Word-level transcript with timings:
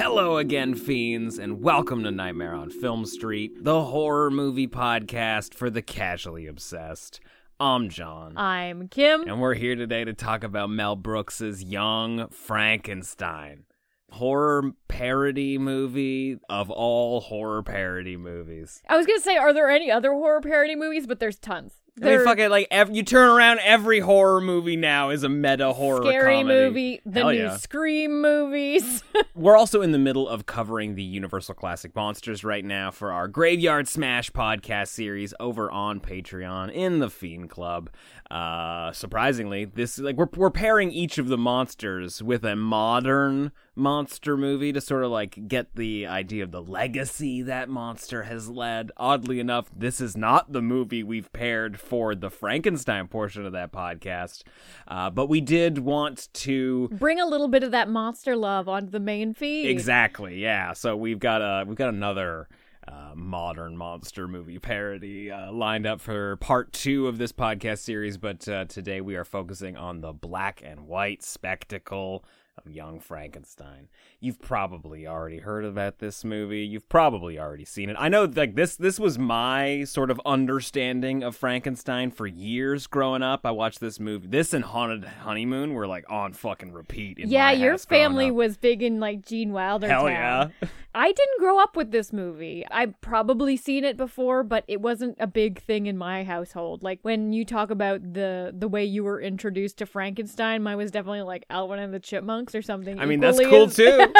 Hello 0.00 0.36
again, 0.36 0.76
fiends, 0.76 1.40
and 1.40 1.60
welcome 1.60 2.04
to 2.04 2.12
Nightmare 2.12 2.54
on 2.54 2.70
Film 2.70 3.04
Street, 3.04 3.64
the 3.64 3.82
horror 3.82 4.30
movie 4.30 4.68
podcast 4.68 5.54
for 5.54 5.70
the 5.70 5.82
casually 5.82 6.46
obsessed. 6.46 7.18
I'm 7.58 7.88
Jon. 7.88 8.36
I'm 8.36 8.86
Kim. 8.86 9.22
and 9.22 9.40
we're 9.40 9.54
here 9.54 9.74
today 9.74 10.04
to 10.04 10.14
talk 10.14 10.44
about 10.44 10.70
Mel 10.70 10.94
Brooks's 10.94 11.64
Young 11.64 12.28
Frankenstein. 12.28 13.64
Horror 14.12 14.70
parody 14.86 15.58
movie 15.58 16.38
of 16.48 16.70
all 16.70 17.20
horror 17.20 17.64
parody 17.64 18.16
movies. 18.16 18.80
I 18.88 18.96
was 18.96 19.04
gonna 19.04 19.18
say, 19.18 19.36
are 19.36 19.52
there 19.52 19.68
any 19.68 19.90
other 19.90 20.12
horror 20.12 20.40
parody 20.40 20.76
movies? 20.76 21.08
But 21.08 21.18
there's 21.18 21.40
tons. 21.40 21.72
I 22.00 22.04
mean, 22.04 22.14
There- 22.16 22.24
fuck 22.24 22.38
it, 22.38 22.48
like 22.50 22.68
ev- 22.70 22.94
you 22.94 23.02
turn 23.02 23.28
around, 23.28 23.60
every 23.62 24.00
horror 24.00 24.40
movie 24.40 24.76
now 24.76 25.10
is 25.10 25.22
a 25.24 25.28
meta 25.28 25.72
horror 25.72 26.04
scary 26.04 26.36
comedy. 26.38 26.44
movie, 26.64 27.00
the 27.04 27.20
Hell 27.20 27.30
new 27.30 27.36
yeah. 27.38 27.56
Scream 27.56 28.20
movies. 28.22 29.02
We're 29.34 29.56
also 29.56 29.82
in 29.82 29.92
the 29.92 29.98
middle 29.98 30.28
of 30.28 30.46
covering 30.46 30.94
the 30.94 31.02
Universal 31.02 31.54
Classic 31.56 31.94
Monsters 31.94 32.44
right 32.44 32.64
now 32.64 32.90
for 32.90 33.12
our 33.12 33.28
Graveyard 33.28 33.88
Smash 33.88 34.30
podcast 34.30 34.88
series 34.88 35.34
over 35.40 35.70
on 35.70 36.00
Patreon 36.00 36.72
in 36.72 36.98
the 37.00 37.10
Fiend 37.10 37.50
Club. 37.50 37.90
Uh, 38.30 38.92
surprisingly, 38.92 39.64
this 39.64 39.98
like 39.98 40.16
we're 40.16 40.28
we're 40.36 40.50
pairing 40.50 40.90
each 40.92 41.18
of 41.18 41.28
the 41.28 41.38
monsters 41.38 42.22
with 42.22 42.44
a 42.44 42.54
modern 42.56 43.52
monster 43.78 44.36
movie 44.36 44.72
to 44.72 44.80
sort 44.80 45.04
of 45.04 45.10
like 45.10 45.48
get 45.48 45.74
the 45.74 46.06
idea 46.06 46.44
of 46.44 46.50
the 46.50 46.62
legacy 46.62 47.42
that 47.42 47.68
monster 47.68 48.24
has 48.24 48.48
led. 48.48 48.90
Oddly 48.96 49.40
enough, 49.40 49.70
this 49.74 50.00
is 50.00 50.16
not 50.16 50.52
the 50.52 50.62
movie 50.62 51.02
we've 51.02 51.32
paired 51.32 51.78
for 51.80 52.14
the 52.14 52.30
Frankenstein 52.30 53.08
portion 53.08 53.46
of 53.46 53.52
that 53.52 53.72
podcast, 53.72 54.42
uh, 54.86 55.10
but 55.10 55.28
we 55.28 55.40
did 55.40 55.78
want 55.78 56.28
to 56.34 56.88
Bring 56.92 57.20
a 57.20 57.26
little 57.26 57.48
bit 57.48 57.62
of 57.62 57.70
that 57.70 57.88
monster 57.88 58.36
love 58.36 58.68
onto 58.68 58.90
the 58.90 59.00
main 59.00 59.34
feed. 59.34 59.68
Exactly. 59.68 60.38
Yeah. 60.38 60.72
So 60.72 60.96
we've 60.96 61.18
got 61.20 61.40
a 61.40 61.64
we've 61.66 61.76
got 61.76 61.88
another 61.88 62.48
uh, 62.86 63.12
modern 63.14 63.76
monster 63.76 64.26
movie 64.26 64.58
parody 64.58 65.30
uh, 65.30 65.52
lined 65.52 65.86
up 65.86 66.00
for 66.00 66.36
part 66.36 66.72
two 66.72 67.06
of 67.06 67.18
this 67.18 67.32
podcast 67.32 67.78
series, 67.78 68.16
but 68.16 68.48
uh, 68.48 68.64
today 68.64 69.00
we 69.00 69.14
are 69.16 69.24
focusing 69.24 69.76
on 69.76 70.00
the 70.00 70.12
black 70.12 70.62
and 70.64 70.80
white 70.86 71.22
spectacle 71.22 72.24
of 72.58 72.70
Young 72.70 73.00
Frankenstein. 73.00 73.88
You've 74.20 74.40
probably 74.40 75.06
already 75.06 75.38
heard 75.38 75.64
about 75.64 75.98
this 75.98 76.24
movie. 76.24 76.60
You've 76.60 76.88
probably 76.88 77.38
already 77.38 77.64
seen 77.64 77.90
it. 77.90 77.96
I 77.98 78.08
know 78.08 78.24
like 78.24 78.54
this 78.54 78.76
this 78.76 78.98
was 78.98 79.18
my 79.18 79.84
sort 79.84 80.10
of 80.10 80.20
understanding 80.26 81.22
of 81.22 81.36
Frankenstein 81.36 82.10
for 82.10 82.26
years 82.26 82.86
growing 82.86 83.22
up. 83.22 83.44
I 83.44 83.50
watched 83.50 83.80
this 83.80 84.00
movie. 84.00 84.28
This 84.28 84.52
and 84.52 84.64
Haunted 84.64 85.04
Honeymoon 85.04 85.74
were 85.74 85.86
like 85.86 86.04
on 86.10 86.32
fucking 86.32 86.72
repeat 86.72 87.18
in 87.18 87.28
Yeah, 87.30 87.50
your 87.52 87.78
family 87.78 88.30
was 88.30 88.56
big 88.56 88.82
in 88.82 89.00
like 89.00 89.24
Gene 89.24 89.52
Wilder. 89.52 89.88
Hell 89.88 90.06
town. 90.06 90.52
yeah. 90.60 90.68
I 90.94 91.12
didn't 91.12 91.38
grow 91.38 91.60
up 91.60 91.76
with 91.76 91.92
this 91.92 92.12
movie. 92.12 92.64
I've 92.70 93.00
probably 93.00 93.56
seen 93.56 93.84
it 93.84 93.96
before, 93.96 94.42
but 94.42 94.64
it 94.66 94.80
wasn't 94.80 95.16
a 95.20 95.26
big 95.26 95.62
thing 95.62 95.86
in 95.86 95.96
my 95.96 96.24
household. 96.24 96.82
Like 96.82 96.98
when 97.02 97.32
you 97.32 97.44
talk 97.44 97.70
about 97.70 98.14
the 98.14 98.52
the 98.56 98.66
way 98.66 98.84
you 98.84 99.04
were 99.04 99.20
introduced 99.20 99.78
to 99.78 99.86
Frankenstein, 99.86 100.62
mine 100.62 100.76
was 100.76 100.90
definitely 100.90 101.22
like 101.22 101.44
Alvin 101.50 101.78
and 101.78 101.94
the 101.94 102.00
Chipmunks 102.00 102.47
or 102.54 102.62
something. 102.62 102.98
I 102.98 103.06
mean, 103.06 103.20
that's 103.20 103.40
cool 103.40 103.68
too. 103.68 104.12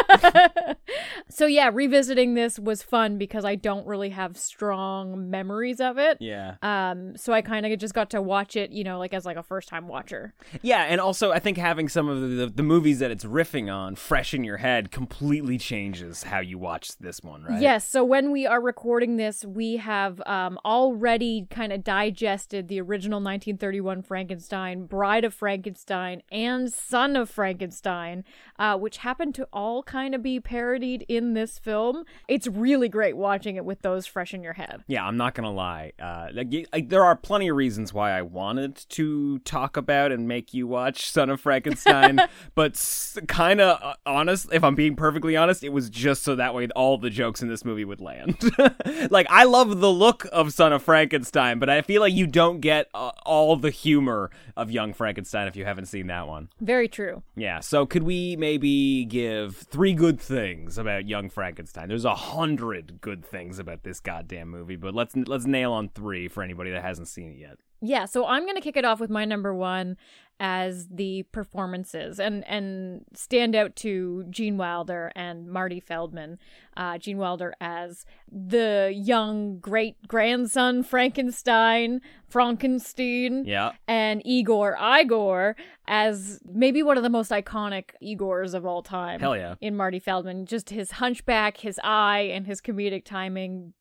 so 1.28 1.46
yeah, 1.46 1.70
revisiting 1.72 2.34
this 2.34 2.58
was 2.58 2.82
fun 2.82 3.18
because 3.18 3.44
I 3.44 3.54
don't 3.54 3.86
really 3.86 4.10
have 4.10 4.36
strong 4.36 5.30
memories 5.30 5.80
of 5.80 5.98
it. 5.98 6.18
yeah. 6.20 6.56
Um, 6.62 7.16
so 7.16 7.32
I 7.32 7.42
kind 7.42 7.66
of 7.66 7.78
just 7.78 7.94
got 7.94 8.10
to 8.10 8.22
watch 8.22 8.56
it, 8.56 8.70
you 8.70 8.84
know, 8.84 8.98
like 8.98 9.14
as 9.14 9.24
like 9.24 9.36
a 9.36 9.42
first 9.42 9.68
time 9.68 9.88
watcher. 9.88 10.34
Yeah, 10.62 10.84
and 10.84 11.00
also 11.00 11.32
I 11.32 11.38
think 11.38 11.56
having 11.58 11.88
some 11.88 12.08
of 12.08 12.20
the, 12.20 12.46
the 12.54 12.62
movies 12.62 12.98
that 13.00 13.10
it's 13.10 13.24
riffing 13.24 13.72
on 13.72 13.96
fresh 13.96 14.34
in 14.34 14.44
your 14.44 14.58
head 14.58 14.90
completely 14.90 15.58
changes 15.58 16.24
how 16.24 16.40
you 16.40 16.58
watch 16.58 16.96
this 16.98 17.22
one, 17.22 17.44
right? 17.44 17.60
Yes. 17.60 17.86
So 17.86 18.04
when 18.04 18.30
we 18.30 18.46
are 18.46 18.60
recording 18.60 19.16
this, 19.16 19.44
we 19.44 19.76
have 19.76 20.20
um, 20.26 20.58
already 20.64 21.46
kind 21.50 21.72
of 21.72 21.84
digested 21.84 22.68
the 22.68 22.80
original 22.80 23.18
1931 23.18 24.02
Frankenstein, 24.02 24.86
Bride 24.86 25.24
of 25.24 25.34
Frankenstein, 25.34 26.22
and 26.30 26.72
Son 26.72 27.16
of 27.16 27.30
Frankenstein, 27.30 28.17
uh, 28.58 28.76
which 28.76 28.98
happen 28.98 29.32
to 29.34 29.48
all 29.52 29.82
kind 29.82 30.14
of 30.14 30.22
be 30.22 30.40
parodied 30.40 31.04
in 31.08 31.34
this 31.34 31.58
film. 31.58 32.04
It's 32.28 32.46
really 32.46 32.88
great 32.88 33.16
watching 33.16 33.56
it 33.56 33.64
with 33.64 33.82
those 33.82 34.06
fresh 34.06 34.34
in 34.34 34.42
your 34.42 34.54
head. 34.54 34.84
Yeah, 34.86 35.04
I'm 35.06 35.16
not 35.16 35.34
gonna 35.34 35.52
lie. 35.52 35.92
Uh, 36.00 36.28
like, 36.32 36.88
there 36.88 37.04
are 37.04 37.16
plenty 37.16 37.48
of 37.48 37.56
reasons 37.56 37.92
why 37.92 38.12
I 38.12 38.22
wanted 38.22 38.76
to 38.90 39.38
talk 39.40 39.76
about 39.76 40.12
and 40.12 40.26
make 40.28 40.54
you 40.54 40.66
watch 40.66 41.10
Son 41.10 41.30
of 41.30 41.40
Frankenstein, 41.40 42.20
but 42.54 42.72
s- 42.72 43.18
kind 43.28 43.60
of 43.60 43.82
uh, 43.82 43.94
honest. 44.06 44.48
If 44.52 44.64
I'm 44.64 44.74
being 44.74 44.96
perfectly 44.96 45.36
honest, 45.36 45.62
it 45.62 45.70
was 45.70 45.90
just 45.90 46.22
so 46.22 46.34
that 46.36 46.54
way 46.54 46.68
all 46.74 46.98
the 46.98 47.10
jokes 47.10 47.42
in 47.42 47.48
this 47.48 47.64
movie 47.64 47.84
would 47.84 48.00
land. 48.00 48.36
like 49.10 49.26
I 49.30 49.44
love 49.44 49.80
the 49.80 49.90
look 49.90 50.26
of 50.32 50.52
Son 50.52 50.72
of 50.72 50.82
Frankenstein, 50.82 51.58
but 51.58 51.68
I 51.70 51.82
feel 51.82 52.00
like 52.00 52.14
you 52.14 52.26
don't 52.26 52.60
get 52.60 52.88
uh, 52.94 53.10
all 53.24 53.56
the 53.56 53.70
humor 53.70 54.30
of 54.56 54.70
Young 54.70 54.92
Frankenstein 54.92 55.48
if 55.48 55.56
you 55.56 55.64
haven't 55.64 55.86
seen 55.86 56.06
that 56.08 56.26
one. 56.26 56.48
Very 56.60 56.88
true. 56.88 57.22
Yeah, 57.36 57.60
so 57.60 57.86
could 57.98 58.06
we 58.06 58.36
maybe 58.36 59.04
give 59.06 59.56
three 59.56 59.92
good 59.92 60.20
things 60.20 60.78
about 60.78 61.08
Young 61.08 61.28
Frankenstein? 61.28 61.88
There's 61.88 62.04
a 62.04 62.14
hundred 62.14 63.00
good 63.00 63.24
things 63.24 63.58
about 63.58 63.82
this 63.82 63.98
goddamn 63.98 64.50
movie, 64.50 64.76
but 64.76 64.94
let's 64.94 65.16
let's 65.16 65.46
nail 65.46 65.72
on 65.72 65.88
three 65.88 66.28
for 66.28 66.44
anybody 66.44 66.70
that 66.70 66.84
hasn't 66.84 67.08
seen 67.08 67.32
it 67.32 67.38
yet. 67.38 67.58
Yeah, 67.80 68.06
so 68.06 68.26
I'm 68.26 68.46
gonna 68.46 68.60
kick 68.60 68.76
it 68.76 68.84
off 68.84 69.00
with 69.00 69.10
my 69.10 69.24
number 69.24 69.54
one 69.54 69.96
as 70.40 70.86
the 70.86 71.24
performances 71.32 72.20
and 72.20 72.46
and 72.46 73.04
stand 73.12 73.56
out 73.56 73.74
to 73.74 74.24
Gene 74.30 74.56
Wilder 74.56 75.10
and 75.16 75.48
Marty 75.48 75.80
Feldman. 75.80 76.38
Uh, 76.76 76.96
Gene 76.96 77.18
Wilder 77.18 77.54
as 77.60 78.04
the 78.30 78.92
young 78.94 79.58
great 79.58 79.96
grandson 80.06 80.84
Frankenstein, 80.84 82.00
Frankenstein, 82.28 83.44
Yeah, 83.46 83.72
and 83.88 84.22
Igor 84.24 84.76
Igor 84.80 85.56
as 85.88 86.40
maybe 86.44 86.82
one 86.82 86.96
of 86.96 87.02
the 87.02 87.10
most 87.10 87.32
iconic 87.32 87.90
Igors 88.02 88.54
of 88.54 88.64
all 88.64 88.82
time. 88.82 89.18
hell 89.20 89.36
yeah. 89.36 89.56
In 89.60 89.76
Marty 89.76 89.98
Feldman, 89.98 90.46
just 90.46 90.70
his 90.70 90.92
hunchback, 90.92 91.58
his 91.58 91.80
eye, 91.82 92.30
and 92.32 92.46
his 92.46 92.60
comedic 92.60 93.04
timing. 93.04 93.72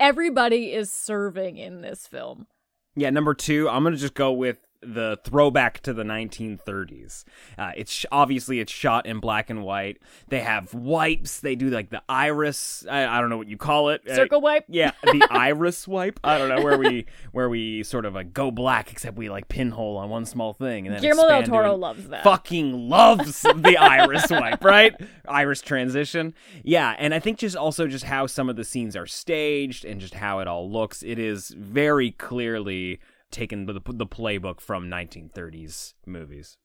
Everybody 0.00 0.72
is 0.72 0.92
serving 0.92 1.58
in 1.58 1.82
this 1.82 2.06
film. 2.06 2.46
Yeah, 2.94 3.10
number 3.10 3.34
two, 3.34 3.68
I'm 3.68 3.84
gonna 3.84 3.96
just 3.96 4.14
go 4.14 4.32
with 4.32 4.58
the 4.82 5.18
throwback 5.24 5.80
to 5.80 5.92
the 5.92 6.02
1930s. 6.02 7.24
Uh, 7.58 7.72
it's 7.76 7.92
sh- 7.92 8.06
obviously 8.10 8.60
it's 8.60 8.72
shot 8.72 9.06
in 9.06 9.20
black 9.20 9.50
and 9.50 9.62
white. 9.62 9.98
They 10.28 10.40
have 10.40 10.74
wipes. 10.74 11.40
They 11.40 11.54
do 11.54 11.70
like 11.70 11.90
the 11.90 12.02
iris. 12.08 12.84
I, 12.90 13.06
I 13.06 13.20
don't 13.20 13.30
know 13.30 13.36
what 13.38 13.48
you 13.48 13.56
call 13.56 13.90
it. 13.90 14.02
Uh, 14.08 14.14
Circle 14.14 14.40
wipe. 14.40 14.64
Yeah, 14.68 14.92
the 15.04 15.26
iris 15.30 15.86
wipe. 15.86 16.18
I 16.24 16.38
don't 16.38 16.48
know 16.48 16.62
where 16.62 16.78
we 16.78 17.06
where 17.32 17.48
we 17.48 17.82
sort 17.82 18.04
of 18.04 18.14
like 18.14 18.32
go 18.32 18.50
black, 18.50 18.92
except 18.92 19.16
we 19.16 19.30
like 19.30 19.48
pinhole 19.48 19.96
on 19.96 20.10
one 20.10 20.26
small 20.26 20.52
thing 20.52 20.86
and 20.86 20.94
then 20.94 21.02
Guillermo 21.02 21.28
del 21.28 21.42
Toro 21.44 21.74
loves 21.76 22.08
that. 22.08 22.24
Fucking 22.24 22.88
loves 22.88 23.42
the 23.42 23.76
iris 23.78 24.26
wipe, 24.30 24.64
right? 24.64 24.94
Iris 25.26 25.60
transition. 25.62 26.34
Yeah, 26.62 26.94
and 26.98 27.14
I 27.14 27.18
think 27.18 27.38
just 27.38 27.56
also 27.56 27.86
just 27.86 28.04
how 28.04 28.26
some 28.26 28.48
of 28.48 28.56
the 28.56 28.64
scenes 28.64 28.96
are 28.96 29.06
staged 29.06 29.84
and 29.84 30.00
just 30.00 30.14
how 30.14 30.40
it 30.40 30.48
all 30.48 30.70
looks. 30.70 31.02
It 31.02 31.18
is 31.18 31.48
very 31.50 32.10
clearly 32.12 33.00
taken 33.32 33.66
the, 33.66 33.74
the 33.74 34.06
playbook 34.06 34.60
from 34.60 34.88
1930s 34.88 35.94
movies. 36.06 36.56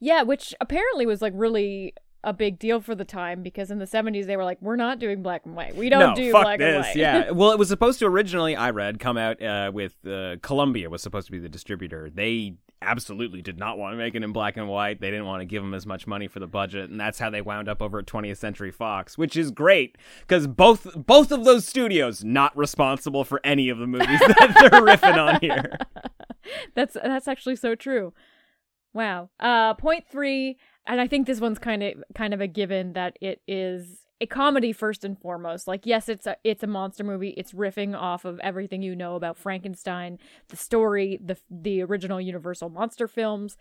Yeah, 0.00 0.22
which 0.22 0.54
apparently 0.60 1.06
was 1.06 1.20
like 1.20 1.32
really 1.36 1.94
a 2.22 2.32
big 2.32 2.58
deal 2.58 2.80
for 2.80 2.94
the 2.94 3.04
time 3.04 3.42
because 3.42 3.70
in 3.70 3.78
the 3.78 3.84
70s 3.84 4.26
they 4.26 4.36
were 4.36 4.44
like, 4.44 4.60
we're 4.60 4.76
not 4.76 4.98
doing 4.98 5.22
black 5.22 5.42
and 5.44 5.54
white. 5.54 5.76
We 5.76 5.88
don't 5.88 6.10
no, 6.10 6.14
do 6.14 6.32
black 6.32 6.58
this. 6.58 6.74
and 6.74 6.84
white. 6.84 6.96
yeah. 6.96 7.30
Well, 7.32 7.52
it 7.52 7.58
was 7.58 7.68
supposed 7.68 7.98
to 7.98 8.06
originally, 8.06 8.56
I 8.56 8.70
read, 8.70 8.98
come 8.98 9.18
out 9.18 9.42
uh, 9.42 9.70
with 9.72 9.94
uh, 10.06 10.36
Columbia 10.42 10.88
was 10.88 11.02
supposed 11.02 11.26
to 11.26 11.32
be 11.32 11.38
the 11.38 11.48
distributor. 11.48 12.10
They 12.12 12.54
absolutely 12.84 13.42
did 13.42 13.58
not 13.58 13.78
want 13.78 13.92
to 13.92 13.96
make 13.96 14.14
it 14.14 14.22
in 14.22 14.32
black 14.32 14.56
and 14.56 14.68
white. 14.68 15.00
They 15.00 15.10
didn't 15.10 15.26
want 15.26 15.40
to 15.40 15.46
give 15.46 15.62
them 15.62 15.74
as 15.74 15.86
much 15.86 16.06
money 16.06 16.28
for 16.28 16.40
the 16.40 16.46
budget, 16.46 16.90
and 16.90 17.00
that's 17.00 17.18
how 17.18 17.30
they 17.30 17.42
wound 17.42 17.68
up 17.68 17.82
over 17.82 17.98
at 17.98 18.06
20th 18.06 18.36
Century 18.36 18.70
Fox, 18.70 19.18
which 19.18 19.36
is 19.36 19.50
great 19.50 19.98
because 20.20 20.46
both 20.46 20.86
both 20.94 21.32
of 21.32 21.44
those 21.44 21.66
studios 21.66 22.22
not 22.24 22.56
responsible 22.56 23.24
for 23.24 23.40
any 23.44 23.68
of 23.68 23.78
the 23.78 23.86
movies 23.86 24.20
that 24.20 24.56
they're 24.60 24.80
riffing 24.80 25.16
on 25.16 25.40
here. 25.40 25.76
that's 26.74 26.94
that's 26.94 27.28
actually 27.28 27.56
so 27.56 27.74
true. 27.74 28.12
Wow. 28.92 29.30
Uh 29.40 29.74
point 29.74 30.04
3 30.10 30.56
and 30.86 31.00
I 31.00 31.06
think 31.06 31.26
this 31.26 31.40
one's 31.40 31.58
kind 31.58 31.82
of 31.82 31.94
kind 32.14 32.34
of 32.34 32.40
a 32.40 32.46
given 32.46 32.92
that 32.92 33.16
it 33.20 33.40
is 33.48 34.03
a 34.20 34.26
comedy 34.26 34.72
first 34.72 35.04
and 35.04 35.18
foremost. 35.18 35.66
Like 35.66 35.86
yes, 35.86 36.08
it's 36.08 36.26
a 36.26 36.36
it's 36.44 36.62
a 36.62 36.66
monster 36.66 37.04
movie. 37.04 37.30
It's 37.30 37.52
riffing 37.52 37.96
off 37.96 38.24
of 38.24 38.38
everything 38.40 38.82
you 38.82 38.94
know 38.94 39.16
about 39.16 39.36
Frankenstein, 39.36 40.18
the 40.48 40.56
story, 40.56 41.18
the 41.22 41.36
the 41.50 41.82
original 41.82 42.20
Universal 42.20 42.70
monster 42.70 43.08
films, 43.08 43.56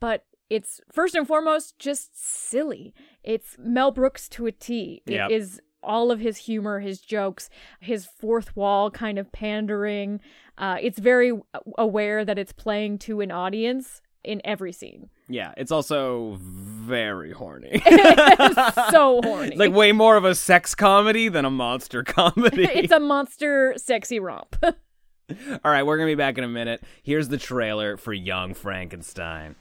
but 0.00 0.24
it's 0.50 0.80
first 0.90 1.14
and 1.14 1.26
foremost 1.26 1.78
just 1.78 2.18
silly. 2.18 2.94
It's 3.22 3.56
Mel 3.58 3.90
Brooks 3.90 4.28
to 4.30 4.46
a 4.46 4.52
T. 4.52 5.02
It 5.06 5.12
Yep. 5.12 5.30
is 5.30 5.60
all 5.82 6.10
of 6.10 6.20
his 6.20 6.38
humor, 6.38 6.80
his 6.80 7.00
jokes, 7.00 7.50
his 7.80 8.06
fourth 8.06 8.56
wall 8.56 8.90
kind 8.90 9.18
of 9.18 9.30
pandering. 9.30 10.20
Uh, 10.56 10.76
it's 10.80 10.98
very 10.98 11.32
aware 11.76 12.24
that 12.24 12.38
it's 12.38 12.52
playing 12.52 12.98
to 12.98 13.20
an 13.20 13.30
audience 13.30 14.00
in 14.24 14.40
every 14.44 14.72
scene. 14.72 15.10
Yeah, 15.28 15.52
it's 15.56 15.70
also 15.70 16.38
very 16.40 17.32
horny. 17.32 17.82
so 18.90 19.20
horny. 19.22 19.56
like 19.56 19.72
way 19.72 19.92
more 19.92 20.16
of 20.16 20.24
a 20.24 20.34
sex 20.34 20.74
comedy 20.74 21.28
than 21.28 21.44
a 21.44 21.50
monster 21.50 22.02
comedy. 22.04 22.64
it's 22.64 22.92
a 22.92 23.00
monster 23.00 23.74
sexy 23.76 24.18
romp. 24.20 24.56
All 24.62 25.70
right, 25.70 25.82
we're 25.82 25.98
going 25.98 26.08
to 26.08 26.12
be 26.12 26.18
back 26.18 26.38
in 26.38 26.44
a 26.44 26.48
minute. 26.48 26.82
Here's 27.02 27.28
the 27.28 27.36
trailer 27.36 27.98
for 27.98 28.14
Young 28.14 28.54
Frankenstein. 28.54 29.54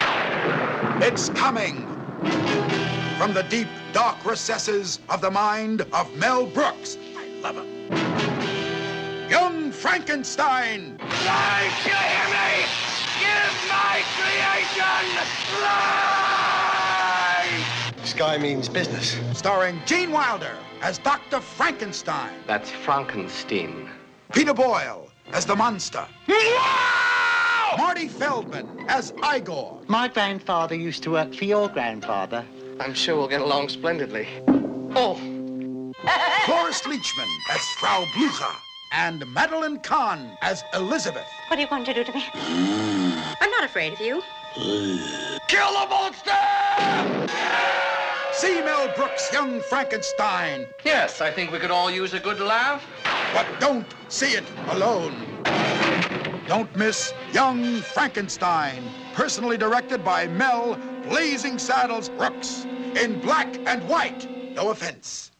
It's 0.00 1.28
coming 1.30 1.86
from 3.16 3.32
the 3.32 3.46
deep, 3.48 3.68
dark 3.92 4.24
recesses 4.26 4.98
of 5.08 5.20
the 5.20 5.30
mind 5.30 5.82
of 5.92 6.12
Mel 6.16 6.46
Brooks. 6.46 6.98
I 7.16 7.28
love 7.40 7.56
him. 7.56 9.30
Young 9.30 9.70
Frankenstein, 9.70 10.98
Life, 10.98 11.86
you 11.86 11.92
hear 11.92 12.28
me? 12.30 12.93
Give 13.64 13.72
my 13.72 14.02
creation 14.18 15.16
life! 15.62 17.48
Sky 18.04 18.36
means 18.36 18.68
business. 18.68 19.16
starring 19.32 19.80
Gene 19.86 20.12
Wilder 20.12 20.54
as 20.82 20.98
Dr. 20.98 21.40
Frankenstein, 21.40 22.30
That's 22.46 22.70
Frankenstein. 22.70 23.88
Peter 24.32 24.52
Boyle 24.52 25.08
as 25.32 25.46
the 25.46 25.56
monster, 25.56 26.06
Marty 27.78 28.06
Feldman 28.08 28.84
as 28.88 29.14
Igor, 29.34 29.80
My 29.88 30.08
grandfather 30.08 30.74
used 30.74 31.02
to 31.04 31.12
work 31.12 31.34
for 31.34 31.46
your 31.46 31.68
grandfather. 31.68 32.44
I'm 32.80 32.92
sure 32.92 33.16
we'll 33.16 33.28
get 33.28 33.40
along 33.40 33.70
splendidly. 33.70 34.28
Oh, 34.94 35.14
Cloris 36.44 36.82
Leachman 36.82 37.28
as 37.50 37.62
Frau 37.78 38.04
Blucher, 38.14 38.44
and 38.94 39.26
Madeline 39.26 39.80
Kahn 39.80 40.38
as 40.40 40.64
Elizabeth. 40.72 41.28
What 41.48 41.58
are 41.58 41.62
you 41.62 41.68
going 41.68 41.84
to 41.84 41.92
do 41.92 42.04
to 42.04 42.12
me? 42.12 42.24
I'm 43.40 43.50
not 43.50 43.64
afraid 43.64 43.92
of 43.92 44.00
you. 44.00 44.22
Kill 45.48 45.72
the 45.72 45.86
monster! 45.90 46.30
See 48.32 48.60
Mel 48.62 48.92
Brooks' 48.96 49.32
Young 49.32 49.60
Frankenstein, 49.60 50.66
yes, 50.84 51.20
I 51.20 51.30
think 51.30 51.50
we 51.50 51.58
could 51.58 51.70
all 51.70 51.90
use 51.90 52.14
a 52.14 52.20
good 52.20 52.40
laugh. 52.40 52.84
but 53.32 53.46
don't 53.60 53.86
see 54.08 54.32
it 54.32 54.44
alone. 54.68 55.14
Don't 56.46 56.74
miss 56.76 57.12
Young 57.32 57.80
Frankenstein, 57.80 58.82
personally 59.14 59.56
directed 59.56 60.04
by 60.04 60.28
Mel 60.28 60.78
Blazing 61.08 61.58
Saddles 61.58 62.08
Brooks, 62.10 62.64
in 62.96 63.20
black 63.20 63.48
and 63.66 63.86
white. 63.88 64.28
No 64.54 64.70
offense. 64.70 65.32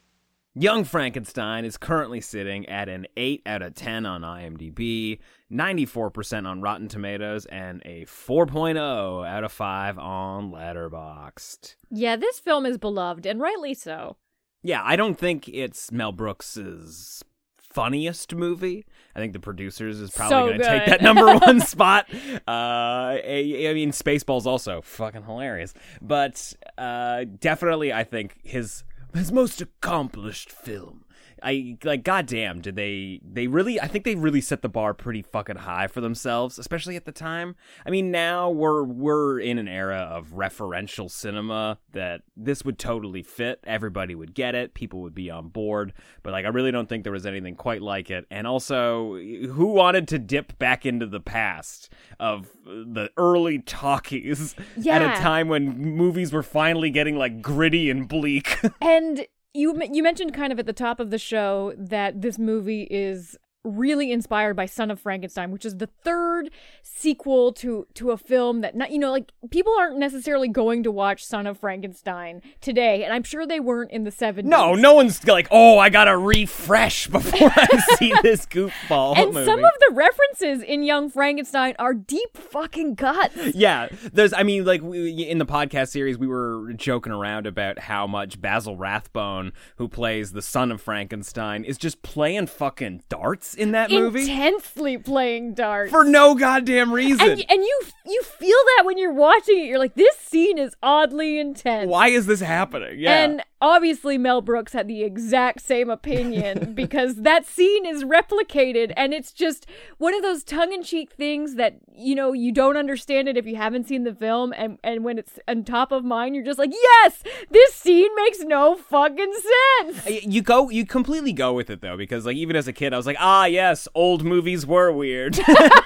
Young 0.56 0.84
Frankenstein 0.84 1.64
is 1.64 1.76
currently 1.76 2.20
sitting 2.20 2.68
at 2.68 2.88
an 2.88 3.06
8 3.16 3.42
out 3.44 3.60
of 3.62 3.74
10 3.74 4.06
on 4.06 4.22
IMDb, 4.22 5.18
94% 5.50 6.46
on 6.46 6.60
Rotten 6.60 6.86
Tomatoes, 6.86 7.44
and 7.46 7.82
a 7.84 8.04
4.0 8.06 9.28
out 9.28 9.42
of 9.42 9.50
5 9.50 9.98
on 9.98 10.52
Letterboxd. 10.52 11.74
yeah, 11.90 12.14
this 12.14 12.38
film 12.38 12.66
is 12.66 12.78
beloved 12.78 13.26
and 13.26 13.40
rightly 13.40 13.74
so. 13.74 14.16
Yeah, 14.62 14.80
I 14.84 14.94
don't 14.94 15.18
think 15.18 15.48
it's 15.48 15.90
Mel 15.90 16.12
Brooks's 16.12 17.24
funniest 17.58 18.32
movie. 18.32 18.86
I 19.16 19.18
think 19.18 19.32
the 19.32 19.40
producers 19.40 19.98
is 19.98 20.12
probably 20.12 20.30
So 20.30 20.46
going 20.46 20.58
to 20.60 20.64
take 20.64 20.86
that 20.86 21.02
number 21.02 21.36
one 21.38 21.60
spot. 21.60 22.06
Uh, 22.46 23.18
I, 23.18 23.66
I 23.68 23.74
mean, 23.74 23.90
Spaceballs 23.90 24.46
also 24.46 24.80
fucking 24.82 25.24
hilarious, 25.24 25.74
but 26.00 26.54
uh, 26.78 27.24
definitely 27.40 27.92
I 27.92 28.04
think 28.04 28.38
his 28.44 28.84
his 29.14 29.30
most 29.30 29.60
accomplished 29.60 30.50
film. 30.50 31.03
I 31.44 31.76
like 31.84 32.04
goddamn 32.04 32.60
did 32.60 32.76
they 32.76 33.20
they 33.22 33.46
really 33.46 33.80
I 33.80 33.86
think 33.86 34.04
they 34.04 34.14
really 34.14 34.40
set 34.40 34.62
the 34.62 34.68
bar 34.68 34.94
pretty 34.94 35.22
fucking 35.22 35.56
high 35.56 35.86
for 35.86 36.00
themselves 36.00 36.58
especially 36.58 36.96
at 36.96 37.04
the 37.04 37.12
time. 37.12 37.56
I 37.86 37.90
mean 37.90 38.10
now 38.10 38.50
we're 38.50 38.82
we're 38.82 39.38
in 39.40 39.58
an 39.58 39.68
era 39.68 40.08
of 40.10 40.32
referential 40.32 41.10
cinema 41.10 41.78
that 41.92 42.22
this 42.36 42.64
would 42.64 42.78
totally 42.78 43.22
fit. 43.22 43.60
Everybody 43.64 44.14
would 44.14 44.34
get 44.34 44.54
it. 44.54 44.74
People 44.74 45.00
would 45.02 45.14
be 45.14 45.30
on 45.30 45.48
board. 45.48 45.92
But 46.22 46.32
like 46.32 46.44
I 46.44 46.48
really 46.48 46.72
don't 46.72 46.88
think 46.88 47.04
there 47.04 47.12
was 47.12 47.26
anything 47.26 47.56
quite 47.56 47.82
like 47.82 48.10
it. 48.10 48.26
And 48.30 48.46
also 48.46 49.14
who 49.16 49.66
wanted 49.66 50.08
to 50.08 50.18
dip 50.18 50.58
back 50.58 50.86
into 50.86 51.06
the 51.06 51.20
past 51.20 51.92
of 52.18 52.50
the 52.64 53.10
early 53.16 53.58
talkies 53.58 54.54
at 54.88 55.02
a 55.02 55.20
time 55.20 55.48
when 55.48 55.78
movies 55.78 56.32
were 56.32 56.42
finally 56.42 56.90
getting 56.90 57.16
like 57.16 57.42
gritty 57.42 57.90
and 57.90 58.08
bleak. 58.08 58.58
And 58.80 59.26
you 59.54 59.80
you 59.92 60.02
mentioned 60.02 60.34
kind 60.34 60.52
of 60.52 60.58
at 60.58 60.66
the 60.66 60.72
top 60.72 61.00
of 61.00 61.10
the 61.10 61.18
show 61.18 61.72
that 61.78 62.20
this 62.20 62.38
movie 62.38 62.88
is 62.90 63.38
really 63.64 64.12
inspired 64.12 64.54
by 64.54 64.66
Son 64.66 64.90
of 64.90 65.00
Frankenstein, 65.00 65.50
which 65.50 65.64
is 65.64 65.78
the 65.78 65.86
third 65.86 66.50
sequel 66.82 67.52
to 67.54 67.86
to 67.94 68.10
a 68.10 68.16
film 68.16 68.60
that 68.60 68.76
not 68.76 68.90
you 68.90 68.98
know 68.98 69.10
like 69.10 69.32
people 69.50 69.74
aren't 69.78 69.98
necessarily 69.98 70.48
going 70.48 70.82
to 70.82 70.90
watch 70.90 71.24
Son 71.24 71.46
of 71.46 71.58
Frankenstein 71.58 72.42
today, 72.60 73.04
and 73.04 73.12
I'm 73.12 73.22
sure 73.22 73.46
they 73.46 73.60
weren't 73.60 73.90
in 73.90 74.04
the 74.04 74.10
70s. 74.10 74.44
No, 74.44 74.74
no 74.74 74.94
one's 74.94 75.26
like, 75.26 75.48
oh, 75.50 75.78
I 75.78 75.88
gotta 75.90 76.16
refresh 76.16 77.06
before 77.14 77.50
I 77.54 77.66
see 77.98 78.12
this 78.22 78.46
goofball 78.46 79.16
And 79.16 79.32
movie. 79.32 79.46
some 79.46 79.64
of 79.64 79.72
the 79.88 79.94
references 79.94 80.62
in 80.62 80.82
Young 80.82 81.08
Frankenstein 81.10 81.74
are 81.78 81.94
deep 81.94 82.36
fucking 82.36 82.94
guts. 82.94 83.54
yeah, 83.54 83.88
there's. 84.12 84.32
I 84.32 84.42
mean, 84.42 84.64
like 84.64 84.82
we, 84.82 85.10
in 85.22 85.38
the 85.38 85.46
podcast 85.46 85.88
series, 85.88 86.18
we 86.18 86.26
were 86.26 86.72
joking 86.74 87.12
around 87.12 87.46
about 87.46 87.78
how 87.78 88.06
much 88.06 88.40
Basil 88.40 88.76
Rathbone, 88.76 89.52
who 89.76 89.88
plays 89.88 90.32
the 90.32 90.42
son 90.42 90.70
of 90.70 90.80
Frankenstein, 90.82 91.64
is 91.64 91.78
just 91.78 92.02
playing 92.02 92.46
fucking 92.46 93.02
darts 93.08 93.53
in 93.54 93.72
that 93.72 93.90
movie 93.90 94.22
Intensely 94.22 94.98
playing 94.98 95.54
darts. 95.54 95.90
for 95.90 96.04
no 96.04 96.34
goddamn 96.34 96.92
reason. 96.92 97.20
and, 97.30 97.44
and 97.48 97.62
you 97.62 97.80
you 98.06 98.22
feel 98.22 98.58
that 98.76 98.84
when 98.84 98.98
you're 98.98 99.12
watching 99.12 99.58
it, 99.58 99.66
you're 99.66 99.78
like, 99.78 99.94
this 99.94 100.16
scene 100.18 100.58
is 100.58 100.74
oddly 100.82 101.38
intense. 101.38 101.88
Why 101.88 102.08
is 102.08 102.26
this 102.26 102.40
happening? 102.40 102.98
Yeah. 102.98 103.24
And 103.24 103.42
obviously, 103.64 104.18
Mel 104.18 104.42
Brooks 104.42 104.74
had 104.74 104.86
the 104.86 105.02
exact 105.02 105.62
same 105.62 105.88
opinion 105.88 106.74
because 106.74 107.22
that 107.22 107.46
scene 107.46 107.86
is 107.86 108.04
replicated, 108.04 108.92
and 108.96 109.14
it's 109.14 109.32
just 109.32 109.66
one 109.96 110.14
of 110.14 110.22
those 110.22 110.44
tongue-in-cheek 110.44 111.14
things 111.14 111.54
that 111.54 111.78
you 111.96 112.14
know 112.14 112.32
you 112.32 112.52
don't 112.52 112.76
understand 112.76 113.26
it 113.26 113.36
if 113.36 113.46
you 113.46 113.56
haven't 113.56 113.88
seen 113.88 114.04
the 114.04 114.14
film, 114.14 114.52
and 114.56 114.78
and 114.84 115.02
when 115.02 115.18
it's 115.18 115.38
on 115.48 115.64
top 115.64 115.90
of 115.90 116.04
mind, 116.04 116.34
you're 116.34 116.44
just 116.44 116.58
like, 116.58 116.72
yes, 116.72 117.22
this 117.50 117.74
scene 117.74 118.14
makes 118.16 118.40
no 118.40 118.76
fucking 118.76 119.32
sense. 119.80 120.24
you 120.24 120.42
go, 120.42 120.68
you 120.68 120.84
completely 120.84 121.32
go 121.32 121.54
with 121.54 121.70
it 121.70 121.80
though, 121.80 121.96
because 121.96 122.26
like 122.26 122.36
even 122.36 122.54
as 122.54 122.68
a 122.68 122.72
kid, 122.72 122.92
I 122.92 122.98
was 122.98 123.06
like, 123.06 123.16
ah, 123.18 123.46
yes, 123.46 123.88
old 123.94 124.24
movies 124.24 124.66
were 124.66 124.92
weird, 124.92 125.38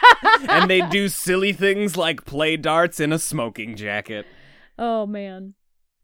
and 0.48 0.68
they 0.68 0.80
do 0.80 1.08
silly 1.08 1.52
things 1.52 1.96
like 1.96 2.24
play 2.24 2.56
darts 2.56 2.98
in 2.98 3.12
a 3.12 3.18
smoking 3.18 3.76
jacket. 3.76 4.26
Oh 4.76 5.06
man. 5.06 5.54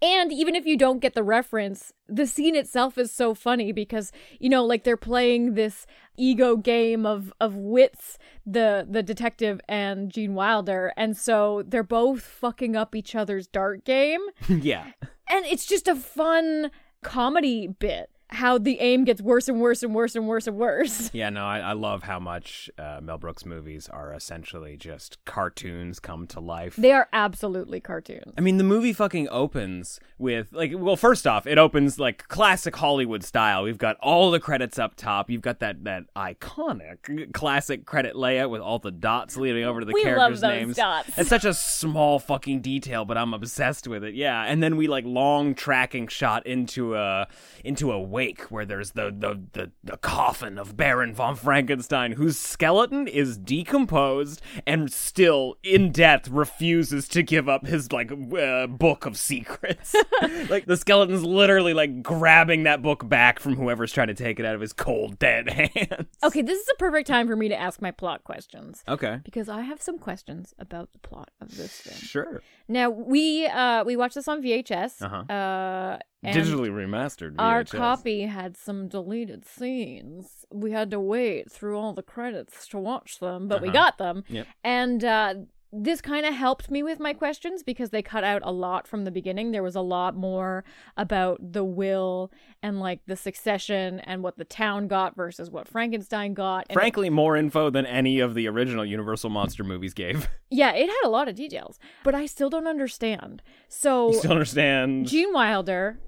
And 0.04 0.30
even 0.30 0.54
if 0.54 0.66
you 0.66 0.76
don't 0.76 0.99
get 0.99 1.14
the 1.14 1.23
reference, 1.23 1.90
the 2.06 2.26
scene 2.26 2.54
itself 2.54 2.99
is 2.99 3.11
so 3.11 3.32
funny 3.32 3.73
because, 3.73 4.12
you 4.38 4.50
know, 4.50 4.62
like 4.62 4.84
they're 4.84 4.99
playing 4.99 5.54
this 5.54 5.87
ego 6.18 6.56
game 6.56 7.06
of 7.06 7.32
of 7.40 7.56
wits, 7.56 8.18
the 8.44 8.87
the 8.88 9.02
detective 9.02 9.62
and 9.66 10.11
Gene 10.11 10.34
Wilder, 10.34 10.92
and 10.99 11.16
so 11.16 11.64
they're 11.66 11.82
both 11.82 12.20
fucking 12.20 12.76
up 12.76 12.94
each 12.94 13.14
other's 13.14 13.46
dart 13.46 13.87
game. 13.87 14.20
yeah. 14.49 14.88
And 15.30 15.46
it's 15.46 15.64
just 15.64 15.88
a 15.88 15.96
fun 15.96 16.70
comedy 17.02 17.66
bit. 17.66 18.11
How 18.34 18.58
the 18.58 18.78
aim 18.80 19.04
gets 19.04 19.22
worse 19.22 19.48
and 19.48 19.60
worse 19.60 19.82
and 19.82 19.94
worse 19.94 20.14
and 20.14 20.26
worse 20.28 20.46
and 20.46 20.56
worse. 20.56 21.10
Yeah, 21.14 21.30
no, 21.30 21.44
I, 21.46 21.60
I 21.60 21.72
love 21.72 22.02
how 22.02 22.18
much 22.18 22.68
uh, 22.78 22.98
Mel 23.02 23.18
Brooks 23.18 23.44
movies 23.46 23.88
are 23.88 24.12
essentially 24.12 24.76
just 24.76 25.18
cartoons 25.24 26.00
come 26.00 26.26
to 26.28 26.40
life. 26.40 26.74
They 26.76 26.92
are 26.92 27.08
absolutely 27.12 27.80
cartoons. 27.80 28.34
I 28.36 28.40
mean, 28.40 28.58
the 28.58 28.64
movie 28.64 28.92
fucking 28.92 29.28
opens 29.30 30.00
with 30.18 30.48
like, 30.52 30.72
well, 30.74 30.96
first 30.96 31.26
off, 31.26 31.46
it 31.46 31.56
opens 31.56 31.98
like 32.00 32.26
classic 32.28 32.74
Hollywood 32.76 33.22
style. 33.22 33.62
We've 33.62 33.78
got 33.78 33.96
all 34.00 34.30
the 34.30 34.40
credits 34.40 34.78
up 34.78 34.96
top. 34.96 35.30
You've 35.30 35.42
got 35.42 35.60
that 35.60 35.84
that 35.84 36.04
iconic 36.16 37.32
classic 37.32 37.84
credit 37.86 38.16
layout 38.16 38.50
with 38.50 38.60
all 38.60 38.78
the 38.78 38.90
dots 38.90 39.36
leading 39.36 39.64
over 39.64 39.80
to 39.80 39.86
the 39.86 39.92
We 39.92 40.04
love 40.04 40.14
characters' 40.16 40.40
those 40.40 40.50
names. 40.50 40.76
dots. 40.76 41.10
It's 41.18 41.28
such 41.28 41.44
a 41.44 41.54
small 41.54 42.18
fucking 42.18 42.60
detail, 42.60 43.04
but 43.04 43.16
I'm 43.16 43.34
obsessed 43.34 43.86
with 43.88 44.04
it. 44.04 44.14
Yeah, 44.14 44.42
and 44.42 44.62
then 44.62 44.76
we 44.76 44.88
like 44.88 45.04
long 45.06 45.54
tracking 45.54 46.08
shot 46.08 46.46
into 46.46 46.96
a 46.96 47.28
into 47.64 47.92
a 47.92 48.00
wake 48.25 48.43
where 48.50 48.64
there's 48.64 48.93
the 48.93 49.14
the 49.16 49.40
the, 49.52 49.71
the 49.83 49.97
coffin 49.99 50.59
of 50.59 50.76
Baron 50.76 51.14
von 51.14 51.37
Frankenstein, 51.37 52.12
whose 52.12 52.38
skeleton 52.38 53.07
is 53.07 53.37
decomposed 53.37 54.40
and 54.66 54.93
still 54.93 55.57
in 55.62 55.93
death 55.93 56.28
refuses 56.28 57.09
to 57.09 57.23
give 57.23 57.49
up 57.49 57.66
his 57.66 57.93
like 57.93 58.11
uh, 58.12 58.66
book 58.66 59.07
of 59.07 59.16
secrets. 59.16 59.95
like 60.49 60.66
the 60.66 60.76
skeleton's 60.76 61.23
literally 61.23 61.75
like 61.75 62.02
grabbing 62.02 62.64
that 62.64 62.83
book 62.83 63.09
back 63.09 63.38
from 63.38 63.57
whoever's 63.57 63.93
trying 63.93 64.09
to 64.09 64.14
take 64.14 64.38
it 64.38 64.47
out 64.47 64.54
of 64.54 64.61
his 64.61 64.73
cold 64.73 65.19
dead 65.19 65.49
hands. 65.75 66.09
Okay, 66.23 66.43
this 66.43 66.59
is 66.59 66.69
a 66.69 66.76
perfect 66.76 67.07
time 67.07 67.26
for 67.26 67.37
me 67.37 67.49
to 67.49 67.57
ask 67.57 67.81
my 67.81 67.90
plot 67.90 68.25
questions. 68.25 68.83
Okay. 68.88 69.21
Because 69.25 69.49
I 69.49 69.62
have 69.62 69.81
some 69.81 69.99
questions 69.99 70.54
about 70.59 70.93
the 70.93 70.99
plot 70.99 71.31
of 71.40 71.57
this 71.57 71.81
film. 71.81 71.97
Sure. 71.97 72.43
Now 72.69 72.90
we 72.90 73.47
uh 73.47 73.85
we 73.85 73.97
watched 73.97 74.14
this 74.14 74.28
on 74.28 74.43
VHS. 74.43 75.02
Uh-huh. 75.02 75.33
Uh 75.33 75.99
and 76.25 76.37
Digitally 76.37 76.71
remastered. 76.71 77.35
Our 77.38 77.64
copy 77.64 78.23
had 78.23 78.57
some 78.57 78.88
deleted 78.88 79.45
scenes. 79.47 80.45
We 80.52 80.73
had 80.73 80.90
to 80.93 81.00
wait 81.00 81.50
through 81.50 81.78
all 81.78 81.93
the 81.93 82.02
credits 82.02 82.66
to 82.69 82.78
watch 82.78 83.19
them, 83.19 83.49
but 83.49 83.61
we 83.62 83.69
Uh-huh. 83.69 83.75
got 83.78 83.99
them. 83.99 84.25
Yep. 84.28 84.47
And 84.62 85.04
uh 85.04 85.35
this 85.76 86.00
kind 86.00 86.25
of 86.25 86.33
helped 86.33 86.71
me 86.71 86.85
with 86.85 87.00
my 87.00 87.12
questions 87.12 87.64
because 87.64 87.90
they 87.90 88.00
cut 88.00 88.23
out 88.23 88.40
a 88.45 88.52
lot 88.52 88.87
from 88.87 89.02
the 89.02 89.11
beginning. 89.11 89.50
There 89.50 89.61
was 89.64 89.75
a 89.75 89.81
lot 89.81 90.14
more 90.14 90.62
about 90.97 91.40
the 91.52 91.64
will 91.64 92.31
and 92.62 92.78
like 92.78 93.00
the 93.09 93.16
succession 93.16 93.99
and 93.99 94.23
what 94.23 94.38
the 94.38 94.45
town 94.45 94.87
got 94.87 95.16
versus 95.16 95.50
what 95.50 95.66
Frankenstein 95.66 96.33
got. 96.33 96.66
And 96.69 96.76
it- 96.76 96.81
Frankly, 96.81 97.11
more 97.11 97.37
info 97.37 97.71
than 97.71 97.87
any 97.87 98.21
of 98.21 98.35
the 98.35 98.47
original 98.47 98.85
Universal 98.85 99.31
Monster 99.31 99.64
movies 99.64 99.95
gave. 99.95 100.28
yeah, 100.49 100.73
it 100.75 100.87
had 100.88 101.02
a 101.04 101.09
lot 101.09 101.26
of 101.26 101.35
details, 101.35 101.81
but 102.04 102.14
I 102.14 102.26
still 102.26 102.50
don't 102.50 102.69
understand. 102.69 103.43
So 103.69 104.12
You 104.12 104.19
still 104.21 104.31
understand? 104.31 105.09
Gene 105.09 105.33
Wilder, 105.33 105.99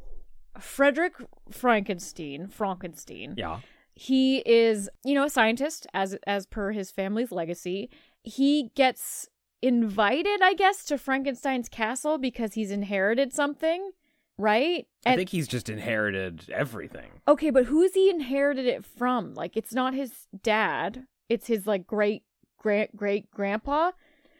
Frederick 0.61 1.15
Frankenstein, 1.51 2.49
Frankenstein. 2.49 3.35
yeah. 3.37 3.61
He 3.99 4.39
is, 4.45 4.91
you 5.05 5.15
know, 5.15 5.25
a 5.25 5.31
scientist 5.31 5.87
as 5.95 6.19
as 6.27 6.45
per 6.47 6.73
his 6.73 6.91
family's 6.91 7.33
legacy. 7.33 7.89
He 8.23 8.71
gets 8.75 9.29
invited, 9.63 10.43
I 10.43 10.53
guess, 10.53 10.85
to 10.85 10.99
Frankenstein's 10.99 11.69
castle 11.71 12.19
because 12.19 12.55
he's 12.55 12.71
inherited 12.71 13.33
something, 13.33 13.93
right? 14.37 14.87
I 15.07 15.17
think 15.17 15.31
he's 15.31 15.49
just 15.49 15.71
inherited 15.71 16.45
everything. 16.53 17.11
Okay, 17.27 17.49
but 17.49 17.65
who's 17.65 17.95
he 17.95 18.11
inherited 18.11 18.67
it 18.67 18.85
from? 18.85 19.33
Like 19.33 19.57
it's 19.57 19.73
not 19.73 19.95
his 19.95 20.13
dad. 20.43 21.07
It's 21.31 21.47
his 21.47 21.67
like 21.67 21.87
great 21.87 22.23
great 22.59 22.95
great 22.95 23.31
grandpa. 23.31 23.93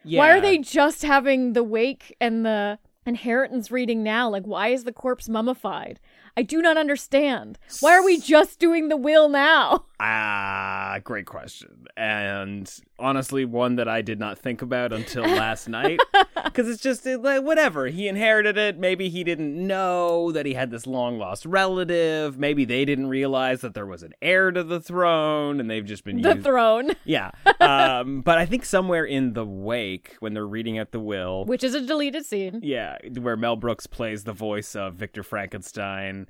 Yeah. 0.03 0.19
Why 0.19 0.31
are 0.31 0.41
they 0.41 0.59
just 0.59 1.03
having 1.03 1.53
the 1.53 1.63
wake 1.63 2.15
and 2.21 2.45
the 2.45 2.77
inheritance 3.07 3.71
reading 3.71 4.03
now? 4.03 4.29
Like 4.29 4.43
why 4.43 4.69
is 4.69 4.83
the 4.83 4.91
corpse 4.91 5.29
mummified? 5.29 5.99
I 6.37 6.43
do 6.43 6.61
not 6.61 6.77
understand. 6.77 7.57
Why 7.81 7.93
are 7.97 8.05
we 8.05 8.19
just 8.19 8.59
doing 8.59 8.87
the 8.89 8.97
will 8.97 9.27
now? 9.27 9.85
Ah, 9.99 10.99
great 11.03 11.25
question. 11.25 11.87
And 11.97 12.71
honestly, 12.99 13.45
one 13.45 13.77
that 13.77 13.87
I 13.87 14.03
did 14.03 14.19
not 14.19 14.37
think 14.37 14.61
about 14.61 14.93
until 14.93 15.23
last 15.25 15.67
night. 15.67 15.99
Because 16.45 16.69
it's 16.69 16.83
just 16.83 17.03
like, 17.03 17.41
whatever. 17.41 17.87
He 17.87 18.07
inherited 18.07 18.59
it. 18.59 18.77
Maybe 18.77 19.09
he 19.09 19.23
didn't 19.23 19.55
know 19.55 20.31
that 20.33 20.45
he 20.45 20.53
had 20.53 20.69
this 20.69 20.85
long 20.85 21.17
lost 21.17 21.47
relative. 21.47 22.37
Maybe 22.37 22.63
they 22.63 22.85
didn't 22.85 23.07
realize 23.07 23.61
that 23.61 23.73
there 23.73 23.87
was 23.87 24.03
an 24.03 24.13
heir 24.21 24.51
to 24.51 24.63
the 24.63 24.79
throne 24.79 25.59
and 25.59 25.67
they've 25.67 25.83
just 25.83 26.03
been 26.03 26.21
The 26.21 26.33
used- 26.35 26.43
throne, 26.45 26.91
Yeah. 27.03 27.31
Um, 27.59 28.21
but 28.21 28.37
I 28.37 28.45
think 28.45 28.65
somewhere 28.65 29.03
in 29.03 29.33
the 29.33 29.45
wake, 29.45 30.15
when 30.19 30.35
they're 30.35 30.45
reading 30.45 30.77
out 30.77 30.91
the 30.91 30.99
will, 30.99 31.43
which 31.45 31.63
is 31.63 31.73
a 31.73 31.81
deleted 31.81 32.23
scene. 32.23 32.59
yeah, 32.61 32.99
where 33.19 33.35
Mel 33.35 33.55
Brooks 33.55 33.87
plays 33.87 34.25
the 34.25 34.33
voice 34.33 34.75
of 34.75 34.93
Victor 34.93 35.23
Frankenstein. 35.23 36.26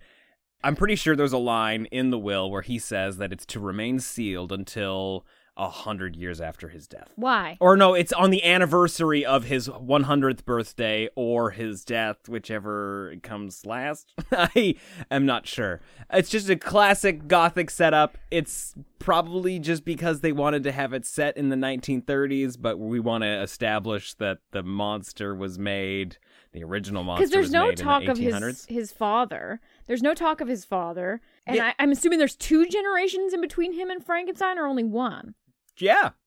I'm 0.63 0.75
pretty 0.75 0.95
sure 0.95 1.15
there's 1.15 1.33
a 1.33 1.37
line 1.37 1.85
in 1.91 2.09
the 2.09 2.19
will 2.19 2.49
where 2.49 2.61
he 2.61 2.79
says 2.79 3.17
that 3.17 3.31
it's 3.31 3.45
to 3.47 3.59
remain 3.59 3.99
sealed 3.99 4.51
until 4.51 5.25
a 5.57 5.69
hundred 5.69 6.15
years 6.15 6.39
after 6.39 6.69
his 6.69 6.87
death. 6.87 7.09
Why? 7.15 7.57
Or 7.59 7.75
no, 7.75 7.95
it's 7.95 8.13
on 8.13 8.29
the 8.29 8.43
anniversary 8.43 9.25
of 9.25 9.45
his 9.45 9.67
100th 9.67 10.45
birthday 10.45 11.09
or 11.15 11.49
his 11.49 11.83
death, 11.83 12.29
whichever 12.29 13.15
comes 13.23 13.65
last. 13.65 14.13
I 14.31 14.75
am 15.09 15.25
not 15.25 15.47
sure. 15.47 15.81
It's 16.13 16.29
just 16.29 16.49
a 16.49 16.55
classic 16.55 17.27
gothic 17.27 17.71
setup. 17.71 18.19
It's 18.29 18.75
probably 18.99 19.57
just 19.57 19.83
because 19.83 20.21
they 20.21 20.31
wanted 20.31 20.63
to 20.63 20.71
have 20.71 20.93
it 20.93 21.05
set 21.05 21.35
in 21.35 21.49
the 21.49 21.55
1930s, 21.55 22.55
but 22.59 22.77
we 22.77 22.99
want 22.99 23.23
to 23.23 23.41
establish 23.41 24.13
that 24.15 24.39
the 24.51 24.61
monster 24.61 25.33
was 25.33 25.57
made, 25.57 26.17
the 26.51 26.63
original 26.63 27.03
monster 27.03 27.21
Because 27.21 27.31
there's 27.31 27.51
no 27.51 27.71
talk 27.71 28.03
the 28.03 28.11
of 28.11 28.17
his 28.19 28.65
his 28.65 28.91
father. 28.91 29.59
There's 29.87 30.03
no 30.03 30.13
talk 30.13 30.41
of 30.41 30.47
his 30.47 30.65
father, 30.65 31.21
and 31.45 31.55
Yeah. 31.57 31.67
I, 31.67 31.73
I'm 31.79 31.91
assuming 31.91 32.19
there's 32.19 32.35
two 32.35 32.65
generations 32.67 33.33
in 33.33 33.41
between 33.41 33.73
him 33.73 33.89
and 33.89 34.03
Frankenstein, 34.05 34.57
or 34.59 34.67
only 34.67 34.83
one. 34.83 35.33
Yeah. 35.77 36.11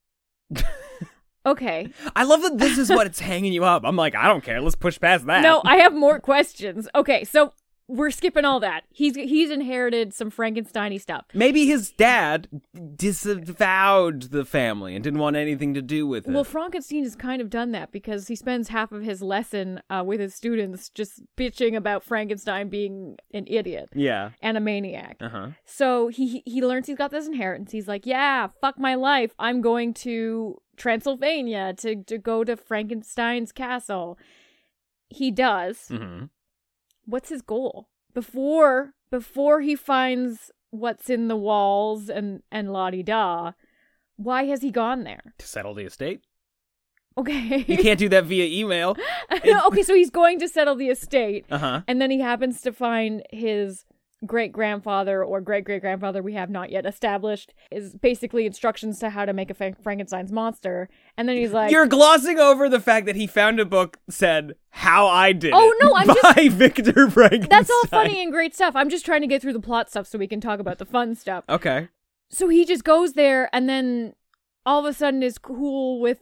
Okay. 1.46 1.88
I 2.14 2.24
love 2.24 2.42
that 2.42 2.58
this 2.58 2.76
is 2.76 2.90
what 2.90 3.06
it's 3.06 3.18
hanging 3.20 3.54
you 3.54 3.64
up. 3.64 3.82
I'm 3.86 3.96
like, 3.96 4.14
I 4.14 4.28
don't 4.28 4.44
care. 4.44 4.60
Let's 4.60 4.74
push 4.76 5.00
past 5.00 5.24
that. 5.24 5.40
No, 5.40 5.62
I 5.64 5.76
have 5.76 5.94
more 5.94 6.20
questions. 6.20 6.86
Okay, 6.94 7.24
so 7.24 7.54
we're 7.90 8.10
skipping 8.10 8.44
all 8.44 8.60
that. 8.60 8.84
He's 8.90 9.16
he's 9.16 9.50
inherited 9.50 10.14
some 10.14 10.30
Frankensteiny 10.30 11.00
stuff. 11.00 11.26
Maybe 11.34 11.66
his 11.66 11.90
dad 11.90 12.48
disavowed 12.96 14.22
the 14.22 14.44
family 14.44 14.94
and 14.94 15.02
didn't 15.02 15.18
want 15.18 15.36
anything 15.36 15.74
to 15.74 15.82
do 15.82 16.06
with 16.06 16.28
it. 16.28 16.32
Well, 16.32 16.44
Frankenstein 16.44 17.02
has 17.02 17.16
kind 17.16 17.42
of 17.42 17.50
done 17.50 17.72
that 17.72 17.90
because 17.90 18.28
he 18.28 18.36
spends 18.36 18.68
half 18.68 18.92
of 18.92 19.02
his 19.02 19.22
lesson 19.22 19.82
uh, 19.90 20.04
with 20.06 20.20
his 20.20 20.34
students 20.34 20.88
just 20.90 21.22
bitching 21.36 21.76
about 21.76 22.04
Frankenstein 22.04 22.68
being 22.68 23.16
an 23.34 23.44
idiot 23.48 23.88
yeah. 23.94 24.30
and 24.40 24.56
a 24.56 24.60
maniac. 24.60 25.16
Uh 25.20 25.28
huh. 25.28 25.48
So 25.64 26.08
he 26.08 26.42
he 26.46 26.62
learns 26.62 26.86
he's 26.86 26.96
got 26.96 27.10
this 27.10 27.26
inheritance. 27.26 27.72
He's 27.72 27.88
like, 27.88 28.06
yeah, 28.06 28.48
fuck 28.60 28.78
my 28.78 28.94
life. 28.94 29.32
I'm 29.38 29.60
going 29.60 29.94
to 29.94 30.60
Transylvania 30.76 31.74
to 31.78 32.04
to 32.04 32.18
go 32.18 32.44
to 32.44 32.56
Frankenstein's 32.56 33.52
castle. 33.52 34.16
He 35.08 35.32
does. 35.32 35.88
hmm 35.88 36.26
What's 37.06 37.28
his 37.28 37.42
goal 37.42 37.88
before 38.14 38.92
before 39.10 39.60
he 39.60 39.74
finds 39.76 40.50
what's 40.70 41.10
in 41.10 41.28
the 41.28 41.36
walls 41.36 42.08
and 42.08 42.42
and 42.50 42.72
la 42.72 42.90
di 42.90 43.02
da? 43.02 43.52
Why 44.16 44.44
has 44.44 44.62
he 44.62 44.70
gone 44.70 45.04
there? 45.04 45.34
To 45.38 45.46
settle 45.46 45.74
the 45.74 45.84
estate. 45.84 46.20
Okay. 47.18 47.64
You 47.66 47.76
can't 47.78 47.98
do 47.98 48.08
that 48.10 48.24
via 48.24 48.44
email. 48.46 48.96
okay, 49.66 49.82
so 49.82 49.94
he's 49.94 50.10
going 50.10 50.38
to 50.40 50.48
settle 50.48 50.76
the 50.76 50.88
estate, 50.88 51.44
Uh 51.50 51.58
huh. 51.58 51.80
and 51.88 52.00
then 52.00 52.10
he 52.10 52.20
happens 52.20 52.60
to 52.62 52.72
find 52.72 53.22
his 53.30 53.84
great 54.26 54.52
grandfather 54.52 55.24
or 55.24 55.40
great 55.40 55.64
great 55.64 55.80
grandfather 55.80 56.22
we 56.22 56.34
have 56.34 56.50
not 56.50 56.70
yet 56.70 56.84
established 56.84 57.54
is 57.70 57.94
basically 57.96 58.46
instructions 58.46 58.98
to 58.98 59.10
how 59.10 59.24
to 59.24 59.32
make 59.32 59.50
a 59.50 59.54
Fra- 59.54 59.76
Frankenstein's 59.82 60.32
monster, 60.32 60.88
and 61.16 61.28
then 61.28 61.36
he's 61.36 61.52
like, 61.52 61.70
You're 61.70 61.86
glossing 61.86 62.38
over 62.38 62.68
the 62.68 62.80
fact 62.80 63.06
that 63.06 63.16
he 63.16 63.26
found 63.26 63.60
a 63.60 63.64
book 63.64 63.98
said 64.08 64.54
"How 64.70 65.06
I 65.06 65.32
Did 65.32 65.52
Oh, 65.54 65.74
no, 65.80 65.94
I'm 65.94 66.06
by 66.34 66.48
Victor 66.48 67.10
Frankenstein. 67.10 67.48
"That's 67.48 67.70
all 67.70 67.86
funny 67.86 68.22
and 68.22 68.32
great 68.32 68.54
stuff. 68.54 68.76
I'm 68.76 68.90
just 68.90 69.04
trying 69.04 69.22
to 69.22 69.26
get 69.26 69.42
through 69.42 69.54
the 69.54 69.60
plot 69.60 69.88
stuff 69.90 70.06
so 70.06 70.18
we 70.18 70.26
can 70.26 70.40
talk 70.40 70.60
about 70.60 70.78
the 70.78 70.86
fun 70.86 71.14
stuff." 71.14 71.44
Okay. 71.48 71.88
So 72.30 72.48
he 72.48 72.64
just 72.64 72.84
goes 72.84 73.14
there, 73.14 73.48
and 73.52 73.68
then 73.68 74.14
all 74.66 74.80
of 74.80 74.84
a 74.84 74.92
sudden 74.92 75.22
is 75.22 75.38
cool 75.38 76.00
with 76.00 76.18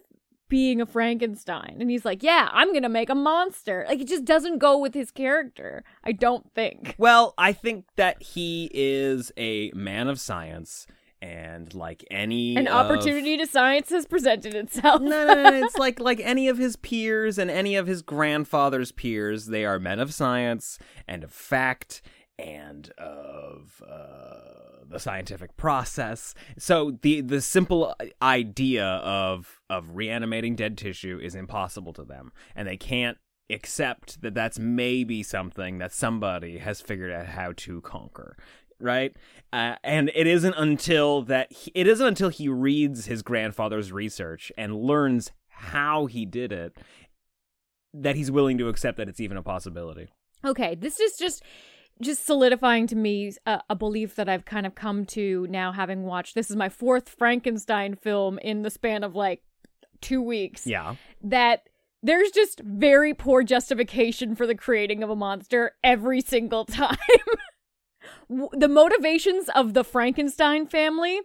being 0.49 0.81
a 0.81 0.87
Frankenstein, 0.87 1.77
and 1.81 1.91
he's 1.91 2.05
like, 2.05 2.23
"Yeah, 2.23 2.49
I'm 2.53 2.73
gonna 2.73 2.89
make 2.89 3.11
a 3.11 3.15
monster." 3.15 3.85
Like 3.89 4.01
it 4.01 4.09
just 4.09 4.25
doesn't 4.25 4.59
go 4.59 4.79
with 4.79 4.95
his 4.95 5.11
character. 5.11 5.85
I 6.05 6.13
don't 6.13 6.53
think. 6.55 6.95
Well, 6.99 7.35
I 7.39 7.53
think 7.53 7.85
that 7.97 8.23
he 8.23 8.71
is 8.73 9.31
a 9.37 9.71
man 9.73 10.09
of 10.09 10.19
science, 10.21 10.87
and 11.21 11.73
like 11.75 12.05
any 12.11 12.57
An 12.57 12.69
of- 12.69 12.75
opportunity 12.91 13.37
to 13.39 13.47
science 13.47 13.91
has 13.91 14.07
presented 14.07 14.55
itself. 14.55 15.01
no, 15.03 15.27
no, 15.27 15.35
no, 15.35 15.51
no. 15.51 15.65
It's 15.67 15.77
like 15.79 15.99
like 16.01 16.21
any 16.21 16.49
of 16.49 16.59
his 16.59 16.77
peers 16.77 17.39
and 17.39 17.51
any 17.51 17.77
of 17.77 17.87
his 17.87 18.03
grandfather's 18.03 18.93
peers. 18.93 19.47
They 19.47 19.65
are 19.65 19.79
men 19.79 19.99
of 20.01 20.15
science 20.15 20.79
and 21.07 21.25
of 21.25 21.33
fact 21.33 22.03
and 22.39 22.91
of 22.99 23.83
uh, 23.89 24.85
the 24.89 25.01
scientific 25.01 25.57
process. 25.57 26.35
So 26.57 26.93
the 27.03 27.21
the 27.21 27.41
simple 27.41 27.95
idea 28.23 28.85
of 28.87 29.58
of 29.71 29.97
reanimating 29.97 30.57
dead 30.57 30.79
tissue 30.79 31.21
is 31.23 31.35
impossible 31.35 31.93
to 31.95 32.05
them, 32.05 32.33
and 32.55 32.67
they 32.67 32.77
can't 32.77 33.19
accept 33.51 34.21
that 34.23 34.35
that's 34.35 34.59
maybe 34.59 35.23
something 35.23 35.79
that 35.79 35.93
somebody 35.93 36.59
has 36.59 36.81
figured 36.81 37.13
out 37.13 37.27
how 37.27 37.53
to 37.57 37.81
conquer. 37.81 38.37
right? 38.81 39.17
Uh, 39.53 39.75
and 39.83 40.11
it 40.15 40.27
isn't 40.27 40.55
until 40.57 41.23
that 41.23 41.51
he, 41.53 41.73
it 41.75 41.87
isn't 41.87 42.07
until 42.07 42.29
he 42.29 42.49
reads 42.49 43.07
his 43.07 43.23
grandfather's 43.23 43.91
research 43.91 44.53
and 44.57 44.77
learns 44.77 45.33
how 45.49 46.07
he 46.07 46.25
did 46.25 46.53
it 46.53 46.77
that 47.93 48.15
he's 48.15 48.31
willing 48.31 48.59
to 48.59 48.69
accept 48.69 48.99
that 48.99 49.09
it's 49.09 49.21
even 49.21 49.37
a 49.37 49.43
possibility. 49.43 50.09
Okay, 50.45 50.75
this 50.75 51.01
is 51.01 51.17
just 51.17 51.43
just 52.01 52.25
solidifying 52.25 52.87
to 52.87 52.95
me 52.95 53.33
a, 53.45 53.61
a, 53.71 53.75
belief 53.75 54.15
that 54.15 54.29
I've 54.29 54.45
kind 54.45 54.67
of 54.67 54.77
come 54.77 55.05
to 55.07 55.49
now 55.51 55.73
having 55.73 56.05
watched 56.05 56.37
this 56.37 56.49
is 56.49 56.55
my 56.55 56.69
fourth 56.69 57.09
Frankenstein 57.09 57.97
film 57.97 58.39
in 58.39 58.63
the 58.63 58.71
span 58.71 59.03
of 59.03 59.17
like 59.17 59.43
2 60.01 60.23
weeks. 60.23 60.67
Yeah. 60.67 60.97
That 61.23 61.69
there's 62.03 62.31
just 62.31 62.61
very 62.61 63.13
poor 63.15 63.43
justification 63.43 64.35
for 64.35 64.47
the 64.47 64.55
creating 64.55 65.03
of 65.03 65.11
a 65.11 65.17
monster 65.17 65.73
every 65.83 66.21
single 66.21 66.65
time. 66.65 66.97
the 68.53 68.69
motivations 68.69 69.49
of 69.55 69.75
the 69.75 69.85
Frankenstein 69.85 70.67
family 70.67 71.21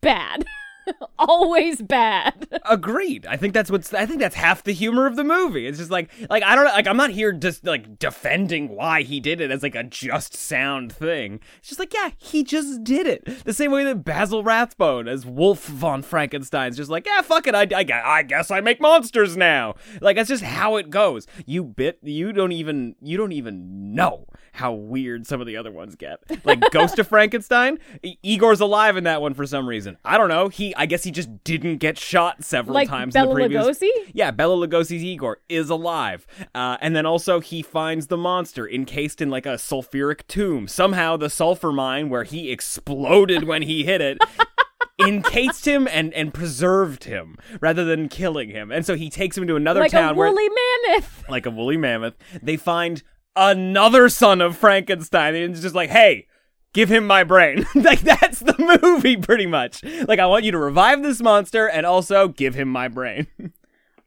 bad. 0.00 0.44
always 1.18 1.82
bad. 1.82 2.48
Agreed. 2.68 3.26
I 3.26 3.36
think 3.36 3.54
that's 3.54 3.70
what's 3.70 3.92
I 3.94 4.06
think 4.06 4.20
that's 4.20 4.34
half 4.34 4.62
the 4.62 4.72
humor 4.72 5.06
of 5.06 5.16
the 5.16 5.24
movie. 5.24 5.66
It's 5.66 5.78
just 5.78 5.90
like 5.90 6.10
like 6.30 6.42
I 6.42 6.54
don't 6.54 6.64
like 6.64 6.86
I'm 6.86 6.96
not 6.96 7.10
here 7.10 7.32
just 7.32 7.64
like 7.64 7.98
defending 7.98 8.68
why 8.68 9.02
he 9.02 9.20
did 9.20 9.40
it 9.40 9.50
as 9.50 9.62
like 9.62 9.74
a 9.74 9.82
just 9.82 10.34
sound 10.34 10.92
thing. 10.92 11.40
It's 11.58 11.68
just 11.68 11.80
like 11.80 11.94
yeah, 11.94 12.10
he 12.18 12.44
just 12.44 12.84
did 12.84 13.06
it. 13.06 13.44
The 13.44 13.52
same 13.52 13.70
way 13.70 13.84
that 13.84 14.04
Basil 14.04 14.42
Rathbone 14.42 15.08
as 15.08 15.26
Wolf 15.26 15.66
von 15.66 16.02
Frankenstein's 16.02 16.76
just 16.76 16.90
like, 16.90 17.06
"Yeah, 17.06 17.22
fuck 17.22 17.46
it. 17.46 17.54
I, 17.54 17.66
I, 17.74 18.18
I 18.18 18.22
guess 18.22 18.50
I 18.50 18.60
make 18.60 18.80
monsters 18.80 19.36
now." 19.36 19.74
Like 20.00 20.16
that's 20.16 20.28
just 20.28 20.44
how 20.44 20.76
it 20.76 20.90
goes. 20.90 21.26
You 21.46 21.64
bit 21.64 21.98
you 22.02 22.32
don't 22.32 22.52
even 22.52 22.96
you 23.00 23.16
don't 23.16 23.32
even 23.32 23.94
know 23.94 24.26
how 24.52 24.72
weird 24.72 25.26
some 25.26 25.40
of 25.40 25.46
the 25.46 25.56
other 25.56 25.70
ones 25.70 25.96
get. 25.96 26.20
Like 26.44 26.60
Ghost 26.70 26.98
of 26.98 27.08
Frankenstein, 27.08 27.78
Igor's 28.22 28.60
alive 28.60 28.96
in 28.96 29.04
that 29.04 29.22
one 29.22 29.34
for 29.34 29.46
some 29.46 29.68
reason. 29.68 29.96
I 30.04 30.18
don't 30.18 30.28
know. 30.28 30.48
He 30.48 30.74
I 30.76 30.86
guess 30.86 31.04
he 31.04 31.10
just 31.10 31.42
didn't 31.44 31.78
get 31.78 31.98
shot 31.98 32.44
several 32.44 32.74
like 32.74 32.88
times 32.88 33.14
Bela 33.14 33.30
in 33.30 33.34
the 33.34 33.34
previous 33.34 33.78
Lugosi? 33.80 33.90
Yeah, 34.12 34.30
Bela 34.30 34.66
Lugosi's 34.66 35.02
Igor 35.02 35.40
is 35.48 35.70
alive. 35.70 36.26
Uh, 36.54 36.76
and 36.80 36.94
then 36.94 37.06
also 37.06 37.40
he 37.40 37.62
finds 37.62 38.08
the 38.08 38.16
monster 38.16 38.68
encased 38.68 39.20
in 39.20 39.30
like 39.30 39.46
a 39.46 39.54
sulfuric 39.54 40.26
tomb. 40.28 40.68
Somehow 40.68 41.16
the 41.16 41.30
sulfur 41.30 41.72
mine 41.72 42.08
where 42.10 42.24
he 42.24 42.50
exploded 42.50 43.44
when 43.44 43.62
he 43.62 43.84
hit 43.84 44.00
it 44.00 44.18
encased 45.00 45.66
him 45.66 45.88
and, 45.90 46.12
and 46.14 46.32
preserved 46.34 47.04
him 47.04 47.36
rather 47.60 47.84
than 47.84 48.08
killing 48.08 48.50
him. 48.50 48.70
And 48.70 48.84
so 48.84 48.94
he 48.96 49.10
takes 49.10 49.36
him 49.36 49.46
to 49.46 49.56
another 49.56 49.80
like 49.80 49.90
town 49.90 50.14
a 50.14 50.14
woolly 50.14 50.48
where 50.48 50.80
mammoth. 50.90 51.24
like 51.28 51.46
a 51.46 51.50
woolly 51.50 51.76
mammoth. 51.76 52.14
They 52.42 52.56
find 52.56 53.02
another 53.36 54.08
son 54.08 54.40
of 54.40 54.56
Frankenstein 54.56 55.34
and 55.34 55.52
it's 55.52 55.62
just 55.62 55.74
like, 55.74 55.90
"Hey, 55.90 56.26
give 56.72 56.90
him 56.90 57.06
my 57.06 57.24
brain. 57.24 57.66
like 57.74 58.00
that's 58.00 58.40
the 58.40 58.80
movie 58.82 59.16
pretty 59.16 59.46
much. 59.46 59.82
Like 59.84 60.18
I 60.18 60.26
want 60.26 60.44
you 60.44 60.52
to 60.52 60.58
revive 60.58 61.02
this 61.02 61.20
monster 61.20 61.68
and 61.68 61.86
also 61.86 62.28
give 62.28 62.54
him 62.54 62.68
my 62.68 62.88
brain. 62.88 63.26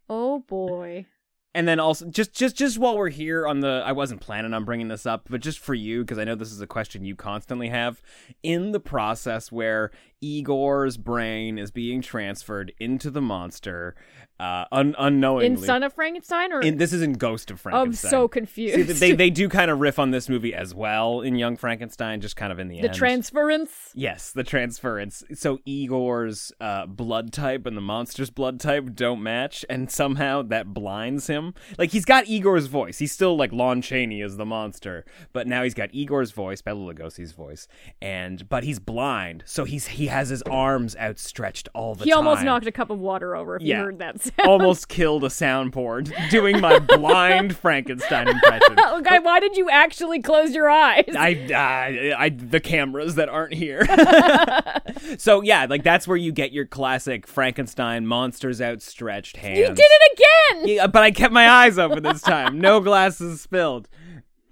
oh 0.09 0.39
boy. 0.39 1.05
And 1.53 1.65
then 1.69 1.79
also 1.79 2.07
just 2.07 2.33
just 2.33 2.57
just 2.57 2.77
while 2.77 2.97
we're 2.97 3.09
here 3.09 3.47
on 3.47 3.61
the 3.61 3.81
I 3.85 3.93
wasn't 3.93 4.19
planning 4.19 4.53
on 4.53 4.65
bringing 4.65 4.89
this 4.89 5.05
up, 5.05 5.27
but 5.29 5.39
just 5.39 5.59
for 5.59 5.73
you 5.73 6.01
because 6.01 6.17
I 6.17 6.25
know 6.25 6.35
this 6.35 6.51
is 6.51 6.59
a 6.59 6.67
question 6.67 7.05
you 7.05 7.15
constantly 7.15 7.69
have 7.69 8.01
in 8.43 8.71
the 8.71 8.79
process 8.79 9.53
where 9.53 9.91
Igor's 10.21 10.97
brain 10.97 11.57
is 11.57 11.71
being 11.71 12.01
transferred 12.01 12.73
into 12.77 13.09
the 13.09 13.21
monster 13.21 13.95
uh, 14.39 14.65
un- 14.71 14.95
unknowingly. 14.97 15.45
In 15.45 15.57
Son 15.57 15.83
of 15.83 15.93
Frankenstein, 15.93 16.51
or 16.51 16.61
in, 16.61 16.77
this 16.77 16.91
is 16.93 17.01
in 17.01 17.13
Ghost 17.13 17.51
of 17.51 17.59
Frankenstein. 17.61 18.07
I'm 18.09 18.11
so 18.11 18.27
confused. 18.27 18.75
See, 18.75 18.83
they 18.93 19.11
they 19.13 19.29
do 19.29 19.47
kind 19.49 19.71
of 19.71 19.79
riff 19.79 19.97
on 19.99 20.11
this 20.11 20.27
movie 20.29 20.53
as 20.53 20.73
well 20.75 21.21
in 21.21 21.35
Young 21.35 21.55
Frankenstein, 21.57 22.21
just 22.21 22.35
kind 22.35 22.51
of 22.51 22.59
in 22.59 22.67
the, 22.67 22.75
end. 22.77 22.83
the 22.85 22.89
end. 22.89 22.97
transference. 22.97 23.91
Yes, 23.93 24.31
the 24.31 24.43
transference. 24.43 25.23
So 25.33 25.59
Igor's 25.65 26.51
uh, 26.59 26.85
blood 26.85 27.31
type 27.31 27.65
and 27.65 27.77
the 27.77 27.81
monster's 27.81 28.29
blood 28.29 28.59
type 28.59 28.93
don't 28.93 29.23
match, 29.23 29.63
and 29.69 29.89
somehow 29.89 30.41
that 30.43 30.73
blinds 30.73 31.27
him. 31.27 31.53
Like 31.77 31.91
he's 31.91 32.05
got 32.05 32.27
Igor's 32.27 32.67
voice. 32.67 32.97
He's 32.97 33.11
still 33.11 33.37
like 33.37 33.51
Lon 33.53 33.81
Chaney 33.81 34.21
as 34.21 34.37
the 34.37 34.45
monster, 34.45 35.05
but 35.33 35.47
now 35.47 35.63
he's 35.63 35.73
got 35.73 35.89
Igor's 35.93 36.31
voice, 36.31 36.61
Bela 36.61 36.93
Lugosi's 36.93 37.31
voice, 37.31 37.67
and 38.01 38.47
but 38.49 38.63
he's 38.63 38.79
blind, 38.79 39.43
so 39.45 39.63
he's 39.63 39.87
he 39.87 40.07
has 40.07 40.29
his 40.29 40.41
arms 40.43 40.95
outstretched 40.97 41.69
all 41.73 41.95
the 41.95 42.03
he 42.03 42.09
time. 42.11 42.21
He 42.23 42.27
almost 42.27 42.43
knocked 42.43 42.67
a 42.67 42.71
cup 42.71 42.89
of 42.89 42.99
water 42.99 43.35
over 43.35 43.55
if 43.55 43.61
Yeah. 43.61 43.79
you 43.79 43.83
heard 43.85 43.99
that 43.99 44.19
sound. 44.25 44.33
almost 44.45 44.89
killed 44.89 45.23
a 45.23 45.27
soundboard 45.27 46.13
doing 46.29 46.59
my 46.59 46.79
blind 46.79 47.55
Frankenstein 47.57 48.27
impression. 48.27 48.77
okay, 48.93 49.19
why 49.19 49.39
did 49.39 49.57
you 49.57 49.69
actually 49.69 50.21
close 50.21 50.53
your 50.53 50.69
eyes? 50.69 51.05
I, 51.17 51.47
I, 51.53 52.15
I, 52.17 52.29
the 52.29 52.59
cameras 52.59 53.15
that 53.15 53.29
aren't 53.29 53.53
here. 53.53 53.85
so 55.17 55.41
yeah, 55.41 55.65
like 55.69 55.83
that's 55.83 56.07
where 56.07 56.17
you 56.17 56.31
get 56.31 56.51
your 56.51 56.65
classic 56.65 57.27
Frankenstein 57.27 58.05
monsters 58.05 58.61
outstretched 58.61 59.37
hands. 59.37 59.59
you 59.59 59.67
did 59.67 59.77
it 59.79 60.11
again. 60.13 60.67
Yeah, 60.67 60.87
but 60.87 61.03
I 61.03 61.11
kept 61.11 61.33
my 61.33 61.49
eyes 61.49 61.77
open 61.77 62.03
this 62.03 62.21
time. 62.21 62.59
No 62.59 62.79
glasses 62.79 63.41
spilled. 63.41 63.87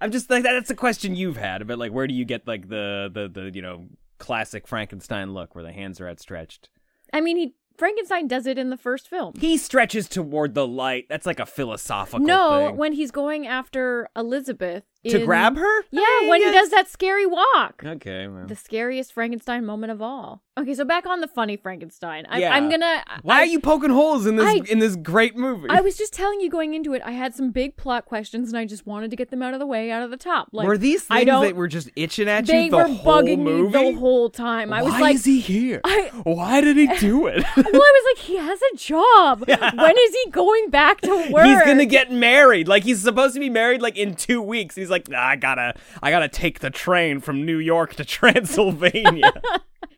I'm 0.00 0.10
just 0.10 0.28
like 0.28 0.42
that's 0.42 0.70
a 0.70 0.74
question 0.74 1.14
you've 1.14 1.36
had, 1.36 1.62
about 1.62 1.78
like 1.78 1.92
where 1.92 2.06
do 2.06 2.14
you 2.14 2.24
get 2.24 2.46
like 2.46 2.68
the 2.68 3.10
the 3.12 3.28
the 3.28 3.50
you 3.54 3.62
know 3.62 3.86
classic 4.18 4.66
Frankenstein 4.66 5.32
look 5.32 5.54
where 5.54 5.64
the 5.64 5.72
hands 5.72 6.00
are 6.00 6.08
outstretched? 6.08 6.68
I 7.12 7.20
mean, 7.20 7.36
he 7.36 7.54
Frankenstein 7.76 8.28
does 8.28 8.46
it 8.46 8.58
in 8.58 8.70
the 8.70 8.76
first 8.76 9.08
film. 9.08 9.34
He 9.38 9.56
stretches 9.56 10.08
toward 10.08 10.54
the 10.54 10.66
light. 10.66 11.06
That's 11.08 11.26
like 11.26 11.40
a 11.40 11.46
philosophical 11.46 12.20
no, 12.20 12.68
thing. 12.68 12.76
when 12.76 12.92
he's 12.92 13.10
going 13.10 13.46
after 13.46 14.08
Elizabeth 14.16 14.84
to 15.08 15.20
in- 15.20 15.24
grab 15.26 15.56
her? 15.56 15.82
Yeah, 15.90 16.00
I 16.02 16.26
when 16.28 16.40
he 16.40 16.50
guess- 16.50 16.62
does 16.64 16.70
that 16.70 16.88
scary 16.88 17.26
walk. 17.26 17.82
Okay, 17.84 18.26
well. 18.28 18.46
The 18.46 18.56
scariest 18.56 19.12
Frankenstein 19.12 19.64
moment 19.64 19.92
of 19.92 20.00
all. 20.02 20.42
Okay, 20.56 20.72
so 20.74 20.84
back 20.84 21.04
on 21.04 21.20
the 21.20 21.26
funny 21.26 21.56
Frankenstein. 21.56 22.26
I, 22.28 22.38
Yeah. 22.38 22.54
I'm 22.54 22.70
gonna. 22.70 23.02
Why 23.22 23.38
I, 23.38 23.42
are 23.42 23.46
you 23.46 23.58
poking 23.58 23.90
holes 23.90 24.24
in 24.24 24.36
this 24.36 24.46
I- 24.46 24.60
in 24.70 24.78
this 24.78 24.94
great 24.96 25.36
movie? 25.36 25.66
I 25.68 25.80
was 25.80 25.96
just 25.96 26.12
telling 26.12 26.40
you 26.40 26.48
going 26.48 26.74
into 26.74 26.94
it, 26.94 27.02
I 27.04 27.10
had 27.10 27.34
some 27.34 27.50
big 27.50 27.76
plot 27.76 28.04
questions, 28.04 28.50
and 28.50 28.56
I 28.58 28.64
just 28.64 28.86
wanted 28.86 29.10
to 29.10 29.16
get 29.16 29.30
them 29.30 29.42
out 29.42 29.52
of 29.52 29.58
the 29.60 29.66
way, 29.66 29.90
out 29.90 30.02
of 30.04 30.10
the 30.12 30.16
top. 30.16 30.48
Like, 30.52 30.66
were 30.68 30.78
these 30.78 31.04
I 31.10 31.16
things 31.18 31.26
don't, 31.26 31.44
that 31.44 31.56
were 31.56 31.66
just 31.66 31.90
itching 31.96 32.28
at 32.28 32.46
they 32.46 32.66
you 32.66 32.70
the 32.70 32.76
were 32.76 32.84
whole 32.86 33.22
bugging 33.22 33.40
movie? 33.40 33.76
me 33.76 33.92
the 33.92 33.98
whole 33.98 34.30
time. 34.30 34.72
I 34.72 34.82
Why 34.82 34.90
was 34.92 35.00
like, 35.00 35.14
is 35.16 35.24
he 35.24 35.40
here? 35.40 35.80
I- 35.84 36.10
Why 36.22 36.60
did 36.60 36.76
he 36.76 36.86
do 36.98 37.26
it? 37.28 37.44
well, 37.56 37.66
I 37.66 37.70
was 37.72 38.16
like, 38.16 38.24
he 38.24 38.36
has 38.36 38.60
a 38.72 38.76
job. 38.76 39.44
When 39.74 39.96
is 39.98 40.16
he 40.24 40.30
going 40.30 40.70
back 40.70 41.00
to 41.02 41.30
work? 41.32 41.44
He's 41.46 41.60
gonna 41.62 41.84
get 41.84 42.12
married. 42.12 42.68
Like 42.68 42.84
he's 42.84 43.02
supposed 43.02 43.34
to 43.34 43.40
be 43.40 43.50
married 43.50 43.82
like 43.82 43.96
in 43.96 44.14
two 44.14 44.40
weeks. 44.40 44.74
He's 44.76 44.88
like, 44.94 45.08
nah, 45.08 45.22
I 45.22 45.36
gotta, 45.36 45.74
I 46.02 46.10
gotta 46.10 46.28
take 46.28 46.60
the 46.60 46.70
train 46.70 47.20
from 47.20 47.44
New 47.44 47.58
York 47.58 47.94
to 47.96 48.04
Transylvania. 48.16 49.32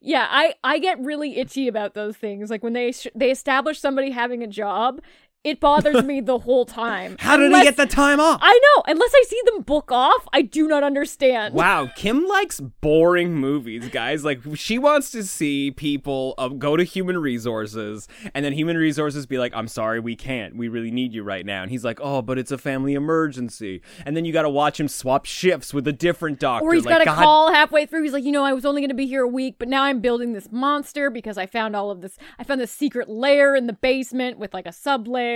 Yeah, 0.00 0.28
I 0.30 0.54
I 0.62 0.78
get 0.78 1.00
really 1.00 1.36
itchy 1.36 1.66
about 1.66 1.94
those 1.94 2.16
things. 2.16 2.48
Like 2.48 2.62
when 2.62 2.74
they 2.74 2.92
sh- 2.92 3.08
they 3.16 3.32
establish 3.32 3.80
somebody 3.80 4.12
having 4.12 4.40
a 4.40 4.46
job, 4.46 5.00
it 5.46 5.60
bothers 5.60 6.02
me 6.02 6.20
the 6.20 6.38
whole 6.38 6.66
time. 6.66 7.16
How 7.20 7.36
did 7.36 7.46
Unless- 7.46 7.62
he 7.62 7.64
get 7.68 7.76
the 7.76 7.86
time 7.86 8.20
off? 8.20 8.40
I 8.42 8.58
know. 8.76 8.82
Unless 8.88 9.12
I 9.14 9.24
see 9.28 9.40
them 9.46 9.62
book 9.62 9.90
off, 9.92 10.26
I 10.32 10.42
do 10.42 10.66
not 10.68 10.82
understand. 10.82 11.54
Wow, 11.66 11.88
Kim 11.96 12.26
likes 12.26 12.60
boring 12.60 13.34
movies, 13.34 13.88
guys. 13.88 14.24
Like 14.24 14.40
she 14.54 14.78
wants 14.78 15.10
to 15.12 15.22
see 15.24 15.70
people 15.70 16.34
uh, 16.38 16.48
go 16.48 16.76
to 16.76 16.84
human 16.84 17.18
resources, 17.18 18.08
and 18.34 18.44
then 18.44 18.52
human 18.52 18.76
resources 18.76 19.26
be 19.26 19.38
like, 19.38 19.52
"I'm 19.54 19.68
sorry, 19.68 20.00
we 20.00 20.16
can't. 20.16 20.56
We 20.56 20.68
really 20.68 20.90
need 20.90 21.14
you 21.14 21.22
right 21.22 21.44
now." 21.46 21.62
And 21.62 21.70
he's 21.70 21.84
like, 21.84 21.98
"Oh, 22.02 22.22
but 22.22 22.38
it's 22.38 22.50
a 22.52 22.58
family 22.58 22.94
emergency." 22.94 23.82
And 24.04 24.16
then 24.16 24.24
you 24.24 24.32
got 24.32 24.42
to 24.42 24.50
watch 24.50 24.78
him 24.80 24.88
swap 24.88 25.24
shifts 25.24 25.72
with 25.72 25.86
a 25.88 25.92
different 25.92 26.38
doctor. 26.40 26.66
Or 26.68 26.74
he's 26.74 26.84
like, 26.84 26.94
got 26.96 27.02
a 27.02 27.04
God 27.06 27.16
call 27.16 27.52
halfway 27.52 27.86
through. 27.86 28.02
He's 28.02 28.12
like, 28.12 28.24
you 28.24 28.32
know, 28.32 28.44
I 28.44 28.52
was 28.52 28.64
only 28.64 28.80
going 28.80 28.90
to 28.90 28.94
be 28.94 29.06
here 29.06 29.22
a 29.22 29.28
week, 29.28 29.56
but 29.58 29.68
now 29.68 29.84
I'm 29.84 30.00
building 30.00 30.32
this 30.32 30.48
monster 30.50 31.10
because 31.10 31.38
I 31.38 31.46
found 31.46 31.74
all 31.76 31.90
of 31.90 32.00
this. 32.00 32.18
I 32.38 32.44
found 32.44 32.60
this 32.60 32.72
secret 32.72 33.08
lair 33.08 33.54
in 33.54 33.66
the 33.66 33.72
basement 33.72 34.38
with 34.38 34.52
like 34.52 34.66
a 34.66 34.72
sub 34.72 35.06
lair. 35.08 35.35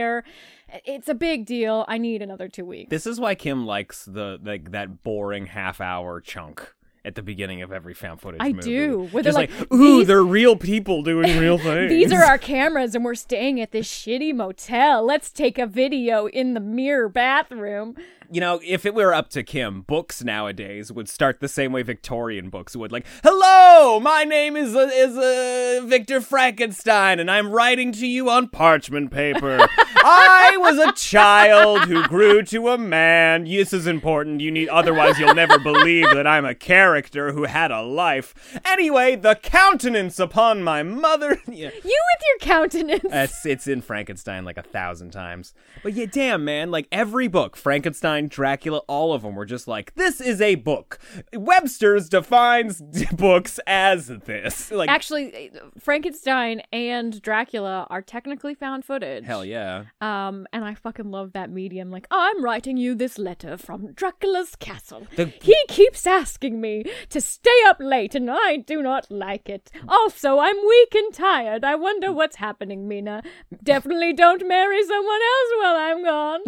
It's 0.85 1.09
a 1.09 1.15
big 1.15 1.47
deal. 1.47 1.85
I 1.89 1.99
need 1.99 2.23
another 2.23 2.49
two 2.49 2.65
weeks. 2.65 2.91
This 2.91 3.07
is 3.07 3.19
why 3.19 3.35
Kim 3.35 3.67
likes 3.67 4.05
the 4.05 4.39
like 4.43 4.71
that 4.73 5.03
boring 5.03 5.47
half 5.47 5.81
hour 5.81 6.21
chunk 6.21 6.75
at 7.05 7.15
the 7.15 7.23
beginning 7.23 7.63
of 7.63 7.73
every 7.73 7.95
found 7.95 8.21
footage 8.21 8.41
I 8.43 8.53
movie. 8.53 8.63
do, 8.63 9.09
where 9.11 9.23
they're 9.23 9.33
like, 9.33 9.51
like, 9.59 9.73
ooh, 9.73 10.05
they're 10.05 10.23
real 10.23 10.57
people 10.57 11.03
doing 11.03 11.39
real 11.39 11.59
things. 11.59 11.89
These 11.89 12.13
are 12.13 12.23
our 12.23 12.39
cameras, 12.39 12.95
and 12.95 13.05
we're 13.05 13.15
staying 13.15 13.61
at 13.61 13.73
this 13.73 13.89
shitty 13.89 14.35
motel. 14.35 15.05
Let's 15.05 15.31
take 15.31 15.59
a 15.59 15.67
video 15.67 16.27
in 16.27 16.55
the 16.55 16.61
mirror 16.61 17.09
bathroom. 17.09 17.97
You 18.33 18.41
know, 18.41 18.61
if 18.65 18.87
it 18.87 18.95
were 18.95 19.13
up 19.13 19.29
to 19.31 19.43
Kim, 19.43 19.83
books 19.83 20.23
nowadays 20.23 20.93
would 20.93 21.09
start 21.09 21.41
the 21.41 21.49
same 21.49 21.73
way 21.73 21.83
Victorian 21.83 22.49
books 22.49 22.77
would. 22.77 22.93
Like, 22.93 23.07
hello, 23.25 23.99
my 23.99 24.25
name 24.25 24.57
is 24.57 24.75
uh, 24.75 24.89
is 24.93 25.17
uh, 25.17 25.85
Victor 25.87 26.21
Frankenstein, 26.21 27.19
and 27.19 27.31
I'm 27.31 27.51
writing 27.51 27.91
to 27.93 28.07
you 28.07 28.31
on 28.31 28.49
parchment 28.49 29.11
paper. 29.11 29.67
I 30.03 30.57
was 30.59 30.79
a 30.79 30.93
child 30.93 31.83
who 31.83 32.07
grew 32.07 32.43
to 32.45 32.69
a 32.69 32.79
man. 32.79 33.45
This 33.45 33.73
is 33.73 33.87
important. 33.87 34.41
You 34.41 34.51
need, 34.51 34.69
otherwise 34.69 35.19
you'll 35.19 35.35
never 35.35 35.59
believe 35.59 36.09
that 36.11 36.27
I'm 36.27 36.45
a 36.45 36.55
character 36.55 37.33
who 37.33 37.45
had 37.45 37.71
a 37.71 37.83
life. 37.83 38.61
Anyway, 38.65 39.17
the 39.17 39.35
countenance 39.35 40.19
upon 40.19 40.63
my 40.63 40.83
mother. 40.83 41.39
Yeah. 41.51 41.71
You 41.71 41.81
with 41.83 42.23
your 42.29 42.39
countenance. 42.41 43.05
It's 43.05 43.45
it's 43.45 43.67
in 43.67 43.83
Frankenstein 43.83 44.45
like 44.45 44.57
a 44.57 44.63
thousand 44.63 45.11
times. 45.11 45.53
But 45.83 45.95
yeah, 45.95 46.07
damn 46.07 46.45
man, 46.45 46.71
like 46.71 46.87
every 46.93 47.27
book, 47.27 47.57
Frankenstein 47.57 48.20
Frankenstein, 48.21 48.29
Dracula, 48.29 48.79
all 48.89 49.13
of 49.13 49.23
them 49.23 49.35
were 49.35 49.47
just 49.47 49.67
like, 49.69 49.95
this 49.95 50.21
is 50.21 50.41
a 50.41 50.55
book. 50.57 50.99
Webster's 51.33 52.09
defines 52.09 52.83
books 53.13 53.59
as 53.67 54.09
this. 54.09 54.71
Like, 54.71 54.89
Actually, 54.91 55.51
Frankenstein 55.79 56.63
and 56.73 57.21
Dracula 57.23 57.87
are 57.91 58.03
technically 58.03 58.55
found 58.55 58.85
footage. 58.85 59.25
hell 59.25 59.45
yeah. 59.45 59.85
Um, 60.01 60.47
and 60.53 60.65
I 60.65 60.75
fucking 60.75 61.11
love 61.11 61.33
that 61.33 61.51
medium. 61.51 61.91
Like, 61.91 62.07
I'm 62.11 62.43
writing 62.45 62.77
you 62.77 62.95
this 62.95 63.19
letter 63.19 63.57
from 63.57 63.93
Dracula's 63.93 64.57
castle. 64.57 65.07
The- 65.17 65.33
He 65.41 65.57
keeps 65.69 66.07
asking 66.07 66.61
me 66.61 66.85
to 67.11 67.21
stay 67.21 67.51
up 67.67 67.77
late, 67.81 68.15
and 68.15 68.31
I 68.31 68.57
do 68.57 68.83
not 68.83 69.11
like 69.11 69.49
it. 69.49 69.71
Also, 69.89 70.39
I'm 70.39 70.57
weak 70.57 70.95
and 70.95 71.13
tired. 71.15 71.65
I 71.65 71.75
wonder 71.75 72.13
what's 72.13 72.37
happening, 72.37 72.87
Mina. 72.89 73.23
Definitely 73.63 74.13
don't 74.13 74.47
marry 74.47 74.83
someone 74.85 75.21
else 75.33 75.53
while 75.61 75.77
I'm 75.77 76.05
gone. 76.05 76.41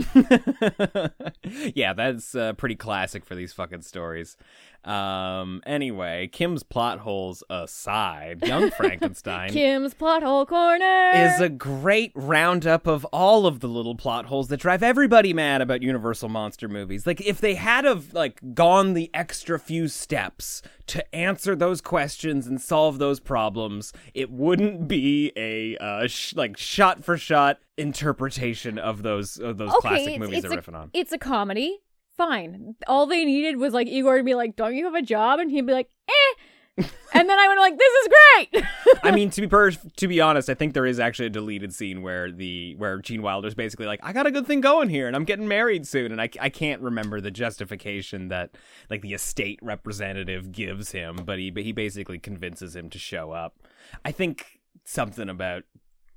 yeah, 1.75 1.93
that's 1.93 2.35
uh, 2.35 2.53
pretty 2.55 2.77
classic 2.77 3.25
for 3.25 3.35
these 3.35 3.53
fucking 3.53 3.83
stories. 3.83 4.37
Um, 4.85 5.63
anyway, 5.65 6.27
Kim's 6.27 6.63
plot 6.65 6.99
holes 7.01 7.45
aside, 7.49 8.45
Young 8.45 8.71
Frankenstein 8.77 9.51
Kim's 9.51 9.95
plot 9.95 10.23
hole 10.25 10.45
corner 10.45 11.11
is 11.15 11.41
a 11.41 11.49
great 11.49 12.11
roundup 12.17 12.87
of 12.89 13.05
all 13.07 13.47
of 13.47 13.61
the 13.61 13.69
little 13.69 13.95
plot 13.95 14.27
holes 14.27 14.49
that 14.49 14.57
drive 14.59 14.83
everybody 14.83 15.33
mad 15.33 15.61
about 15.63 15.83
Universal 15.83 16.31
monster 16.31 16.69
movies. 16.69 17.07
Like 17.07 17.21
if 17.21 17.41
they 17.41 17.55
had 17.55 17.85
of 17.85 18.13
like 18.13 18.41
gone 18.55 18.95
the 18.95 19.09
extra 19.15 19.59
few 19.59 19.87
steps 19.87 20.63
to 20.89 21.15
answer 21.15 21.55
those 21.55 21.81
questions 21.81 22.49
and 22.49 22.61
solve 22.61 22.99
those 22.99 23.21
problems, 23.21 23.93
it 24.15 24.31
wouldn't 24.31 24.89
be 24.89 25.33
a 25.37 25.77
uh, 25.79 26.09
sh- 26.09 26.35
like 26.35 26.57
shot 26.57 27.05
for 27.05 27.17
shot 27.17 27.61
interpretation 27.79 28.79
of 28.79 29.03
those 29.03 29.39
of 29.39 29.59
those 29.59 29.73
classic 29.75 30.01
it's- 30.09 30.19
movies 30.19 30.39
it's 30.39 30.49
they're 30.49 30.59
a, 30.59 30.63
riffing 30.63 30.75
on. 30.75 30.91
It's 30.93 31.13
a 31.13 31.19
comedy. 31.19 31.79
Fine. 32.29 32.77
All 32.87 33.07
they 33.07 33.25
needed 33.25 33.57
was 33.57 33.75
like 33.75 33.89
Igor 33.89 34.19
to 34.19 34.23
be 34.23 34.35
like, 34.35 34.55
"Don't 34.55 34.77
you 34.77 34.85
have 34.85 34.95
a 34.95 35.03
job?" 35.03 35.41
and 35.41 35.51
he'd 35.51 35.67
be 35.67 35.73
like, 35.73 35.91
"Eh." 36.09 36.85
and 37.15 37.29
then 37.29 37.39
I 37.39 37.49
would 37.49 37.59
like, 37.59 37.77
"This 37.77 37.93
is 37.93 38.09
great." 38.09 38.65
I 39.03 39.11
mean, 39.11 39.29
to 39.31 39.41
be 39.41 39.49
per- 39.49 39.73
to 39.73 40.09
be 40.09 40.21
honest, 40.21 40.49
I 40.49 40.55
think 40.55 40.73
there 40.73 40.87
is 40.87 41.01
actually 41.01 41.27
a 41.27 41.31
deleted 41.31 41.75
scene 41.75 42.01
where 42.01 42.31
the 42.31 42.77
where 42.77 42.99
Gene 43.01 43.23
Wilder's 43.23 43.57
basically 43.57 43.87
like, 43.87 43.99
"I 44.05 44.13
got 44.13 44.29
a 44.29 44.31
good 44.31 44.47
thing 44.47 44.61
going 44.61 44.89
here, 44.89 45.09
and 45.09 45.17
I'm 45.17 45.25
getting 45.25 45.49
married 45.49 45.85
soon," 45.87 46.13
and 46.13 46.21
I, 46.21 46.29
I 46.41 46.49
can't 46.49 46.81
remember 46.81 47.21
the 47.21 47.33
justification 47.33 48.29
that 48.29 48.57
like 48.89 49.03
the 49.03 49.15
estate 49.15 49.59
representative 49.61 50.53
gives 50.53 50.93
him, 50.93 51.23
but 51.25 51.41
he 51.41 51.51
but 51.51 51.65
he 51.65 51.73
basically 51.73 52.21
convinces 52.21 52.77
him 52.77 52.89
to 52.91 53.01
show 53.01 53.33
up. 53.33 53.59
I 54.05 54.13
think 54.13 54.61
something 54.85 55.29
about 55.29 55.65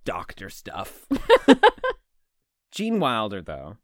doctor 0.04 0.52
stuff. 0.52 1.08
Gene 2.72 3.00
Wilder, 3.00 3.42
though, 3.42 3.78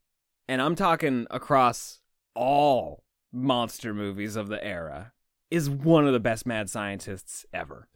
and 0.47 0.61
I'm 0.61 0.75
talking 0.75 1.25
across 1.31 2.00
all 2.35 3.03
monster 3.31 3.93
movies 3.93 4.35
of 4.35 4.47
the 4.47 4.63
era, 4.63 5.13
is 5.49 5.69
one 5.69 6.07
of 6.07 6.13
the 6.13 6.19
best 6.19 6.45
mad 6.45 6.69
scientists 6.69 7.45
ever. 7.53 7.87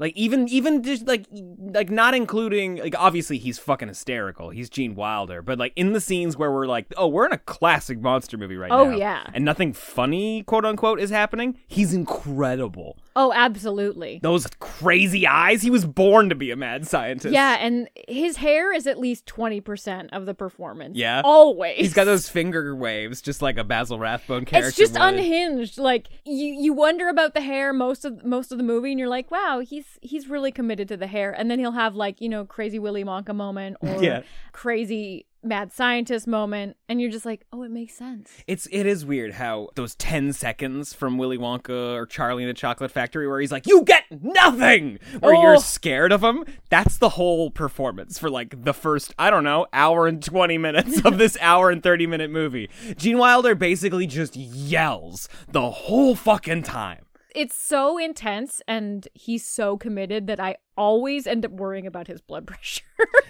Like 0.00 0.14
even 0.16 0.46
even 0.48 0.84
just 0.84 1.08
like 1.08 1.26
like 1.58 1.90
not 1.90 2.14
including 2.14 2.76
like 2.76 2.94
obviously 2.96 3.36
he's 3.36 3.58
fucking 3.58 3.88
hysterical. 3.88 4.50
He's 4.50 4.70
Gene 4.70 4.94
Wilder, 4.94 5.42
but 5.42 5.58
like 5.58 5.72
in 5.74 5.92
the 5.92 6.00
scenes 6.00 6.36
where 6.36 6.52
we're 6.52 6.68
like, 6.68 6.86
oh, 6.96 7.08
we're 7.08 7.26
in 7.26 7.32
a 7.32 7.38
classic 7.38 8.00
monster 8.00 8.38
movie 8.38 8.56
right 8.56 8.70
Oh, 8.70 8.84
now. 8.84 8.94
Oh 8.94 8.96
yeah. 8.96 9.26
And 9.34 9.44
nothing 9.44 9.72
funny, 9.72 10.44
quote 10.44 10.64
unquote, 10.64 11.00
is 11.00 11.10
happening. 11.10 11.58
He's 11.66 11.92
incredible. 11.94 12.96
Oh, 13.18 13.32
absolutely. 13.34 14.20
Those 14.22 14.46
crazy 14.60 15.26
eyes. 15.26 15.60
He 15.60 15.70
was 15.70 15.84
born 15.84 16.28
to 16.28 16.34
be 16.34 16.50
a 16.52 16.56
mad 16.56 16.86
scientist. 16.86 17.34
Yeah, 17.34 17.56
and 17.60 17.90
his 18.06 18.36
hair 18.36 18.72
is 18.72 18.86
at 18.86 18.98
least 18.98 19.26
20% 19.26 20.08
of 20.12 20.24
the 20.24 20.34
performance. 20.34 20.96
Yeah. 20.96 21.22
Always. 21.24 21.76
He's 21.78 21.92
got 21.92 22.04
those 22.04 22.28
finger 22.28 22.74
waves, 22.74 23.20
just 23.20 23.42
like 23.42 23.58
a 23.58 23.64
Basil 23.64 23.98
Rathbone 23.98 24.44
character. 24.44 24.68
It's 24.68 24.76
just 24.76 24.92
would. 24.94 25.02
unhinged. 25.02 25.78
Like 25.78 26.08
you 26.24 26.46
you 26.46 26.72
wonder 26.72 27.08
about 27.08 27.34
the 27.34 27.40
hair 27.40 27.72
most 27.72 28.04
of 28.04 28.24
most 28.24 28.52
of 28.52 28.58
the 28.58 28.64
movie 28.64 28.90
and 28.92 28.98
you're 28.98 29.08
like, 29.08 29.30
"Wow, 29.30 29.60
he's 29.60 29.98
he's 30.00 30.28
really 30.28 30.52
committed 30.52 30.88
to 30.88 30.96
the 30.96 31.06
hair." 31.08 31.32
And 31.32 31.50
then 31.50 31.58
he'll 31.58 31.72
have 31.72 31.94
like, 31.96 32.20
you 32.20 32.28
know, 32.28 32.44
crazy 32.44 32.78
Willy 32.78 33.04
Wonka 33.04 33.34
moment 33.34 33.76
or 33.80 33.98
Yeah. 34.02 34.22
crazy 34.52 35.26
mad 35.42 35.72
scientist 35.72 36.26
moment 36.26 36.76
and 36.88 37.00
you're 37.00 37.10
just 37.10 37.24
like, 37.26 37.44
"Oh, 37.52 37.62
it 37.62 37.70
makes 37.70 37.94
sense." 37.94 38.30
It's 38.46 38.66
it 38.72 38.86
is 38.86 39.04
weird 39.04 39.34
how 39.34 39.68
those 39.74 39.94
ten 39.94 40.32
seconds 40.32 40.92
from 40.92 41.18
Willy 41.18 41.38
Wonka 41.38 41.94
or 41.94 42.06
Charlie 42.06 42.42
and 42.42 42.50
the 42.50 42.54
Chocolate 42.54 42.90
Factory 42.90 43.26
where 43.28 43.40
he's 43.40 43.52
like, 43.52 43.66
"You 43.66 43.82
get 43.84 44.04
nothing," 44.10 44.98
where 45.20 45.34
Oh. 45.34 45.42
you're 45.42 45.56
scared 45.58 46.12
of 46.12 46.22
him. 46.24 46.44
That's 46.70 46.98
the 46.98 47.10
whole 47.10 47.50
performance 47.50 48.18
for 48.18 48.30
like 48.30 48.64
the 48.64 48.74
first 48.74 49.14
I 49.18 49.30
don't 49.30 49.44
know 49.44 49.66
hour 49.72 50.06
and 50.06 50.22
twenty 50.22 50.58
minutes 50.58 51.00
of 51.04 51.18
this 51.18 51.36
hour 51.40 51.70
and 51.70 51.82
thirty 51.82 52.06
minute 52.06 52.30
movie. 52.30 52.68
Gene 52.96 53.18
Wilder 53.18 53.54
basically 53.54 54.06
just 54.06 54.36
yells 54.36 55.28
the 55.50 55.70
whole 55.70 56.14
fucking 56.14 56.62
time. 56.62 57.04
It's 57.38 57.56
so 57.56 57.98
intense 57.98 58.60
and 58.66 59.06
he's 59.14 59.46
so 59.46 59.76
committed 59.76 60.26
that 60.26 60.40
I 60.40 60.56
always 60.76 61.26
end 61.26 61.44
up 61.44 61.52
worrying 61.52 61.86
about 61.86 62.08
his 62.08 62.20
blood 62.20 62.46
pressure. 62.52 62.82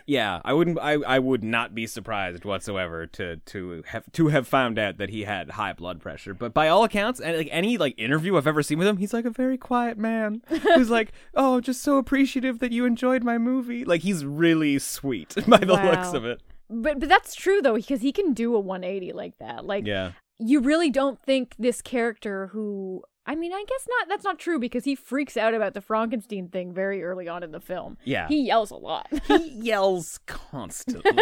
Yeah, 0.07 0.41
I 0.45 0.55
wouldn't. 0.55 0.79
I, 0.81 0.93
I 0.95 1.19
would 1.19 1.45
not 1.45 1.75
be 1.75 1.87
surprised 1.87 2.47
whatsoever 2.47 3.07
to 3.09 3.37
to 3.37 3.83
have 3.89 4.11
to 4.13 4.29
have 4.29 4.49
found 4.49 4.79
out 4.79 4.97
that 4.97 5.11
he 5.11 5.25
had 5.25 5.51
high 5.51 5.75
blood 5.75 6.01
pressure. 6.01 6.33
But 6.33 6.55
by 6.55 6.69
all 6.69 6.85
accounts, 6.85 7.21
and 7.21 7.37
like 7.37 7.49
any 7.51 7.77
like 7.77 7.95
interview 7.99 8.37
I've 8.39 8.47
ever 8.47 8.63
seen 8.63 8.79
with 8.79 8.89
him, 8.89 8.97
he's 8.97 9.13
like 9.13 9.27
a 9.27 9.31
very 9.31 9.59
quiet 9.59 9.99
man 9.99 10.41
who's 10.49 10.89
like, 10.89 11.13
"Oh, 11.35 11.61
just 11.61 11.83
so 11.83 11.99
appreciative 11.99 12.61
that 12.61 12.73
you 12.73 12.87
enjoyed 12.87 13.23
my 13.23 13.37
movie." 13.37 13.85
Like 13.85 14.01
he's 14.01 14.25
really 14.25 14.79
sweet 14.79 15.35
by 15.47 15.59
the 15.59 15.75
looks 15.75 16.15
of 16.15 16.25
it. 16.25 16.41
but 16.71 16.99
but 16.99 17.09
that's 17.11 17.35
true 17.35 17.61
though 17.61 17.75
because 17.77 18.01
he 18.01 18.13
can 18.13 18.33
do 18.33 18.55
a 18.55 18.61
180 18.61 19.13
like 19.13 19.37
that. 19.39 19.67
Like 19.67 19.87
Yeah. 19.87 20.13
you 20.39 20.61
really 20.61 20.89
don't 20.91 21.21
think 21.23 21.55
this 21.59 21.83
character 21.83 22.47
who 22.49 23.03
I 23.29 23.35
mean, 23.35 23.53
I 23.53 23.63
guess 23.69 23.87
not 23.99 24.09
that's 24.09 24.25
not 24.25 24.39
true 24.39 24.59
because 24.59 24.85
he 24.85 24.95
freaks 24.95 25.37
out 25.37 25.53
about 25.55 25.75
the 25.75 25.81
Frankenstein 25.81 26.49
thing 26.49 26.73
very 26.73 27.05
early 27.05 27.29
on 27.29 27.43
in 27.43 27.53
the 27.53 27.61
film. 27.61 27.99
Yeah. 28.05 28.27
He 28.27 28.41
yells 28.47 28.71
a 28.71 28.77
lot. 28.77 29.07
He 29.29 29.49
yells 29.51 30.19
constantly. 30.27 31.11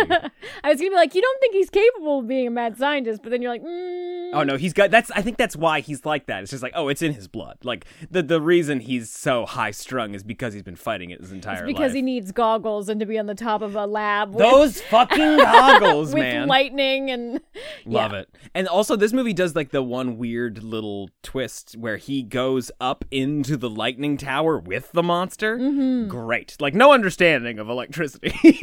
I 0.63 0.69
was 0.71 0.79
gonna 0.79 0.91
be 0.91 0.95
like, 0.97 1.15
you 1.15 1.21
don't 1.23 1.41
think 1.41 1.55
he's 1.55 1.69
capable 1.71 2.21
of 2.21 2.29
being 2.29 2.47
a 2.47 2.51
mad 2.51 2.77
scientist, 2.79 3.23
but 3.23 3.31
then 3.31 3.43
you're 3.43 3.51
like, 3.51 3.63
mm, 3.63 4.31
Oh 4.33 4.43
no, 4.45 4.57
he's 4.57 4.73
got 4.73 4.91
that's 4.91 5.11
I 5.11 5.23
think 5.23 5.37
that's 5.37 5.57
why 5.57 5.81
he's 5.81 6.05
like 6.07 6.27
that. 6.27 6.43
It's 6.43 6.51
just 6.51 6.63
like, 6.63 6.73
oh, 6.77 6.89
it's 6.89 7.03
in 7.03 7.13
his 7.13 7.27
blood. 7.29 7.59
Like 7.65 7.87
the 8.11 8.23
the 8.23 8.41
reason 8.41 8.81
he's 8.81 9.11
so 9.11 9.45
high 9.45 9.73
strung 9.73 10.15
is 10.15 10.23
because 10.23 10.55
he's 10.55 10.63
been 10.63 10.77
fighting 10.77 11.11
it 11.11 11.21
his 11.21 11.33
entire 11.33 11.65
it's 11.65 11.67
because 11.67 11.91
life. 11.91 11.95
he 11.97 12.03
needs 12.03 12.31
goggles 12.33 12.89
and 12.89 13.01
to 13.01 13.07
be 13.07 13.19
on 13.19 13.27
the 13.27 13.35
top 13.35 13.63
of 13.63 13.75
a 13.75 13.87
lab. 13.87 14.31
with- 14.31 14.39
Those 14.39 14.81
fucking 14.83 15.37
goggles, 15.39 16.15
with 16.15 16.23
man. 16.23 16.47
lightning 16.49 17.11
and 17.11 17.41
Love 17.85 18.13
yeah. 18.13 18.19
it. 18.21 18.29
And 18.55 18.69
also, 18.69 18.95
this 18.97 19.13
movie 19.13 19.33
does 19.33 19.55
like 19.57 19.71
the 19.71 19.83
one 19.83 20.17
weird 20.19 20.63
little 20.63 21.11
twist 21.23 21.75
where 21.79 21.96
he 21.97 22.23
goes 22.23 22.71
up 22.81 23.05
into 23.11 23.57
the 23.57 23.71
lightning 23.71 24.17
tower 24.17 24.59
with 24.59 24.93
the 24.93 25.03
monster. 25.03 25.59
Mm-hmm. 25.59 26.09
Great. 26.09 26.57
Like, 26.61 26.75
no 26.75 26.93
understanding 26.93 27.59
of 27.59 27.69
electricity. 27.69 28.31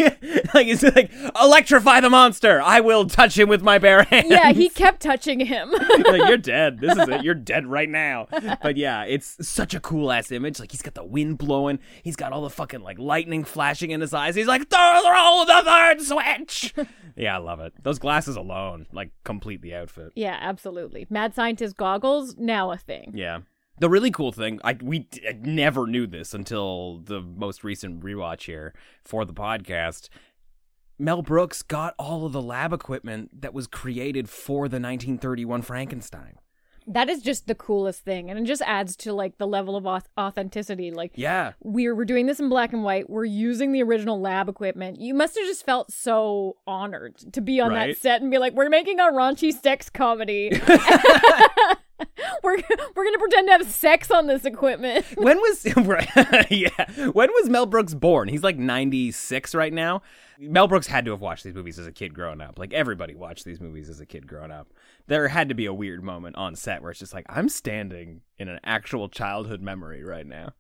like, 0.54 0.68
it's 0.68 0.84
like, 0.84 1.12
electrify 1.42 2.00
the 2.00 2.10
monster. 2.10 2.62
I 2.62 2.80
will 2.80 3.06
touch 3.06 3.38
him 3.38 3.50
with 3.50 3.62
my 3.62 3.78
bare 3.78 4.04
hands. 4.04 4.28
Yeah, 4.30 4.52
he 4.52 4.70
kept 4.84 5.02
touching 5.02 5.40
him. 5.40 5.72
like, 6.06 6.28
you're 6.28 6.38
dead. 6.38 6.80
This 6.80 6.98
is 6.98 7.08
it. 7.08 7.24
You're 7.24 7.34
dead 7.36 7.66
right 7.68 7.90
now. 7.90 8.28
But 8.62 8.78
yeah, 8.78 9.04
it's 9.04 9.48
such 9.48 9.74
a 9.74 9.80
cool 9.80 10.12
ass 10.12 10.32
image. 10.32 10.60
Like, 10.60 10.72
he's 10.72 10.82
got 10.82 10.94
the 10.96 11.04
wind 11.04 11.38
blowing. 11.38 11.80
He's 12.04 12.16
got 12.16 12.32
all 12.32 12.42
the 12.42 12.50
fucking 12.50 12.82
like 12.82 13.00
lightning 13.00 13.44
flashing 13.44 13.92
in 13.92 14.02
his 14.02 14.14
eyes. 14.14 14.36
He's 14.36 14.48
like, 14.48 14.70
throw 14.70 15.44
the 15.48 15.62
third 15.64 16.02
switch. 16.02 16.74
yeah, 17.16 17.36
I 17.36 17.40
love 17.40 17.60
it. 17.60 17.74
Those 17.82 18.00
glasses 18.00 18.36
alone, 18.36 18.88
like, 18.92 19.12
complete 19.24 19.62
the 19.62 19.76
outfit. 19.76 20.12
yeah, 20.16 20.38
absolutely. 20.40 21.08
Mad 21.10 21.34
scientist 21.36 21.78
goggles 21.78 22.36
now 22.38 22.72
a 22.72 22.78
thing. 22.78 23.12
Yeah. 23.16 23.23
The 23.80 23.90
really 23.90 24.12
cool 24.12 24.32
thing, 24.32 24.60
I 24.64 24.78
we 24.82 25.00
d- 25.00 25.22
I 25.28 25.34
never 25.42 25.88
knew 25.88 26.06
this 26.08 26.34
until 26.34 27.00
the 27.00 27.22
most 27.22 27.64
recent 27.64 28.02
rewatch 28.02 28.44
here 28.44 28.74
for 29.04 29.26
the 29.26 29.34
podcast. 29.34 30.10
Mel 31.00 31.24
Brooks 31.24 31.64
got 31.64 31.96
all 31.98 32.26
of 32.26 32.34
the 32.34 32.42
lab 32.42 32.72
equipment 32.72 33.42
that 33.42 33.54
was 33.54 33.66
created 33.66 34.30
for 34.30 34.68
the 34.70 34.76
1931 34.80 35.64
Frankenstein. 35.64 36.36
That 36.86 37.10
is 37.10 37.22
just 37.24 37.48
the 37.48 37.56
coolest 37.56 38.04
thing, 38.04 38.30
and 38.30 38.38
it 38.38 38.44
just 38.44 38.62
adds 38.62 38.96
to 38.98 39.14
like 39.14 39.38
the 39.38 39.48
level 39.48 39.76
of 39.76 39.88
authenticity. 40.20 40.92
Like, 40.92 41.14
Yeah. 41.16 41.54
we're 41.64 41.96
we're 41.96 42.06
doing 42.06 42.26
this 42.28 42.40
in 42.42 42.50
black 42.50 42.74
and 42.74 42.84
white. 42.84 43.10
We're 43.10 43.24
using 43.26 43.72
the 43.72 43.82
original 43.82 44.20
lab 44.20 44.50
equipment. 44.50 45.00
You 45.00 45.14
must 45.14 45.36
have 45.38 45.48
just 45.48 45.66
felt 45.66 45.92
so 45.92 46.58
honored 46.68 47.16
to 47.34 47.42
be 47.42 47.60
on 47.62 47.72
Right. 47.72 47.96
that 47.96 48.02
set 48.02 48.22
and 48.22 48.30
be 48.30 48.38
like, 48.38 48.54
"We're 48.54 48.70
making 48.70 49.00
a 49.00 49.04
raunchy 49.04 49.52
sex 49.54 49.90
comedy. 49.90 50.52
we're 52.44 52.58
we're 52.96 53.04
gonna 53.06 53.18
pretend 53.18 53.48
to 53.48 53.52
have 53.54 53.66
sex 53.72 54.12
on 54.12 54.28
this 54.28 54.46
equipment." 54.46 55.06
When 55.24 55.38
was 55.38 55.66
yeah? 56.50 57.10
When 57.12 57.30
was 57.32 57.50
Mel 57.50 57.66
Brooks 57.66 57.94
born? 57.94 58.28
He's 58.28 58.44
like 58.44 58.58
96 58.58 59.56
right 59.56 59.72
now. 59.72 60.02
Mel 60.40 60.68
Brooks 60.68 60.88
had 60.88 61.06
to 61.06 61.12
have 61.12 61.22
watched 61.22 61.44
these 61.44 61.54
movies 61.54 61.80
as 61.80 61.88
a 61.88 61.92
kid 61.92 62.14
growing 62.14 62.42
up. 62.42 62.60
Like 62.60 62.74
everybody 62.74 63.16
watched 63.16 63.46
these 63.46 63.62
movies 63.62 63.90
as 63.90 64.00
a 64.00 64.06
kid 64.06 64.28
growing 64.28 64.52
up. 64.52 64.74
There 65.08 65.28
had 65.30 65.50
to 65.50 65.56
be 65.56 65.66
a 65.66 65.74
weird 65.74 66.04
moment 66.04 66.36
on 66.36 66.56
set 66.56 66.82
where 66.82 66.92
it's 66.92 67.00
just 67.00 67.14
like 67.14 67.26
I'm 67.30 67.48
standing 67.48 68.22
in 68.38 68.50
an 68.50 68.60
actual 68.64 69.08
childhood 69.08 69.62
memory 69.62 70.04
right 70.04 70.26
now. 70.26 70.54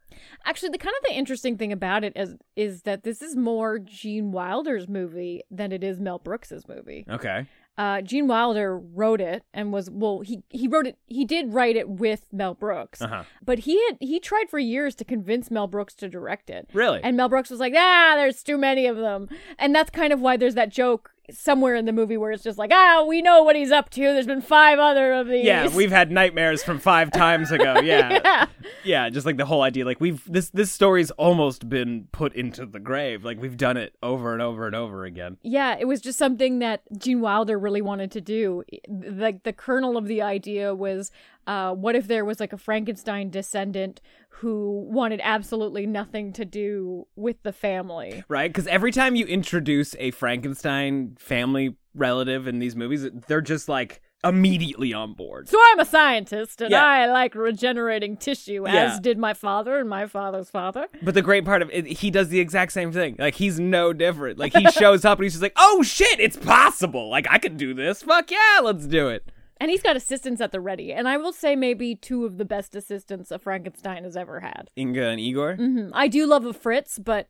Actually, 0.45 0.69
the 0.69 0.77
kind 0.77 0.93
of 0.97 1.09
the 1.09 1.17
interesting 1.17 1.57
thing 1.57 1.71
about 1.71 2.03
it 2.03 2.13
is 2.15 2.35
is 2.55 2.83
that 2.83 3.03
this 3.03 3.21
is 3.21 3.35
more 3.35 3.79
Gene 3.79 4.31
Wilder's 4.31 4.87
movie 4.87 5.41
than 5.51 5.71
it 5.71 5.83
is 5.83 5.99
Mel 5.99 6.19
Brooks's 6.19 6.67
movie. 6.67 7.05
Okay. 7.09 7.47
Uh, 7.77 8.01
Gene 8.01 8.27
Wilder 8.27 8.77
wrote 8.77 9.19
it 9.19 9.43
and 9.53 9.73
was 9.73 9.89
well 9.89 10.19
he 10.21 10.43
he 10.49 10.67
wrote 10.67 10.85
it 10.87 10.97
he 11.07 11.25
did 11.25 11.53
write 11.53 11.75
it 11.75 11.89
with 11.89 12.25
Mel 12.31 12.53
Brooks, 12.53 13.01
Uh-huh. 13.01 13.23
but 13.43 13.59
he 13.59 13.83
had 13.85 13.97
he 13.99 14.19
tried 14.19 14.49
for 14.49 14.59
years 14.59 14.93
to 14.95 15.03
convince 15.05 15.49
Mel 15.49 15.67
Brooks 15.67 15.93
to 15.95 16.07
direct 16.09 16.49
it. 16.49 16.69
Really? 16.73 16.99
And 17.03 17.17
Mel 17.17 17.29
Brooks 17.29 17.49
was 17.49 17.59
like, 17.59 17.73
ah, 17.75 18.13
there's 18.15 18.43
too 18.43 18.57
many 18.57 18.85
of 18.85 18.97
them, 18.97 19.27
and 19.57 19.73
that's 19.73 19.89
kind 19.89 20.13
of 20.13 20.21
why 20.21 20.37
there's 20.37 20.55
that 20.55 20.69
joke 20.69 21.11
somewhere 21.31 21.75
in 21.75 21.85
the 21.85 21.93
movie 21.93 22.17
where 22.17 22.31
it's 22.31 22.43
just 22.43 22.57
like, 22.57 22.71
ah, 22.73 23.05
we 23.07 23.21
know 23.21 23.43
what 23.43 23.55
he's 23.55 23.71
up 23.71 23.89
to. 23.91 24.01
There's 24.01 24.27
been 24.27 24.41
five 24.41 24.79
other 24.79 25.13
of 25.13 25.27
these. 25.27 25.45
Yeah, 25.45 25.73
we've 25.75 25.91
had 25.91 26.11
nightmares 26.11 26.63
from 26.63 26.79
five 26.79 27.11
times 27.13 27.51
ago. 27.51 27.79
Yeah. 27.79 28.19
yeah. 28.23 28.45
Yeah, 28.83 29.09
just 29.09 29.25
like 29.25 29.37
the 29.37 29.45
whole 29.45 29.61
idea, 29.61 29.85
like 29.85 29.99
we've 29.99 30.23
this 30.31 30.49
this 30.49 30.71
story's 30.71 31.11
almost 31.11 31.69
been 31.69 32.07
put 32.11 32.33
into 32.33 32.65
the 32.65 32.79
grave. 32.79 33.23
Like 33.23 33.39
we've 33.41 33.57
done 33.57 33.77
it 33.77 33.95
over 34.03 34.33
and 34.33 34.41
over 34.41 34.65
and 34.67 34.75
over 34.75 35.05
again. 35.05 35.37
Yeah, 35.41 35.77
it 35.79 35.85
was 35.85 36.01
just 36.01 36.17
something 36.17 36.59
that 36.59 36.81
Gene 36.97 37.21
Wilder 37.21 37.57
really 37.57 37.81
wanted 37.81 38.11
to 38.11 38.21
do. 38.21 38.63
Like 38.89 39.43
the 39.43 39.53
kernel 39.53 39.97
of 39.97 40.07
the 40.07 40.21
idea 40.21 40.73
was, 40.75 41.11
uh, 41.47 41.73
what 41.73 41.95
if 41.95 42.07
there 42.07 42.23
was 42.25 42.39
like 42.39 42.53
a 42.53 42.57
Frankenstein 42.57 43.29
descendant 43.29 44.01
who 44.29 44.87
wanted 44.89 45.19
absolutely 45.23 45.85
nothing 45.85 46.33
to 46.33 46.45
do 46.45 47.07
with 47.15 47.41
the 47.43 47.51
family? 47.53 48.23
Right? 48.27 48.49
Because 48.49 48.67
every 48.67 48.91
time 48.91 49.15
you 49.15 49.25
introduce 49.25 49.95
a 49.99 50.11
Frankenstein 50.11 51.15
family 51.19 51.75
relative 51.95 52.47
in 52.47 52.59
these 52.59 52.75
movies, 52.75 53.05
they're 53.27 53.41
just 53.41 53.69
like 53.69 54.01
immediately 54.25 54.93
on 54.93 55.13
board. 55.13 55.49
So 55.49 55.59
I'm 55.71 55.79
a 55.81 55.85
scientist 55.85 56.61
and 56.61 56.71
Yeah. 56.71 56.85
I 56.85 57.07
like 57.07 57.35
regenerating 57.35 58.15
tissue, 58.15 58.63
Yeah. 58.65 58.93
as 58.93 58.99
did 59.01 59.17
my 59.17 59.33
father 59.33 59.77
and 59.79 59.89
my 59.89 60.07
father's 60.07 60.49
father. 60.49 60.87
But 61.01 61.13
the 61.13 61.21
great 61.21 61.43
part 61.43 61.61
of 61.61 61.69
it, 61.73 61.85
he 61.85 62.09
does 62.09 62.29
the 62.29 62.39
exact 62.39 62.71
same 62.71 62.91
thing. 62.93 63.17
Like 63.19 63.35
he's 63.35 63.59
no 63.59 63.91
different. 63.91 64.39
Like 64.39 64.53
he 64.55 64.65
shows 64.71 65.03
up 65.03 65.17
and 65.19 65.23
he's 65.23 65.33
just 65.33 65.41
like, 65.43 65.53
"Oh 65.57 65.83
shit, 65.83 66.19
it's 66.21 66.37
possible! 66.37 67.09
Like 67.09 67.27
I 67.29 67.37
could 67.37 67.57
do 67.57 67.73
this. 67.73 68.01
Fuck 68.01 68.31
yeah, 68.31 68.59
let's 68.63 68.85
do 68.87 69.09
it." 69.09 69.29
And 69.63 69.71
he's 69.71 69.81
got 69.81 69.95
assistants 69.95 70.41
at 70.41 70.51
the 70.51 70.59
ready. 70.59 70.91
And 70.91 71.07
I 71.07 71.15
will 71.15 71.31
say, 71.31 71.55
maybe 71.55 71.95
two 71.95 72.25
of 72.25 72.37
the 72.37 72.43
best 72.43 72.75
assistants 72.75 73.31
a 73.31 73.39
Frankenstein 73.39 74.03
has 74.03 74.17
ever 74.17 74.41
had. 74.41 74.69
Inga 74.77 75.05
and 75.05 75.21
Igor. 75.21 75.55
hmm 75.55 75.87
I 75.93 76.09
do 76.09 76.27
love 76.27 76.45
a 76.45 76.51
Fritz, 76.51 76.99
but 76.99 77.29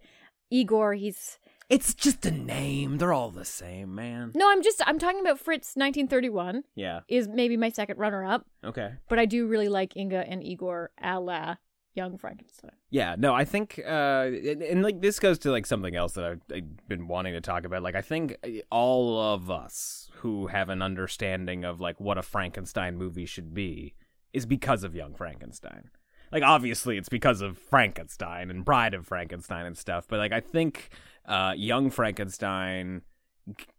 Igor, 0.49 0.95
he's 0.95 1.37
It's 1.69 1.93
just 1.93 2.25
a 2.25 2.31
name. 2.31 2.97
They're 2.97 3.13
all 3.13 3.29
the 3.29 3.45
same, 3.45 3.93
man. 3.93 4.31
No, 4.33 4.49
I'm 4.49 4.63
just 4.63 4.81
I'm 4.87 4.97
talking 4.97 5.19
about 5.21 5.37
Fritz 5.37 5.75
1931 5.75 6.63
Yeah. 6.73 7.01
is 7.07 7.27
maybe 7.27 7.55
my 7.55 7.69
second 7.69 7.99
runner 7.99 8.25
up, 8.25 8.47
Okay. 8.65 8.93
but 9.09 9.19
I 9.19 9.25
do 9.27 9.45
really 9.45 9.69
like 9.69 9.95
Inga 9.95 10.27
and 10.27 10.43
Igor 10.43 10.89
a 10.99 11.19
la 11.19 11.57
Young 11.95 12.17
Frankenstein. 12.17 12.71
Yeah, 12.89 13.15
no, 13.17 13.33
I 13.33 13.45
think, 13.45 13.79
uh, 13.85 14.25
and, 14.25 14.61
and 14.63 14.83
like 14.83 15.01
this 15.01 15.19
goes 15.19 15.37
to 15.39 15.51
like 15.51 15.65
something 15.65 15.95
else 15.95 16.13
that 16.13 16.25
I've, 16.25 16.41
I've 16.51 16.87
been 16.87 17.07
wanting 17.07 17.33
to 17.33 17.41
talk 17.41 17.65
about. 17.65 17.83
Like, 17.83 17.95
I 17.95 18.01
think 18.01 18.37
all 18.71 19.19
of 19.19 19.51
us 19.51 20.09
who 20.15 20.47
have 20.47 20.69
an 20.69 20.81
understanding 20.81 21.63
of 21.63 21.79
like 21.79 21.99
what 21.99 22.17
a 22.17 22.23
Frankenstein 22.23 22.97
movie 22.97 23.25
should 23.25 23.53
be 23.53 23.93
is 24.33 24.45
because 24.45 24.83
of 24.83 24.95
Young 24.95 25.13
Frankenstein. 25.13 25.91
Like, 26.31 26.41
obviously, 26.41 26.97
it's 26.97 27.09
because 27.09 27.41
of 27.41 27.59
Frankenstein 27.59 28.49
and 28.49 28.65
Bride 28.65 28.95
of 28.95 29.05
Frankenstein 29.05 29.67
and 29.67 29.77
stuff. 29.77 30.07
But 30.07 30.17
like, 30.17 30.31
I 30.31 30.39
think 30.39 30.89
uh, 31.27 31.53
Young 31.55 31.91
Frankenstein 31.91 33.03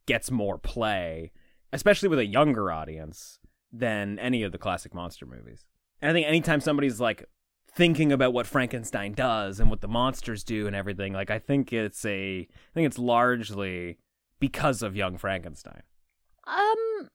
gets 0.07 0.31
more 0.31 0.59
play, 0.59 1.33
especially 1.73 2.09
with 2.09 2.21
a 2.21 2.27
younger 2.27 2.71
audience, 2.71 3.41
than 3.73 4.21
any 4.21 4.45
of 4.45 4.53
the 4.53 4.59
classic 4.59 4.95
monster 4.95 5.27
movies. 5.27 5.65
And 6.01 6.11
I 6.11 6.15
think 6.15 6.29
anytime 6.29 6.61
somebody's 6.61 7.01
like 7.01 7.29
thinking 7.77 8.13
about 8.13 8.33
what 8.33 8.47
Frankenstein 8.47 9.13
does 9.13 9.61
and 9.61 9.71
what 9.71 9.81
the 9.81 9.89
monsters 9.89 10.45
do 10.45 10.67
and 10.67 10.77
everything, 10.77 11.13
like 11.13 11.31
I 11.31 11.39
think 11.39 11.73
it's 11.73 12.05
a 12.05 12.41
I 12.41 12.75
think 12.75 12.87
it's 12.87 12.99
largely 12.99 13.99
because 14.41 14.83
of 14.83 14.97
Young 14.97 15.19
Frankenstein. 15.19 15.83
Um 16.47 17.09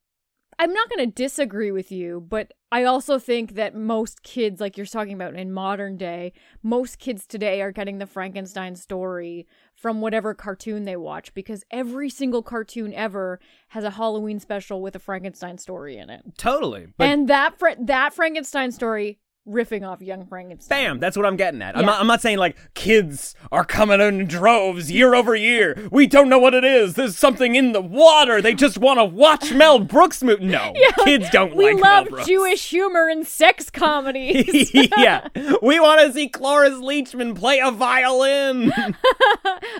I'm 0.61 0.73
not 0.73 0.89
going 0.89 1.09
to 1.09 1.15
disagree 1.15 1.71
with 1.71 1.89
you, 1.89 2.25
but 2.27 2.51
I 2.69 2.83
also 2.83 3.17
think 3.17 3.55
that 3.55 3.75
most 3.75 4.23
kids 4.23 4.59
like 4.59 4.75
you're 4.75 4.85
talking 4.85 5.13
about 5.13 5.33
in 5.33 5.53
modern 5.53 5.95
day, 5.95 6.33
most 6.61 6.99
kids 6.99 7.25
today 7.25 7.61
are 7.61 7.71
getting 7.71 7.97
the 7.97 8.05
Frankenstein 8.05 8.75
story 8.75 9.47
from 9.73 10.01
whatever 10.01 10.33
cartoon 10.33 10.83
they 10.83 10.97
watch 10.97 11.33
because 11.33 11.63
every 11.71 12.09
single 12.09 12.43
cartoon 12.43 12.93
ever 12.93 13.39
has 13.69 13.85
a 13.85 13.91
Halloween 13.91 14.37
special 14.37 14.81
with 14.81 14.97
a 14.97 14.99
Frankenstein 14.99 15.57
story 15.57 15.97
in 15.97 16.09
it. 16.09 16.23
Totally. 16.37 16.87
But 16.97 17.07
and 17.07 17.29
that 17.29 17.57
Fra- 17.57 17.77
that 17.79 18.13
Frankenstein 18.13 18.73
story 18.73 19.19
riffing 19.47 19.87
off 19.87 20.01
Young 20.01 20.25
Frankenstein. 20.25 20.69
Bam! 20.85 20.99
That's 20.99 21.17
what 21.17 21.25
I'm 21.25 21.35
getting 21.35 21.61
at. 21.61 21.75
I'm, 21.77 21.85
not, 21.85 21.99
I'm 21.99 22.07
not 22.07 22.21
saying 22.21 22.37
like 22.37 22.57
kids 22.73 23.35
are 23.51 23.65
coming 23.65 23.99
in 23.99 24.25
droves 24.27 24.91
year 24.91 25.15
over 25.15 25.35
year. 25.35 25.87
We 25.91 26.07
don't 26.07 26.29
know 26.29 26.39
what 26.39 26.53
it 26.53 26.63
is. 26.63 26.93
There's 26.93 27.17
something 27.17 27.55
in 27.55 27.71
the 27.71 27.81
water. 27.81 28.41
They 28.41 28.53
just 28.53 28.77
want 28.77 28.99
to 28.99 29.05
watch 29.05 29.51
Mel 29.51 29.79
Brooks 29.79 30.21
movie. 30.21 30.45
No, 30.45 30.73
kids 31.03 31.29
don't 31.31 31.55
we 31.55 31.73
like 31.73 31.83
love 31.83 32.03
Mel 32.05 32.11
Brooks. 32.11 32.27
Jewish 32.27 32.69
humor 32.69 33.07
and 33.07 33.25
sex 33.25 33.69
comedies. 33.71 34.71
yeah, 34.73 35.27
we 35.61 35.79
want 35.79 36.01
to 36.01 36.13
see 36.13 36.27
Cloris 36.29 36.73
Leachman 36.75 37.35
play 37.35 37.59
a 37.59 37.71
violin. 37.71 38.71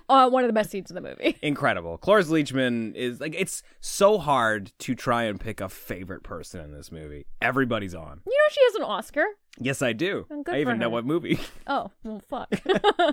uh, 0.10 0.30
one 0.30 0.44
of 0.44 0.48
the 0.50 0.54
best 0.54 0.72
scenes 0.72 0.90
in 0.90 0.96
the 0.96 1.02
movie. 1.02 1.38
Incredible. 1.42 1.98
Cloris 1.98 2.30
Leachman 2.30 2.96
is 2.96 3.20
like 3.22 3.36
it's 3.38 3.62
so 3.80 4.18
hard 4.18 4.72
to 4.80 4.96
try 4.96 5.24
and 5.24 5.40
pick 5.40 5.62
a 5.62 5.70
favorite 5.70 6.24
person 6.24 6.62
in 6.62 6.72
this 6.72 6.92
movie. 6.92 7.26
Everybody's 7.42 7.94
on. 7.94 8.22
You 8.26 8.32
know 8.32 8.52
she 8.52 8.62
has 8.66 8.76
an 8.76 8.84
Oscar. 8.84 9.26
Yes, 9.60 9.82
I 9.82 9.94
do. 9.94 10.26
Oh, 10.32 10.44
good 10.44 10.56
I 10.56 10.60
even 10.62 10.76
for 10.76 10.78
know 10.80 10.90
what 10.90 11.06
movie. 11.06 11.40
Oh 11.68 11.92
well, 12.04 12.22
fuck. 12.28 12.50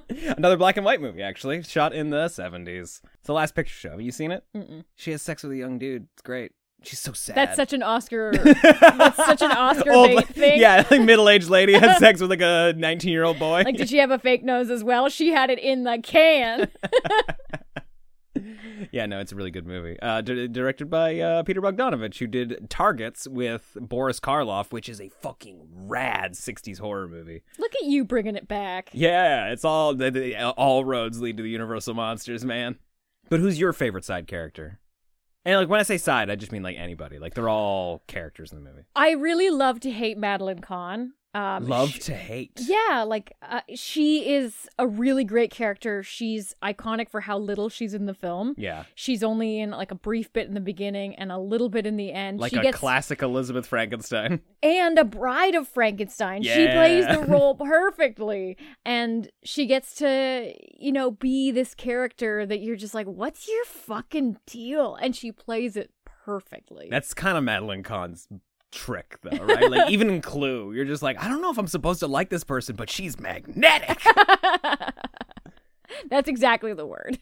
Another 0.38 0.56
black 0.56 0.76
and 0.78 0.86
white 0.86 1.00
movie, 1.00 1.22
actually, 1.22 1.62
shot 1.62 1.92
in 1.92 2.08
the 2.08 2.26
70s. 2.26 2.78
It's 2.78 3.02
the 3.24 3.34
last 3.34 3.54
picture 3.54 3.74
show. 3.74 3.90
Have 3.90 4.00
you 4.00 4.12
seen 4.12 4.30
it? 4.30 4.44
Mm-mm. 4.56 4.84
She 4.94 5.10
has 5.10 5.20
sex 5.20 5.42
with 5.42 5.52
a 5.52 5.56
young 5.56 5.78
dude. 5.78 6.06
It's 6.14 6.22
great. 6.22 6.52
She's 6.82 7.00
so 7.00 7.12
sad. 7.12 7.36
That's 7.36 7.56
such 7.56 7.72
an 7.72 7.82
Oscar. 7.82 8.32
that's 8.62 9.16
such 9.16 9.42
an 9.42 9.50
Oscar 9.50 9.92
Old 9.92 10.08
bait 10.08 10.28
thing. 10.28 10.60
Yeah, 10.60 10.86
like 10.90 11.02
middle-aged 11.02 11.50
lady 11.50 11.74
has 11.74 11.98
sex 11.98 12.20
with 12.20 12.30
like 12.30 12.40
a 12.40 12.72
19-year-old 12.76 13.38
boy. 13.38 13.62
Like, 13.62 13.76
did 13.76 13.88
she 13.88 13.98
have 13.98 14.10
a 14.10 14.18
fake 14.18 14.44
nose 14.44 14.70
as 14.70 14.84
well? 14.84 15.08
She 15.08 15.32
had 15.32 15.50
it 15.50 15.58
in 15.58 15.84
the 15.84 15.98
can. 16.02 16.70
Yeah, 18.92 19.06
no, 19.06 19.20
it's 19.20 19.32
a 19.32 19.36
really 19.36 19.50
good 19.50 19.66
movie. 19.66 19.98
Uh, 20.00 20.20
d- 20.20 20.48
directed 20.48 20.90
by 20.90 21.18
uh, 21.18 21.42
Peter 21.42 21.60
Bogdanovich, 21.60 22.18
who 22.18 22.26
did 22.26 22.68
Targets 22.68 23.26
with 23.26 23.76
Boris 23.80 24.20
Karloff, 24.20 24.72
which 24.72 24.88
is 24.88 25.00
a 25.00 25.08
fucking 25.08 25.68
rad 25.72 26.32
'60s 26.32 26.78
horror 26.78 27.08
movie. 27.08 27.42
Look 27.58 27.72
at 27.74 27.86
you 27.86 28.04
bringing 28.04 28.36
it 28.36 28.48
back. 28.48 28.90
Yeah, 28.92 29.48
it's 29.48 29.64
all 29.64 29.94
the, 29.94 30.10
the, 30.10 30.36
all 30.52 30.84
roads 30.84 31.20
lead 31.20 31.36
to 31.36 31.42
the 31.42 31.50
Universal 31.50 31.94
monsters, 31.94 32.44
man. 32.44 32.78
But 33.28 33.40
who's 33.40 33.58
your 33.58 33.72
favorite 33.72 34.04
side 34.04 34.26
character? 34.26 34.78
And 35.44 35.60
like 35.60 35.68
when 35.68 35.78
I 35.78 35.84
say 35.84 35.96
side, 35.96 36.28
I 36.28 36.34
just 36.34 36.50
mean 36.50 36.64
like 36.64 36.76
anybody. 36.76 37.18
Like 37.18 37.34
they're 37.34 37.48
all 37.48 38.02
characters 38.08 38.52
in 38.52 38.58
the 38.58 38.68
movie. 38.68 38.82
I 38.96 39.12
really 39.12 39.48
love 39.48 39.78
to 39.80 39.90
hate 39.92 40.18
Madeline 40.18 40.58
Kahn. 40.58 41.12
Um, 41.36 41.66
Love 41.66 41.90
sh- 41.90 41.98
to 42.04 42.14
hate. 42.14 42.58
Yeah, 42.62 43.04
like 43.06 43.34
uh, 43.42 43.60
she 43.74 44.32
is 44.32 44.70
a 44.78 44.86
really 44.86 45.22
great 45.22 45.50
character. 45.50 46.02
She's 46.02 46.54
iconic 46.62 47.10
for 47.10 47.20
how 47.20 47.36
little 47.36 47.68
she's 47.68 47.92
in 47.92 48.06
the 48.06 48.14
film. 48.14 48.54
Yeah. 48.56 48.84
She's 48.94 49.22
only 49.22 49.60
in 49.60 49.72
like 49.72 49.90
a 49.90 49.96
brief 49.96 50.32
bit 50.32 50.48
in 50.48 50.54
the 50.54 50.60
beginning 50.60 51.14
and 51.16 51.30
a 51.30 51.36
little 51.36 51.68
bit 51.68 51.84
in 51.84 51.98
the 51.98 52.10
end. 52.10 52.40
Like 52.40 52.52
she 52.52 52.58
a 52.58 52.62
gets 52.62 52.78
classic 52.78 53.20
Elizabeth 53.20 53.66
Frankenstein. 53.66 54.40
and 54.62 54.98
a 54.98 55.04
bride 55.04 55.54
of 55.54 55.68
Frankenstein. 55.68 56.42
She 56.42 56.68
plays 56.68 57.06
the 57.06 57.20
role 57.28 57.54
perfectly. 57.54 58.56
And 58.86 59.28
she 59.44 59.66
gets 59.66 59.96
to, 59.96 60.54
you 60.80 60.90
know, 60.90 61.10
be 61.10 61.50
this 61.50 61.74
character 61.74 62.46
that 62.46 62.60
you're 62.60 62.76
just 62.76 62.94
like, 62.94 63.06
what's 63.06 63.46
your 63.46 63.66
fucking 63.66 64.38
deal? 64.46 64.94
And 64.94 65.14
she 65.14 65.32
plays 65.32 65.76
it 65.76 65.90
perfectly. 66.24 66.88
That's 66.90 67.12
kind 67.12 67.36
of 67.36 67.44
Madeline 67.44 67.82
Kahn's 67.82 68.26
trick, 68.76 69.18
though, 69.22 69.44
right? 69.44 69.70
like 69.70 69.90
even 69.90 70.10
in 70.10 70.20
Clue, 70.20 70.72
you're 70.72 70.84
just 70.84 71.02
like, 71.02 71.22
I 71.22 71.28
don't 71.28 71.40
know 71.40 71.50
if 71.50 71.58
I'm 71.58 71.66
supposed 71.66 72.00
to 72.00 72.06
like 72.06 72.28
this 72.28 72.44
person, 72.44 72.76
but 72.76 72.90
she's 72.90 73.18
magnetic. 73.18 74.02
That's 76.10 76.28
exactly 76.28 76.74
the 76.74 76.86
word. 76.86 77.18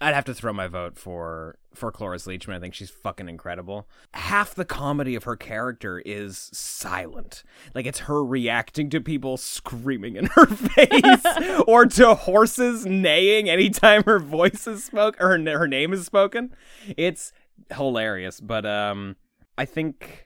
I'd 0.00 0.14
have 0.14 0.24
to 0.26 0.34
throw 0.34 0.52
my 0.52 0.66
vote 0.66 0.98
for 0.98 1.58
for 1.74 1.90
Cloris 1.90 2.26
Leachman. 2.26 2.54
I 2.54 2.60
think 2.60 2.74
she's 2.74 2.90
fucking 2.90 3.28
incredible. 3.28 3.88
Half 4.12 4.54
the 4.54 4.64
comedy 4.64 5.14
of 5.14 5.24
her 5.24 5.36
character 5.36 6.02
is 6.04 6.50
silent. 6.52 7.42
Like 7.74 7.86
it's 7.86 8.00
her 8.00 8.22
reacting 8.22 8.90
to 8.90 9.00
people 9.00 9.38
screaming 9.38 10.16
in 10.16 10.26
her 10.26 10.46
face 10.46 11.60
or 11.66 11.86
to 11.86 12.14
horses 12.14 12.84
neighing 12.84 13.48
anytime 13.48 14.02
her 14.04 14.18
voice 14.18 14.66
is 14.66 14.84
spoken 14.84 15.22
or 15.22 15.38
her, 15.38 15.58
her 15.58 15.68
name 15.68 15.94
is 15.94 16.04
spoken. 16.04 16.54
It's 16.96 17.32
hilarious, 17.74 18.40
but 18.40 18.66
um 18.66 19.16
I 19.56 19.64
think 19.64 20.25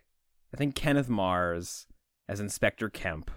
I 0.52 0.56
think 0.56 0.74
Kenneth 0.74 1.08
Mars 1.08 1.86
as 2.28 2.40
Inspector 2.40 2.88
Kemp 2.90 3.30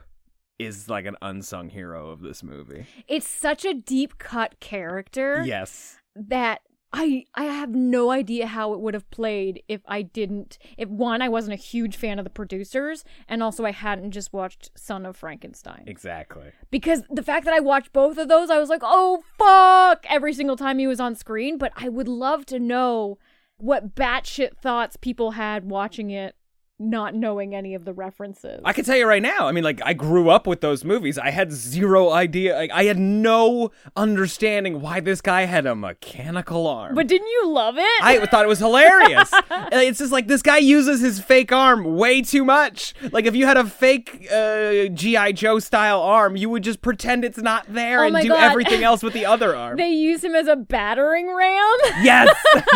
is 0.59 0.89
like 0.89 1.05
an 1.05 1.17
unsung 1.21 1.69
hero 1.69 2.09
of 2.09 2.21
this 2.21 2.43
movie. 2.43 2.85
It's 3.07 3.27
such 3.27 3.65
a 3.65 3.73
deep 3.73 4.17
cut 4.17 4.59
character. 4.59 5.43
Yes. 5.45 5.97
that 6.15 6.61
I 6.95 7.25
I 7.33 7.45
have 7.45 7.71
no 7.71 8.11
idea 8.11 8.45
how 8.45 8.73
it 8.73 8.79
would 8.79 8.93
have 8.93 9.09
played 9.09 9.63
if 9.67 9.81
I 9.87 10.03
didn't 10.03 10.59
if 10.77 10.87
one 10.89 11.23
I 11.23 11.29
wasn't 11.29 11.53
a 11.53 11.63
huge 11.63 11.95
fan 11.95 12.19
of 12.19 12.23
the 12.23 12.29
producers 12.29 13.03
and 13.27 13.41
also 13.41 13.65
I 13.65 13.71
hadn't 13.71 14.11
just 14.11 14.31
watched 14.31 14.69
Son 14.77 15.03
of 15.07 15.17
Frankenstein. 15.17 15.85
Exactly. 15.87 16.51
Because 16.69 17.01
the 17.09 17.23
fact 17.23 17.45
that 17.45 17.53
I 17.55 17.59
watched 17.59 17.93
both 17.93 18.19
of 18.19 18.27
those 18.27 18.51
I 18.51 18.59
was 18.59 18.69
like, 18.69 18.83
"Oh 18.83 19.23
fuck!" 19.39 20.05
every 20.07 20.33
single 20.33 20.55
time 20.55 20.77
he 20.77 20.85
was 20.85 20.99
on 20.99 21.15
screen, 21.15 21.57
but 21.57 21.71
I 21.75 21.89
would 21.89 22.07
love 22.07 22.45
to 22.47 22.59
know 22.59 23.17
what 23.57 23.95
batshit 23.95 24.55
thoughts 24.57 24.95
people 24.95 25.31
had 25.31 25.65
watching 25.69 26.11
it, 26.11 26.35
not 26.79 27.13
knowing 27.15 27.55
any 27.55 27.75
of 27.75 27.85
the 27.85 27.93
references. 27.93 28.59
I 28.65 28.73
can 28.73 28.83
tell 28.83 28.97
you 28.97 29.05
right 29.07 29.21
now. 29.21 29.47
I 29.47 29.51
mean, 29.51 29.63
like 29.63 29.79
I 29.85 29.93
grew 29.93 30.29
up 30.29 30.47
with 30.47 30.61
those 30.61 30.83
movies. 30.83 31.17
I 31.17 31.29
had 31.29 31.51
zero 31.51 32.09
idea. 32.11 32.55
Like 32.55 32.71
I 32.71 32.83
had 32.85 32.97
no 32.99 33.71
understanding 33.95 34.81
why 34.81 34.99
this 34.99 35.21
guy 35.21 35.45
had 35.45 35.65
a 35.65 35.75
mechanical 35.75 36.67
arm. 36.67 36.95
but 36.95 37.07
didn't 37.07 37.27
you 37.27 37.47
love 37.47 37.75
it? 37.77 38.03
I 38.03 38.25
thought 38.25 38.43
it 38.43 38.47
was 38.47 38.59
hilarious. 38.59 39.31
it's 39.71 39.99
just 39.99 40.11
like 40.11 40.27
this 40.27 40.41
guy 40.41 40.57
uses 40.57 40.99
his 40.99 41.19
fake 41.21 41.51
arm 41.51 41.95
way 41.95 42.21
too 42.21 42.43
much. 42.43 42.93
Like 43.11 43.25
if 43.25 43.35
you 43.35 43.45
had 43.45 43.57
a 43.57 43.65
fake 43.65 44.27
uh, 44.31 44.87
GI 44.93 45.33
Joe 45.33 45.59
style 45.59 46.01
arm, 46.01 46.35
you 46.35 46.49
would 46.49 46.63
just 46.63 46.81
pretend 46.81 47.23
it's 47.23 47.37
not 47.37 47.65
there 47.69 48.03
Oh 48.03 48.07
and 48.07 48.17
do 48.21 48.29
God. 48.29 48.43
everything 48.43 48.83
else 48.83 49.03
with 49.03 49.13
the 49.13 49.25
other 49.25 49.55
arm. 49.63 49.77
they 49.77 49.89
use 49.91 50.23
him 50.23 50.35
as 50.35 50.47
a 50.47 50.55
battering 50.55 51.33
ram. 51.33 51.77
yes. 52.01 52.35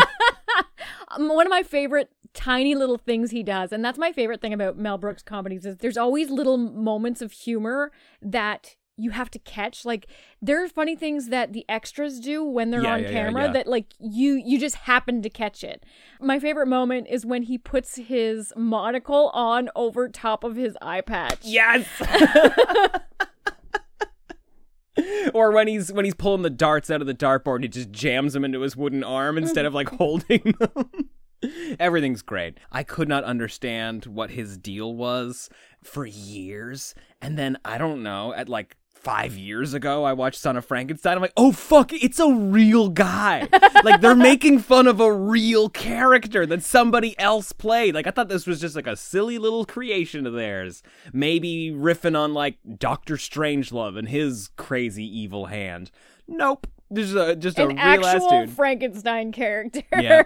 Um, 1.10 1.30
one 1.30 1.48
of 1.48 1.50
my 1.50 1.64
favorite 1.64 2.12
tiny 2.38 2.76
little 2.76 2.97
things 2.97 3.32
he 3.32 3.43
does, 3.43 3.73
and 3.73 3.84
that's 3.84 3.97
my 3.97 4.12
favorite 4.13 4.39
thing 4.39 4.54
about 4.54 4.78
Mel 4.78 4.97
Brooks 4.97 5.23
comedies 5.23 5.65
is 5.65 5.78
there's 5.78 5.97
always 5.97 6.30
little 6.30 6.58
moments 6.58 7.21
of 7.21 7.32
humor 7.34 7.91
that 8.21 8.76
you 8.95 9.12
have 9.12 9.30
to 9.32 9.39
catch. 9.39 9.84
Like 9.86 10.08
there 10.41 10.63
are 10.63 10.67
funny 10.67 10.95
things 10.95 11.30
that 11.30 11.54
the 11.54 11.65
extras 11.69 12.19
do 12.19 12.43
when 12.43 12.71
they're 12.71 12.84
Yeah, 12.84 12.93
on 12.93 13.04
yeah, 13.04 13.12
camera 13.12 13.45
yeah. 13.45 13.52
that 13.54 13.67
like 13.67 13.93
you 14.00 14.41
you 14.43 14.60
just 14.60 14.76
happen 14.76 15.21
to 15.21 15.30
catch 15.30 15.63
it. 15.63 15.84
My 16.21 16.39
favorite 16.39 16.67
moment 16.67 17.08
is 17.10 17.26
when 17.26 17.43
he 17.43 17.58
puts 17.58 17.95
his 17.97 18.54
monocle 18.56 19.30
on 19.34 19.69
over 19.76 20.08
top 20.10 20.43
of 20.43 20.56
his 20.56 20.78
eye 20.82 21.02
patch. 21.02 21.39
Yes. 21.43 21.86
or 25.34 25.52
when 25.52 25.67
he's 25.67 25.91
when 25.91 26.06
he's 26.06 26.15
pulling 26.15 26.41
the 26.41 26.50
darts 26.50 26.89
out 26.89 27.02
of 27.02 27.08
the 27.08 27.13
dartboard, 27.13 27.62
he 27.62 27.67
just 27.69 27.91
jams 27.91 28.34
them 28.34 28.43
into 28.43 28.62
his 28.62 28.76
wooden 28.76 29.04
arm 29.04 29.38
instead 29.38 29.65
of 29.65 29.73
like 29.73 29.89
holding 29.97 30.56
them. 30.60 31.10
Everything's 31.80 32.21
great. 32.21 32.58
I 32.71 32.84
could 32.84 33.08
not 33.08 33.23
understand 33.23 34.06
what 34.06 34.32
his 34.32 34.58
deal 34.58 34.95
was 34.95 35.50
for 35.84 36.06
years, 36.06 36.95
and 37.21 37.38
then 37.38 37.58
I 37.65 37.78
don't 37.78 38.04
know 38.04 38.34
at 38.34 38.50
like. 38.50 38.78
Five 39.00 39.38
years 39.38 39.73
ago, 39.73 40.04
I 40.04 40.12
watched 40.12 40.41
Son 40.41 40.58
of 40.58 40.65
Frankenstein. 40.65 41.15
I'm 41.15 41.21
like, 41.21 41.32
oh 41.38 41.54
fuck, 41.54 41.93
it's 41.93 42.19
a 42.19 42.30
real 42.34 42.89
guy. 42.89 43.47
like 43.86 44.02
they're 44.02 44.15
making 44.15 44.60
fun 44.60 44.86
of 44.86 45.00
a 45.00 45.13
real 45.13 45.69
character 45.69 46.45
that 46.47 46.63
somebody 46.63 47.17
else 47.17 47.54
played. 47.54 47.93
Like 47.95 48.08
I 48.08 48.12
thought 48.12 48.28
this 48.28 48.45
was 48.45 48.60
just 48.60 48.76
like 48.76 48.88
a 48.88 48.97
silly 48.97 49.38
little 49.38 49.63
creation 49.63 50.26
of 50.28 50.34
theirs. 50.34 50.84
Maybe 51.13 51.71
riffing 51.71 52.17
on 52.19 52.34
like 52.34 52.58
Doctor 52.78 53.15
Strangelove 53.15 53.97
and 53.97 54.10
his 54.10 54.50
crazy 54.58 55.06
evil 55.06 55.45
hand. 55.45 55.89
Nope, 56.28 56.67
just 56.91 57.15
a 57.15 57.36
just 57.36 57.60
a 57.60 57.67
An 57.67 57.78
real 57.78 57.80
ass 57.80 58.04
actual 58.04 58.45
dude. 58.45 58.50
Frankenstein 58.50 59.32
character. 59.32 59.84
Yeah. 59.93 60.23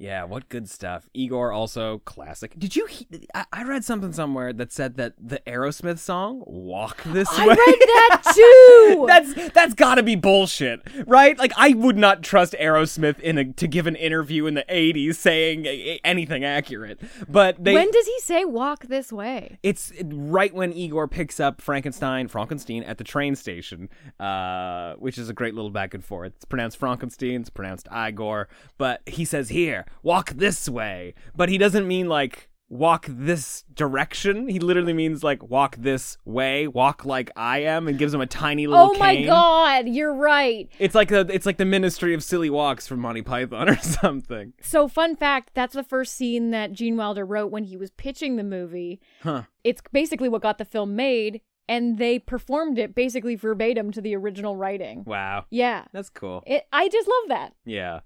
Yeah, 0.00 0.22
what 0.24 0.48
good 0.48 0.70
stuff. 0.70 1.08
Igor 1.12 1.50
also 1.50 1.98
classic. 2.04 2.54
Did 2.56 2.76
you 2.76 2.86
he- 2.86 3.08
I, 3.34 3.46
I 3.52 3.64
read 3.64 3.84
something 3.84 4.12
somewhere 4.12 4.52
that 4.52 4.70
said 4.72 4.96
that 4.96 5.14
the 5.18 5.40
Aerosmith 5.44 5.98
song 5.98 6.44
Walk 6.46 7.02
This 7.02 7.28
I 7.32 7.44
Way 7.48 7.54
I 7.54 7.56
read 7.56 7.80
that 7.80 8.32
too. 8.94 9.04
That's 9.08 9.52
that's 9.52 9.74
got 9.74 9.96
to 9.96 10.04
be 10.04 10.14
bullshit, 10.14 10.82
right? 11.04 11.36
Like 11.36 11.52
I 11.56 11.70
would 11.70 11.96
not 11.96 12.22
trust 12.22 12.54
Aerosmith 12.60 13.18
in 13.18 13.38
a 13.38 13.52
to 13.54 13.66
give 13.66 13.88
an 13.88 13.96
interview 13.96 14.46
in 14.46 14.54
the 14.54 14.64
80s 14.70 15.16
saying 15.16 15.66
a- 15.66 15.98
anything 16.04 16.44
accurate. 16.44 17.00
But 17.28 17.62
they 17.64 17.74
when 17.74 17.90
does 17.90 18.06
he 18.06 18.20
say 18.20 18.44
walk 18.44 18.86
this 18.86 19.12
way? 19.12 19.58
it's 19.64 19.92
right 20.04 20.54
when 20.54 20.72
Igor 20.72 21.08
picks 21.08 21.40
up 21.40 21.60
Frankenstein, 21.60 22.28
Frankenstein 22.28 22.84
at 22.84 22.98
the 22.98 23.04
train 23.04 23.34
station, 23.34 23.88
uh, 24.20 24.94
which 24.94 25.18
is 25.18 25.28
a 25.28 25.34
great 25.34 25.54
little 25.54 25.70
back 25.72 25.92
and 25.92 26.04
forth. 26.04 26.34
It's 26.36 26.44
pronounced 26.44 26.76
Frankenstein, 26.76 27.40
it's 27.40 27.50
pronounced 27.50 27.88
Igor, 27.92 28.48
but 28.76 29.00
he 29.06 29.24
says 29.24 29.48
here, 29.48 29.86
walk 30.02 30.30
this 30.30 30.68
way. 30.68 31.14
But 31.36 31.48
he 31.48 31.58
doesn't 31.58 31.86
mean 31.86 32.08
like 32.08 32.48
walk 32.70 33.06
this 33.08 33.64
direction. 33.74 34.46
He 34.48 34.58
literally 34.60 34.92
means 34.92 35.24
like 35.24 35.42
walk 35.48 35.76
this 35.76 36.18
way, 36.26 36.68
walk 36.68 37.04
like 37.06 37.30
I 37.34 37.60
am, 37.60 37.88
and 37.88 37.98
gives 37.98 38.12
him 38.12 38.20
a 38.20 38.26
tiny 38.26 38.66
little 38.66 38.90
Oh 38.90 38.98
my 38.98 39.14
cane. 39.16 39.26
god, 39.26 39.88
you're 39.88 40.12
right. 40.14 40.68
It's 40.78 40.94
like 40.94 41.08
the 41.08 41.20
it's 41.32 41.46
like 41.46 41.56
the 41.56 41.64
Ministry 41.64 42.12
of 42.14 42.22
Silly 42.22 42.50
Walks 42.50 42.86
from 42.86 43.00
Monty 43.00 43.22
Python 43.22 43.68
or 43.70 43.76
something. 43.80 44.52
So, 44.60 44.86
fun 44.86 45.16
fact 45.16 45.52
that's 45.54 45.74
the 45.74 45.82
first 45.84 46.14
scene 46.14 46.50
that 46.50 46.72
Gene 46.72 46.96
Wilder 46.96 47.24
wrote 47.24 47.50
when 47.50 47.64
he 47.64 47.76
was 47.76 47.90
pitching 47.92 48.36
the 48.36 48.44
movie. 48.44 49.00
Huh. 49.22 49.44
It's 49.64 49.80
basically 49.92 50.28
what 50.28 50.42
got 50.42 50.58
the 50.58 50.64
film 50.66 50.94
made, 50.94 51.40
and 51.68 51.96
they 51.98 52.18
performed 52.18 52.78
it 52.78 52.94
basically 52.94 53.34
verbatim 53.34 53.92
to 53.92 54.00
the 54.02 54.14
original 54.14 54.56
writing. 54.56 55.04
Wow. 55.06 55.46
Yeah. 55.50 55.84
That's 55.92 56.10
cool. 56.10 56.42
It, 56.46 56.66
I 56.72 56.88
just 56.90 57.08
love 57.08 57.28
that. 57.28 57.54
Yeah. 57.64 58.00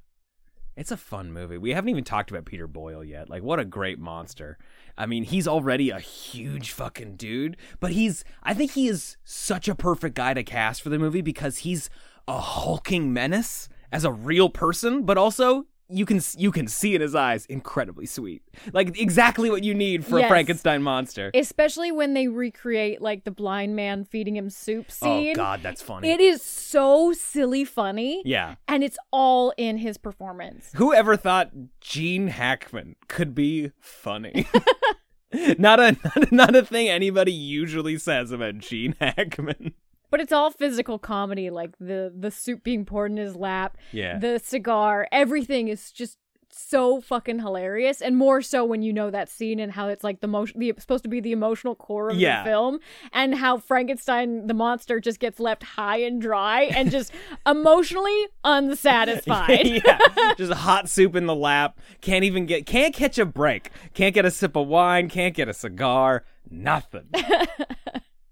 It's 0.76 0.90
a 0.90 0.96
fun 0.96 1.32
movie. 1.32 1.58
We 1.58 1.72
haven't 1.72 1.90
even 1.90 2.04
talked 2.04 2.30
about 2.30 2.46
Peter 2.46 2.66
Boyle 2.66 3.04
yet. 3.04 3.28
Like, 3.28 3.42
what 3.42 3.60
a 3.60 3.64
great 3.64 3.98
monster. 3.98 4.56
I 4.96 5.06
mean, 5.06 5.24
he's 5.24 5.46
already 5.46 5.90
a 5.90 5.98
huge 5.98 6.70
fucking 6.70 7.16
dude, 7.16 7.56
but 7.78 7.92
he's, 7.92 8.24
I 8.42 8.54
think 8.54 8.72
he 8.72 8.88
is 8.88 9.16
such 9.24 9.68
a 9.68 9.74
perfect 9.74 10.14
guy 10.14 10.34
to 10.34 10.42
cast 10.42 10.82
for 10.82 10.88
the 10.88 10.98
movie 10.98 11.20
because 11.20 11.58
he's 11.58 11.90
a 12.26 12.38
hulking 12.38 13.12
menace 13.12 13.68
as 13.90 14.04
a 14.04 14.12
real 14.12 14.48
person, 14.48 15.04
but 15.04 15.18
also 15.18 15.66
you 15.92 16.06
can 16.06 16.20
you 16.36 16.50
can 16.50 16.66
see 16.66 16.94
in 16.94 17.00
his 17.00 17.14
eyes 17.14 17.46
incredibly 17.46 18.06
sweet. 18.06 18.42
Like 18.72 18.98
exactly 19.00 19.50
what 19.50 19.62
you 19.64 19.74
need 19.74 20.04
for 20.04 20.18
Yes. 20.18 20.26
a 20.26 20.28
Frankenstein 20.28 20.82
monster. 20.82 21.30
Especially 21.34 21.92
when 21.92 22.14
they 22.14 22.28
recreate 22.28 23.00
like 23.02 23.24
the 23.24 23.30
blind 23.30 23.76
man 23.76 24.04
feeding 24.04 24.36
him 24.36 24.50
soup 24.50 24.90
scene. 24.90 25.32
Oh 25.32 25.34
god, 25.34 25.60
that's 25.62 25.82
funny. 25.82 26.08
It 26.10 26.20
is 26.20 26.42
so 26.42 27.12
silly 27.12 27.64
funny. 27.64 28.22
yeah. 28.24 28.54
And 28.68 28.82
it's 28.82 28.98
all 29.12 29.52
in 29.56 29.78
his 29.78 29.98
performance. 29.98 30.70
Whoever 30.76 31.16
thought 31.16 31.50
Gene 31.80 32.28
Hackman 32.28 32.96
could 33.08 33.34
be 33.34 33.72
funny? 33.80 34.46
not 35.58 35.80
a 35.80 35.96
not 36.30 36.54
a 36.56 36.62
thing 36.64 36.88
anybody 36.88 37.32
usually 37.32 37.98
says 37.98 38.30
about 38.32 38.58
Gene 38.58 38.94
Hackman. 39.00 39.74
But 40.12 40.20
it's 40.20 40.30
all 40.32 40.50
physical 40.52 40.98
comedy, 41.00 41.50
like 41.50 41.70
the 41.80 42.12
the 42.16 42.30
soup 42.30 42.62
being 42.62 42.84
poured 42.84 43.10
in 43.10 43.16
his 43.16 43.34
lap, 43.34 43.76
Yeah. 43.90 44.18
the 44.18 44.38
cigar, 44.38 45.08
everything 45.10 45.66
is 45.68 45.90
just 45.90 46.18
so 46.54 47.00
fucking 47.00 47.38
hilarious, 47.38 48.02
and 48.02 48.14
more 48.14 48.42
so 48.42 48.62
when 48.62 48.82
you 48.82 48.92
know 48.92 49.10
that 49.10 49.30
scene 49.30 49.58
and 49.58 49.72
how 49.72 49.88
it's 49.88 50.04
like 50.04 50.20
the 50.20 50.26
most 50.28 50.52
the 50.54 50.74
supposed 50.76 51.02
to 51.02 51.08
be 51.08 51.18
the 51.18 51.32
emotional 51.32 51.74
core 51.74 52.10
of 52.10 52.16
Yeah. 52.18 52.42
the 52.44 52.50
film, 52.50 52.78
and 53.14 53.34
how 53.34 53.56
Frankenstein 53.56 54.46
the 54.48 54.52
monster 54.52 55.00
just 55.00 55.18
gets 55.18 55.40
left 55.40 55.62
high 55.62 55.96
and 56.02 56.20
dry 56.20 56.64
and 56.64 56.90
just 56.90 57.10
emotionally 57.46 58.26
unsatisfied. 58.44 59.66
yeah, 59.86 59.98
just 60.36 60.52
hot 60.52 60.90
soup 60.90 61.16
in 61.16 61.24
the 61.24 61.34
lap. 61.34 61.78
Can't 62.02 62.22
even 62.24 62.44
get 62.44 62.66
can't 62.66 62.92
catch 62.94 63.18
a 63.18 63.24
break. 63.24 63.70
Can't 63.94 64.14
get 64.14 64.26
a 64.26 64.30
sip 64.30 64.54
of 64.56 64.68
wine. 64.68 65.08
Can't 65.08 65.34
get 65.34 65.48
a 65.48 65.54
cigar. 65.54 66.24
Nothing. 66.50 67.08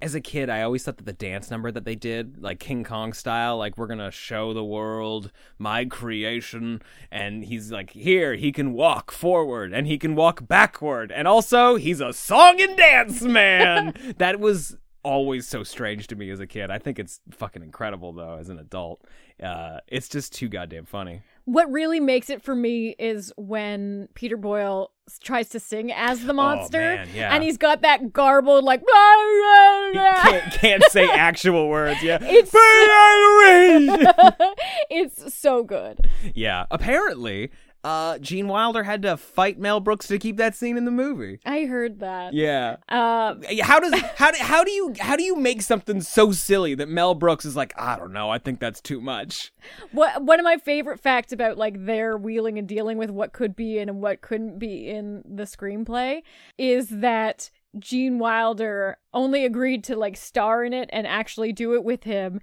As 0.02 0.14
a 0.14 0.20
kid, 0.20 0.48
I 0.48 0.62
always 0.62 0.84
thought 0.84 0.96
that 0.96 1.04
the 1.04 1.12
dance 1.12 1.50
number 1.50 1.70
that 1.70 1.84
they 1.84 1.94
did, 1.94 2.42
like 2.42 2.58
King 2.58 2.84
Kong 2.84 3.12
style, 3.12 3.58
like 3.58 3.76
we're 3.76 3.86
gonna 3.86 4.10
show 4.10 4.54
the 4.54 4.64
world 4.64 5.30
my 5.58 5.84
creation, 5.84 6.80
and 7.10 7.44
he's 7.44 7.70
like, 7.70 7.90
here 7.90 8.34
he 8.34 8.50
can 8.50 8.72
walk 8.72 9.12
forward 9.12 9.74
and 9.74 9.86
he 9.86 9.98
can 9.98 10.14
walk 10.14 10.48
backward, 10.48 11.12
and 11.12 11.28
also 11.28 11.76
he's 11.76 12.00
a 12.00 12.14
song 12.14 12.60
and 12.60 12.76
dance 12.76 13.20
man. 13.22 13.94
that 14.18 14.40
was 14.40 14.76
always 15.02 15.46
so 15.46 15.62
strange 15.62 16.06
to 16.08 16.16
me 16.16 16.30
as 16.30 16.40
a 16.40 16.46
kid. 16.46 16.70
I 16.70 16.78
think 16.78 16.98
it's 16.98 17.20
fucking 17.30 17.62
incredible 17.62 18.12
though 18.12 18.36
as 18.38 18.48
an 18.48 18.58
adult. 18.58 19.04
Uh, 19.42 19.80
it's 19.86 20.08
just 20.08 20.32
too 20.32 20.48
goddamn 20.48 20.86
funny. 20.86 21.22
What 21.52 21.70
really 21.72 22.00
makes 22.00 22.30
it 22.30 22.42
for 22.42 22.54
me 22.54 22.94
is 22.98 23.32
when 23.36 24.08
Peter 24.14 24.36
Boyle 24.36 24.92
tries 25.22 25.48
to 25.48 25.58
sing 25.58 25.90
as 25.90 26.24
the 26.24 26.32
oh, 26.32 26.36
monster, 26.36 26.80
Oh, 26.80 26.96
man, 26.96 27.08
yeah. 27.14 27.34
and 27.34 27.42
he's 27.42 27.56
got 27.56 27.82
that 27.82 28.12
garbled 28.12 28.64
like. 28.64 28.80
Blah, 28.80 29.92
blah, 29.92 30.22
can't, 30.22 30.52
can't 30.52 30.84
say 30.90 31.04
actual 31.10 31.68
words. 31.68 32.02
Yeah. 32.02 32.18
It's 32.22 32.52
it's 34.90 35.34
so 35.34 35.64
good. 35.64 36.08
yeah. 36.34 36.66
Apparently, 36.70 37.50
uh, 37.82 38.18
Gene 38.18 38.48
Wilder 38.48 38.82
had 38.82 39.02
to 39.02 39.16
fight 39.16 39.58
Mel 39.58 39.80
Brooks 39.80 40.06
to 40.08 40.18
keep 40.18 40.36
that 40.36 40.54
scene 40.54 40.76
in 40.76 40.84
the 40.84 40.90
movie. 40.90 41.40
I 41.46 41.64
heard 41.64 42.00
that. 42.00 42.34
Yeah. 42.34 42.76
Uh, 42.88 43.34
How 43.62 43.80
does 43.80 43.98
how 44.16 44.30
do, 44.30 44.38
how 44.40 44.64
do 44.64 44.70
you 44.70 44.94
how 44.98 45.16
do 45.16 45.22
you 45.22 45.36
make 45.36 45.62
something 45.62 46.00
so 46.00 46.32
silly 46.32 46.74
that 46.74 46.88
Mel 46.88 47.14
Brooks 47.14 47.44
is 47.44 47.56
like 47.56 47.72
I 47.78 47.96
don't 47.96 48.12
know 48.12 48.30
I 48.30 48.38
think 48.38 48.60
that's 48.60 48.80
too 48.80 49.00
much. 49.00 49.52
what 49.92 50.22
one 50.22 50.38
of 50.40 50.44
my 50.44 50.56
favorite 50.58 51.00
facts 51.00 51.32
about 51.32 51.56
like 51.56 51.86
their 51.86 52.16
wheeling 52.16 52.58
and 52.58 52.66
dealing 52.68 52.98
with 52.98 53.10
what 53.10 53.32
could 53.32 53.54
be 53.56 53.78
in 53.78 53.88
and 53.88 54.00
what 54.02 54.20
couldn't 54.20 54.58
be 54.58 54.88
in 54.88 55.22
the 55.24 55.44
screenplay 55.44 56.22
is 56.58 56.88
that 56.88 57.50
Gene 57.78 58.18
Wilder 58.18 58.98
only 59.14 59.44
agreed 59.44 59.84
to 59.84 59.96
like 59.96 60.16
star 60.16 60.64
in 60.64 60.72
it 60.72 60.90
and 60.92 61.06
actually 61.06 61.52
do 61.52 61.74
it 61.74 61.84
with 61.84 62.02
him 62.04 62.40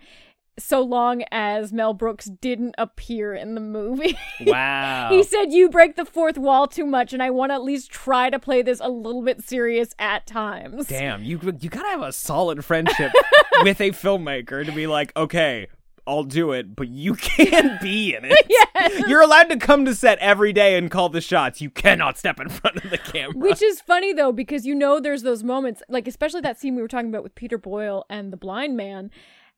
so 0.59 0.81
long 0.81 1.23
as 1.31 1.71
Mel 1.71 1.93
Brooks 1.93 2.25
didn't 2.25 2.75
appear 2.77 3.33
in 3.33 3.55
the 3.55 3.61
movie. 3.61 4.17
Wow. 4.45 5.09
he 5.09 5.23
said 5.23 5.51
you 5.51 5.67
break 5.69 5.95
the 5.95 6.05
fourth 6.05 6.37
wall 6.37 6.67
too 6.67 6.85
much 6.85 7.11
and 7.11 7.21
I 7.23 7.31
want 7.31 7.49
to 7.49 7.55
at 7.55 7.63
least 7.63 7.91
try 7.91 8.29
to 8.29 8.39
play 8.39 8.61
this 8.61 8.79
a 8.79 8.87
little 8.87 9.23
bit 9.23 9.43
serious 9.43 9.93
at 9.99 10.25
times. 10.27 10.87
Damn, 10.87 11.23
you 11.23 11.39
you 11.59 11.69
gotta 11.69 11.89
have 11.89 12.01
a 12.01 12.11
solid 12.11 12.63
friendship 12.63 13.11
with 13.63 13.81
a 13.81 13.91
filmmaker 13.91 14.65
to 14.65 14.71
be 14.71 14.85
like, 14.87 15.11
okay, 15.17 15.67
I'll 16.05 16.23
do 16.23 16.53
it, 16.53 16.75
but 16.75 16.87
you 16.87 17.13
can't 17.15 17.81
be 17.81 18.15
in 18.15 18.25
it. 18.25 18.45
Yes. 18.49 19.03
You're 19.07 19.21
allowed 19.21 19.49
to 19.49 19.57
come 19.57 19.85
to 19.85 19.93
set 19.93 20.17
every 20.19 20.53
day 20.53 20.77
and 20.77 20.89
call 20.89 21.09
the 21.09 21.21
shots. 21.21 21.59
You 21.59 21.69
cannot 21.69 22.17
step 22.17 22.39
in 22.39 22.47
front 22.49 22.77
of 22.77 22.89
the 22.89 22.97
camera. 22.97 23.33
Which 23.37 23.61
is 23.61 23.81
funny 23.81 24.13
though, 24.13 24.31
because 24.31 24.65
you 24.65 24.73
know 24.73 24.99
there's 24.99 25.23
those 25.23 25.43
moments, 25.43 25.81
like 25.89 26.07
especially 26.07 26.41
that 26.41 26.59
scene 26.59 26.75
we 26.75 26.81
were 26.81 26.87
talking 26.87 27.09
about 27.09 27.23
with 27.23 27.35
Peter 27.35 27.57
Boyle 27.57 28.05
and 28.09 28.31
the 28.31 28.37
blind 28.37 28.77
man, 28.77 29.11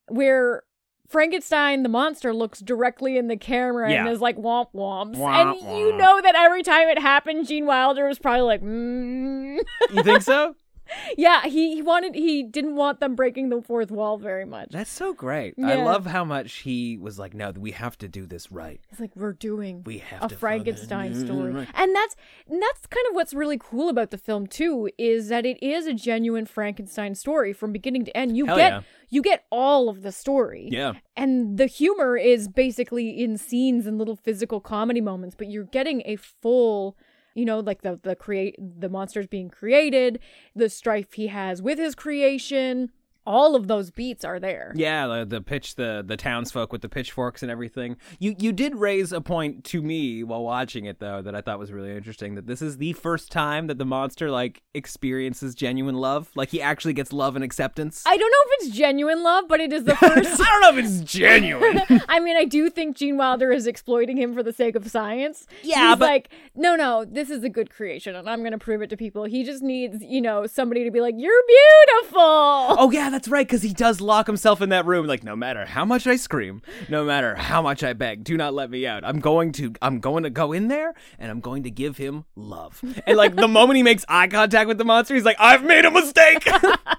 where 0.08 0.64
Frankenstein 1.10 1.84
the 1.84 1.90
monster 1.90 2.34
looks 2.34 2.60
directly 2.60 3.18
in 3.18 3.28
the 3.28 3.36
camera 3.38 3.92
Yeah. 3.92 4.06
and 4.06 4.10
is 4.10 4.22
like 4.22 4.38
womp 4.38 4.68
womps. 4.74 5.16
Womp 5.18 5.62
and 5.62 5.80
you 5.80 5.98
know 5.98 6.22
that 6.22 6.36
every 6.36 6.64
time 6.64 6.88
it 6.88 7.00
happened, 7.00 7.48
Gene 7.48 7.66
Wilder 7.66 8.08
was 8.08 8.20
probably 8.20 8.42
like, 8.42 8.62
mm. 8.62 9.60
you 9.92 10.04
think 10.04 10.22
so? 10.22 10.56
yeah, 11.18 11.44
he, 11.44 11.76
he 11.76 11.82
wanted 11.82 12.16
he 12.16 12.44
didn't 12.44 12.76
want 12.76 13.00
them 13.00 13.16
breaking 13.16 13.50
the 13.50 13.62
fourth 13.62 13.92
wall 13.92 14.18
very 14.18 14.46
much. 14.46 14.70
That's 14.72 14.92
so 14.92 15.14
great. 15.14 15.54
I 15.64 15.76
love 15.76 16.06
how 16.06 16.24
much 16.26 16.54
he 16.60 16.98
was 16.98 17.20
like, 17.20 17.34
no, 17.34 17.52
we 17.52 17.72
have 17.72 17.98
to 18.00 18.08
do 18.08 18.26
this 18.26 18.52
right. 18.52 18.80
It's 18.92 19.00
like 19.00 19.16
we're 19.16 19.34
doing 19.34 19.84
We 19.86 20.00
have 20.00 20.24
a 20.24 20.28
to 20.30 20.36
Frankenstein 20.36 21.16
story, 21.16 21.52
Right. 21.52 21.68
and 21.74 21.96
that's 21.96 22.16
and 22.50 22.62
that's 22.62 22.86
kind 22.88 23.06
of 23.10 23.16
what's 23.16 23.34
really 23.34 23.58
cool 23.60 23.90
about 23.90 24.12
the 24.12 24.18
film 24.18 24.48
too 24.48 24.90
is 24.98 25.30
that 25.30 25.46
it 25.46 25.62
is 25.64 25.86
a 25.86 25.94
genuine 25.94 26.46
Frankenstein 26.46 27.16
story 27.16 27.54
from 27.54 27.72
beginning 27.72 28.06
to 28.06 28.16
end. 28.18 28.38
You 28.38 28.46
Hell 28.46 28.58
get 28.58 28.72
yeah. 28.72 28.82
You 29.10 29.22
get 29.22 29.46
all 29.52 29.90
of 29.90 30.02
the 30.02 30.12
story, 30.12 30.70
Yeah. 30.72 30.94
and 31.16 31.58
the 31.58 31.66
humor 31.66 32.16
is 32.18 32.48
basically 32.48 33.22
in 33.24 33.38
scenes 33.38 33.86
and 33.88 33.98
little 33.98 34.16
physical 34.16 34.60
comedy 34.60 35.02
moments, 35.02 35.36
but 35.38 35.50
you're 35.50 35.64
getting 35.66 36.02
a 36.06 36.16
full. 36.16 36.98
You 37.36 37.46
know, 37.46 37.60
like 37.60 37.84
the 37.84 38.00
the 38.02 38.16
create 38.16 38.56
the 38.60 38.90
monsters 38.90 39.28
being 39.28 39.50
created, 39.50 40.20
the 40.56 40.68
strife 40.68 41.14
he 41.14 41.28
has 41.28 41.62
with 41.62 41.78
his 41.78 41.96
creation, 41.96 42.90
all 43.30 43.56
of 43.56 43.68
those 43.68 43.92
beats 43.92 44.26
are 44.26 44.40
there. 44.40 44.74
Yeah, 44.76 45.06
the, 45.06 45.24
the 45.26 45.40
pitch, 45.42 45.76
the 45.76 46.04
the 46.06 46.18
townsfolk 46.18 46.74
with 46.74 46.82
the 46.82 46.90
pitchforks 46.90 47.44
and 47.44 47.52
everything. 47.52 47.96
You 48.18 48.36
you 48.40 48.52
did 48.52 48.76
raise 48.76 49.12
a 49.14 49.22
point 49.22 49.64
to 49.66 49.84
me 49.84 50.24
while 50.24 50.44
watching 50.44 50.86
it 50.86 51.00
though 51.00 51.22
that 51.22 51.36
I 51.36 51.42
thought 51.42 51.60
was 51.60 51.72
really 51.72 51.96
interesting. 51.96 52.34
That 52.34 52.48
this 52.48 52.62
is 52.62 52.78
the 52.78 52.94
first 52.94 53.32
time 53.32 53.68
that 53.68 53.78
the 53.78 53.86
monster 53.86 54.32
like 54.32 54.64
experiences 54.74 55.54
genuine 55.54 55.96
love, 55.96 56.32
like 56.36 56.50
he 56.50 56.60
actually 56.62 56.94
gets 56.94 57.14
love 57.14 57.36
and 57.36 57.44
acceptance. 57.46 58.04
I 58.08 58.18
don't 58.18 58.32
know 58.32 58.38
if 58.56 58.64
it's 58.68 58.76
genuine 58.76 59.22
love, 59.22 59.46
but 59.48 59.60
it 59.60 59.72
is 59.72 59.84
the 59.84 59.96
first 59.96 60.42
I 60.42 60.46
don't 60.46 60.62
know 60.62 60.80
if 60.80 60.84
it's 60.86 61.00
genuine. 61.02 61.82
I 62.10 62.20
mean, 62.20 62.36
I 62.36 62.46
do 62.46 62.70
think 62.72 62.98
Gene 62.98 63.18
Wilder 63.18 63.52
is 63.52 63.68
exploiting 63.68 64.18
him 64.18 64.34
for 64.34 64.42
the 64.42 64.52
sake 64.54 64.76
of 64.76 64.90
science. 64.90 65.46
Yeah, 65.62 65.90
He's 65.90 66.00
but- 66.00 66.06
like, 66.08 66.30
no, 66.56 66.76
no, 66.76 67.06
this 67.06 67.30
is 67.30 67.44
a 67.44 67.50
good 67.50 67.70
creation, 67.70 68.16
and 68.16 68.28
I'm 68.28 68.40
going 68.40 68.54
to 68.54 68.58
prove 68.58 68.82
it 68.82 68.90
to 68.90 68.98
people. 68.98 69.26
He 69.26 69.44
just 69.44 69.62
needs, 69.62 70.02
you 70.04 70.20
know, 70.22 70.48
somebody 70.48 70.84
to 70.84 70.90
be 70.92 71.00
like, 71.00 71.14
you're 71.18 71.44
beautiful. 71.48 72.20
Oh 72.22 72.90
yeah, 72.92 73.10
that's 73.10 73.19
right. 73.28 73.46
Because 73.46 73.62
he 73.62 73.74
does 73.74 74.02
lock 74.02 74.28
himself 74.28 74.62
in 74.62 74.70
that 74.70 74.86
room. 74.86 75.08
Like, 75.08 75.24
no 75.24 75.36
matter 75.36 75.66
how 75.66 75.86
much 75.86 76.08
I 76.08 76.16
scream, 76.16 76.62
no 76.88 77.06
matter 77.06 77.36
how 77.36 77.62
much 77.62 77.84
I 77.84 77.94
beg, 77.94 78.24
do 78.24 78.38
not 78.38 78.54
let 78.54 78.70
me 78.70 78.86
out. 78.86 79.04
I'm 79.04 79.20
going 79.20 79.52
to, 79.54 79.74
I'm 79.82 80.00
going 80.00 80.24
to 80.24 80.30
go 80.30 80.54
in 80.54 80.68
there, 80.68 80.94
and 81.18 81.32
I'm 81.32 81.40
going 81.40 81.64
to 81.64 81.72
give 81.72 81.98
him 81.98 82.26
love. 82.36 82.82
And 83.06 83.18
like 83.18 83.36
the 83.36 83.48
moment 83.48 83.78
he 83.78 83.84
makes 83.84 84.06
eye 84.08 84.28
contact 84.28 84.68
with 84.68 84.78
the 84.78 84.86
monster, 84.86 85.16
he's 85.16 85.26
like, 85.26 85.38
I've 85.40 85.64
made 85.64 85.86
a 85.86 85.92
mistake. 85.92 86.48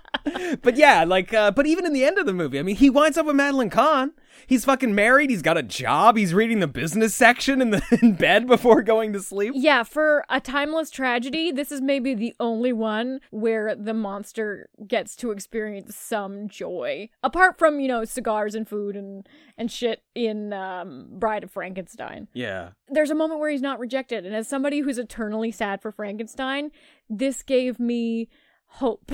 but 0.63 0.77
yeah, 0.77 1.05
like, 1.05 1.33
uh, 1.33 1.51
but 1.51 1.67
even 1.67 1.87
in 1.87 1.93
the 1.93 2.05
end 2.05 2.19
of 2.19 2.27
the 2.27 2.33
movie, 2.33 2.59
I 2.59 2.63
mean, 2.63 2.77
he 2.77 2.91
winds 2.91 3.17
up 3.17 3.27
with 3.27 3.37
Madeline 3.37 3.71
Kahn. 3.71 4.13
He's 4.47 4.65
fucking 4.65 4.95
married. 4.95 5.31
He's 5.31 5.43
got 5.43 5.57
a 5.57 5.63
job. 5.63 6.17
He's 6.17 6.35
reading 6.35 6.61
the 6.61 6.67
business 6.67 7.15
section 7.15 7.61
in 7.61 7.71
the 7.71 7.83
in 8.03 8.15
bed 8.15 8.47
before 8.47 8.83
going 8.83 9.13
to 9.13 9.21
sleep. 9.21 9.53
Yeah, 9.57 9.83
for 9.83 10.25
a 10.29 10.41
timeless 10.41 10.91
tragedy, 10.91 11.51
this 11.53 11.73
is 11.73 11.81
maybe 11.81 12.15
the 12.15 12.35
only 12.41 12.73
one 12.73 13.21
where 13.31 13.75
the 13.75 13.95
monster 13.95 14.69
gets 14.87 15.17
to 15.17 15.31
experience 15.31 15.97
some 15.97 16.49
joy. 16.49 17.09
Apart 17.23 17.59
from, 17.59 17.81
you 17.81 17.89
know, 17.89 18.05
cigars 18.05 18.55
and 18.55 18.69
food 18.69 18.97
and, 18.97 19.29
and 19.57 19.71
shit 19.71 20.03
in 20.15 20.53
um, 20.53 21.07
Bride 21.11 21.45
of 21.45 21.51
Frankenstein. 21.51 22.29
Yeah. 22.33 22.71
there's 22.89 23.11
a 23.11 23.15
moment 23.15 23.41
where 23.41 23.51
he's 23.51 23.63
not 23.63 23.79
rejected 23.79 24.27
and 24.27 24.35
as 24.35 24.49
somebody 24.49 24.81
who's 24.81 24.99
eternally 24.99 25.51
sad 25.51 25.81
for 25.81 25.93
frankenstein 25.93 26.71
this 27.09 27.43
gave 27.43 27.79
me 27.79 28.29
hope 28.67 29.11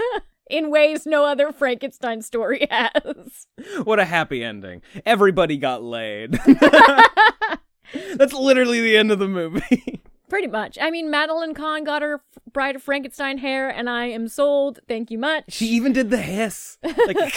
in 0.50 0.70
ways 0.70 1.06
no 1.06 1.24
other 1.24 1.52
frankenstein 1.52 2.22
story 2.22 2.66
has 2.70 3.46
What 3.84 3.98
a 3.98 4.04
happy 4.04 4.42
ending. 4.44 4.82
Everybody 5.06 5.56
got 5.56 5.82
laid. 5.82 6.38
That's 8.14 8.32
literally 8.32 8.80
the 8.80 8.96
end 8.96 9.10
of 9.12 9.18
the 9.18 9.28
movie. 9.28 10.02
pretty 10.28 10.46
much 10.48 10.76
i 10.80 10.90
mean 10.90 11.10
madeline 11.10 11.54
kahn 11.54 11.84
got 11.84 12.02
her 12.02 12.20
bride 12.52 12.74
of 12.74 12.82
frankenstein 12.82 13.38
hair 13.38 13.68
and 13.68 13.88
i 13.88 14.06
am 14.06 14.26
sold 14.26 14.80
thank 14.88 15.10
you 15.10 15.18
much 15.18 15.44
She 15.48 15.66
even 15.66 15.92
did 15.92 16.10
the 16.10 16.16
hiss. 16.16 16.78
Like 16.82 17.32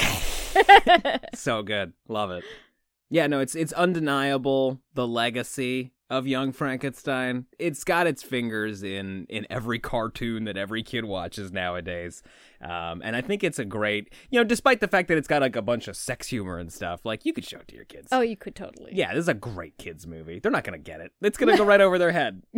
so 1.35 1.61
good. 1.61 1.93
Love 2.07 2.31
it. 2.31 2.43
Yeah, 3.09 3.27
no, 3.27 3.39
it's 3.39 3.53
it's 3.55 3.73
undeniable 3.73 4.79
the 4.95 5.07
legacy 5.07 5.91
of 6.09 6.27
Young 6.27 6.51
Frankenstein. 6.51 7.45
It's 7.59 7.83
got 7.83 8.07
its 8.07 8.23
fingers 8.23 8.83
in 8.83 9.25
in 9.29 9.45
every 9.49 9.79
cartoon 9.79 10.45
that 10.45 10.57
every 10.57 10.83
kid 10.83 11.05
watches 11.05 11.51
nowadays. 11.51 12.23
Um, 12.61 13.01
and 13.03 13.15
I 13.15 13.21
think 13.21 13.43
it's 13.43 13.59
a 13.59 13.65
great, 13.65 14.13
you 14.29 14.39
know, 14.39 14.43
despite 14.43 14.79
the 14.79 14.87
fact 14.87 15.09
that 15.09 15.17
it's 15.17 15.27
got 15.27 15.41
like 15.41 15.55
a 15.55 15.61
bunch 15.61 15.87
of 15.87 15.95
sex 15.95 16.27
humor 16.27 16.57
and 16.57 16.71
stuff, 16.71 17.05
like 17.05 17.25
you 17.25 17.33
could 17.33 17.45
show 17.45 17.57
it 17.57 17.67
to 17.67 17.75
your 17.75 17.85
kids. 17.85 18.07
oh 18.11 18.21
you 18.21 18.37
could 18.37 18.55
totally 18.55 18.91
Yeah, 18.93 19.13
this 19.13 19.23
is 19.23 19.29
a 19.29 19.33
great 19.33 19.77
kids 19.77 20.07
movie. 20.07 20.39
They're 20.39 20.51
not 20.51 20.63
going 20.63 20.81
to 20.81 20.83
get 20.83 21.01
it. 21.01 21.11
It's 21.21 21.37
going 21.37 21.51
to 21.51 21.57
go 21.57 21.65
right 21.65 21.81
over 21.81 21.97
their 21.97 22.11
head. 22.11 22.43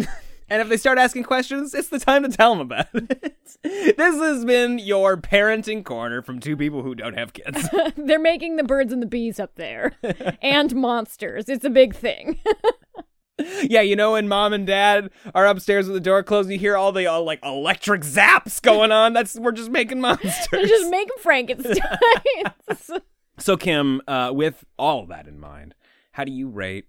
and 0.50 0.62
if 0.62 0.70
they 0.70 0.78
start 0.78 0.98
asking 0.98 1.24
questions, 1.24 1.74
it's 1.74 1.90
the 1.90 2.00
time 2.00 2.24
to 2.24 2.30
tell 2.30 2.52
them 2.52 2.62
about 2.62 2.88
it. 2.94 3.36
this 3.64 4.16
has 4.16 4.46
been 4.46 4.80
your 4.80 5.18
parenting 5.18 5.84
corner 5.84 6.22
from 6.22 6.40
two 6.40 6.56
people 6.56 6.84
who 6.84 6.96
don't 6.96 7.18
have 7.18 7.34
kids. 7.34 7.68
they're 7.98 8.20
making 8.20 8.56
the 8.56 8.64
birds 8.64 8.94
and 8.94 9.02
the 9.02 9.08
bees 9.08 9.40
up 9.40 9.56
there 9.56 9.94
and 10.42 10.76
monsters 10.76 11.50
it's 11.50 11.66
a 11.66 11.70
big 11.70 11.96
thing 11.96 12.40
yeah, 13.64 13.82
you 13.82 13.96
know 13.96 14.14
when 14.14 14.28
mom 14.28 14.54
and 14.54 14.66
dad 14.66 15.10
are 15.34 15.46
upstairs 15.46 15.88
with 15.88 15.96
the 15.96 16.02
door 16.02 16.24
closed, 16.24 16.50
you 16.50 16.58
hear 16.58 16.78
all 16.78 16.92
the 16.92 17.08
uh, 17.08 17.20
like 17.20 17.40
electric 17.44 18.02
zaps 18.02 18.62
going 18.62 18.92
on. 18.92 19.14
That's 19.14 19.38
we're 19.40 19.52
just 19.52 19.72
making 19.72 20.02
monsters. 20.02 20.48
they're 20.52 20.66
just 20.66 20.90
making 20.90 21.18
frankenstein 21.20 21.80
so 23.38 23.58
Kim, 23.58 24.02
uh, 24.08 24.32
with 24.34 24.64
all 24.78 25.06
that 25.08 25.28
in 25.28 25.40
mind, 25.40 25.76
how 26.12 26.24
do 26.24 26.32
you 26.32 26.48
rate 26.50 26.86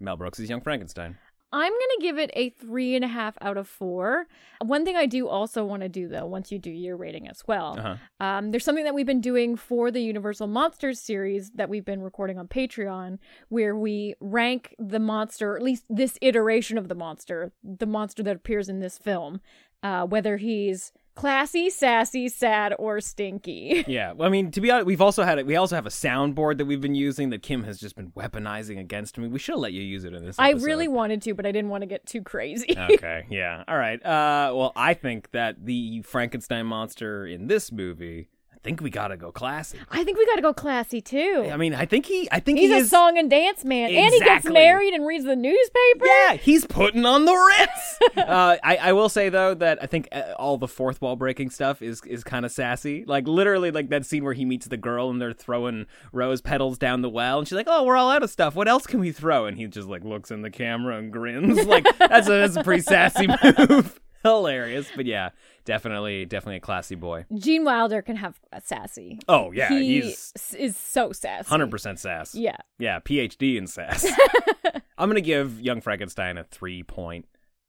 Mel 0.00 0.16
Brooks' 0.16 0.40
Young 0.40 0.60
Frankenstein? 0.60 1.18
I'm 1.52 1.70
gonna 1.72 2.00
give 2.00 2.18
it 2.18 2.30
a 2.34 2.48
three 2.50 2.94
and 2.96 3.04
a 3.04 3.08
half 3.08 3.36
out 3.42 3.56
of 3.56 3.68
four. 3.68 4.26
One 4.64 4.84
thing 4.84 4.96
I 4.96 5.06
do 5.06 5.28
also 5.28 5.64
want 5.64 5.82
to 5.82 5.88
do 5.88 6.08
though, 6.08 6.24
once 6.24 6.50
you 6.50 6.58
do 6.58 6.70
your 6.70 6.96
rating 6.96 7.28
as 7.28 7.42
well, 7.46 7.78
Uh-huh. 7.78 7.96
um, 8.20 8.50
there's 8.50 8.64
something 8.64 8.84
that 8.84 8.94
we've 8.94 9.06
been 9.06 9.20
doing 9.20 9.56
for 9.56 9.90
the 9.90 10.00
Universal 10.00 10.46
Monsters 10.46 10.98
series 11.00 11.50
that 11.50 11.68
we've 11.68 11.84
been 11.84 12.00
recording 12.02 12.38
on 12.38 12.48
Patreon, 12.48 13.18
where 13.48 13.76
we 13.76 14.14
rank 14.20 14.74
the 14.78 14.98
monster, 15.00 15.54
at 15.56 15.62
least 15.62 15.84
this 15.90 16.16
iteration 16.22 16.78
of 16.78 16.88
the 16.88 16.94
monster, 16.94 17.52
the 17.62 17.86
monster 17.86 18.22
that 18.22 18.36
appears 18.36 18.68
in 18.68 18.80
this 18.80 18.96
film, 18.98 19.40
uh, 19.82 20.06
whether 20.06 20.36
he's 20.38 20.92
classy, 21.14 21.70
sassy, 21.70 22.28
sad, 22.28 22.74
or 22.78 23.00
stinky. 23.00 23.84
Yeah, 23.92 24.12
well, 24.12 24.26
I 24.26 24.30
mean, 24.30 24.50
to 24.52 24.60
be 24.60 24.70
honest, 24.70 24.86
we've 24.86 25.02
also 25.02 25.22
had 25.22 25.38
it. 25.38 25.44
We 25.44 25.56
also 25.56 25.74
have 25.74 25.86
a 25.86 25.90
soundboard 25.90 26.58
that 26.58 26.64
we've 26.64 26.80
been 26.80 26.94
using 26.94 27.30
that 27.30 27.42
Kim 27.42 27.64
has 27.64 27.78
just 27.78 27.94
been 27.94 28.10
weaponizing 28.12 28.78
against 28.78 29.18
me. 29.18 29.28
We 29.28 29.38
should 29.38 29.52
have 29.52 29.60
let 29.60 29.72
you 29.72 29.82
use 29.82 30.04
it 30.04 30.14
in 30.14 30.24
this. 30.24 30.36
I 30.38 30.50
really 30.52 30.88
wanted 30.88 31.20
to, 31.22 31.34
but 31.34 31.44
I 31.44 31.52
didn't 31.52 31.68
want 31.68 31.82
to 31.82 31.86
get 31.86 32.06
too 32.06 32.22
crazy. 32.22 32.74
okay, 32.90 33.26
yeah, 33.28 33.64
all 33.68 33.76
right. 33.76 34.02
Uh, 34.04 34.52
well, 34.54 34.72
I 34.76 34.94
think 34.94 35.30
that 35.32 35.66
the 35.66 36.02
Frankenstein 36.02 36.66
monster 36.66 37.26
in 37.26 37.48
this 37.48 37.70
movie, 37.70 38.28
think 38.62 38.80
we 38.80 38.90
gotta 38.90 39.16
go 39.16 39.32
classy. 39.32 39.78
I 39.90 40.04
think 40.04 40.18
we 40.18 40.26
got 40.26 40.36
to 40.36 40.42
go 40.42 40.52
classy 40.54 41.00
too. 41.00 41.48
I 41.52 41.56
mean, 41.56 41.74
I 41.74 41.84
think 41.86 42.06
he, 42.06 42.28
I 42.30 42.38
think 42.40 42.58
He's 42.58 42.70
he 42.70 42.76
a 42.76 42.80
is. 42.80 42.90
song 42.90 43.18
and 43.18 43.28
dance 43.28 43.64
man, 43.64 43.90
and 43.90 44.12
he 44.14 44.20
gets 44.20 44.44
married 44.48 44.94
and 44.94 45.06
reads 45.06 45.24
the 45.24 45.34
newspaper. 45.36 46.06
yeah, 46.06 46.34
he's 46.34 46.64
putting 46.66 47.04
on 47.04 47.24
the 47.24 47.32
Ritz. 47.34 47.98
uh, 48.18 48.56
I, 48.62 48.76
I 48.76 48.92
will 48.92 49.08
say 49.08 49.28
though 49.28 49.54
that 49.54 49.82
I 49.82 49.86
think 49.86 50.08
uh, 50.12 50.34
all 50.38 50.58
the 50.58 50.68
fourth 50.68 51.00
wall 51.02 51.16
breaking 51.16 51.50
stuff 51.50 51.82
is 51.82 52.00
is 52.06 52.22
kind 52.24 52.44
of 52.44 52.52
sassy. 52.52 53.04
Like 53.04 53.26
literally, 53.26 53.70
like 53.70 53.88
that 53.90 54.06
scene 54.06 54.22
where 54.24 54.34
he 54.34 54.44
meets 54.44 54.66
the 54.66 54.76
girl 54.76 55.10
and 55.10 55.20
they're 55.20 55.32
throwing 55.32 55.86
rose 56.12 56.40
petals 56.40 56.78
down 56.78 57.02
the 57.02 57.10
well, 57.10 57.38
and 57.40 57.48
she's 57.48 57.56
like, 57.56 57.68
"Oh, 57.68 57.84
we're 57.84 57.96
all 57.96 58.10
out 58.10 58.22
of 58.22 58.30
stuff. 58.30 58.54
What 58.54 58.68
else 58.68 58.86
can 58.86 59.00
we 59.00 59.10
throw?" 59.12 59.46
And 59.46 59.56
he 59.56 59.66
just 59.66 59.88
like 59.88 60.04
looks 60.04 60.30
in 60.30 60.42
the 60.42 60.50
camera 60.50 60.98
and 60.98 61.12
grins. 61.12 61.66
Like 61.72 61.86
that's 61.98 62.28
a 62.28 62.32
that's 62.32 62.56
a 62.56 62.62
pretty 62.64 62.82
sassy 62.82 63.26
move. 63.68 63.98
Hilarious, 64.28 64.88
but 64.94 65.06
yeah, 65.06 65.30
definitely 65.64 66.24
definitely 66.24 66.56
a 66.56 66.60
classy 66.60 66.94
boy. 66.94 67.24
Gene 67.34 67.64
Wilder 67.64 68.02
can 68.02 68.16
have 68.16 68.38
a 68.52 68.60
sassy. 68.60 69.18
Oh 69.28 69.52
yeah, 69.52 69.68
he 69.68 70.00
he's 70.02 70.32
is 70.56 70.76
so 70.76 71.12
sassy. 71.12 71.48
hundred 71.48 71.70
percent 71.70 71.98
sass. 71.98 72.34
Yeah. 72.34 72.56
Yeah, 72.78 73.00
PhD 73.00 73.56
in 73.56 73.66
sass. 73.66 74.06
I'm 74.98 75.08
gonna 75.08 75.20
give 75.20 75.60
Young 75.60 75.80
Frankenstein 75.80 76.38
a 76.38 76.44
three 76.44 76.82
point 76.82 77.26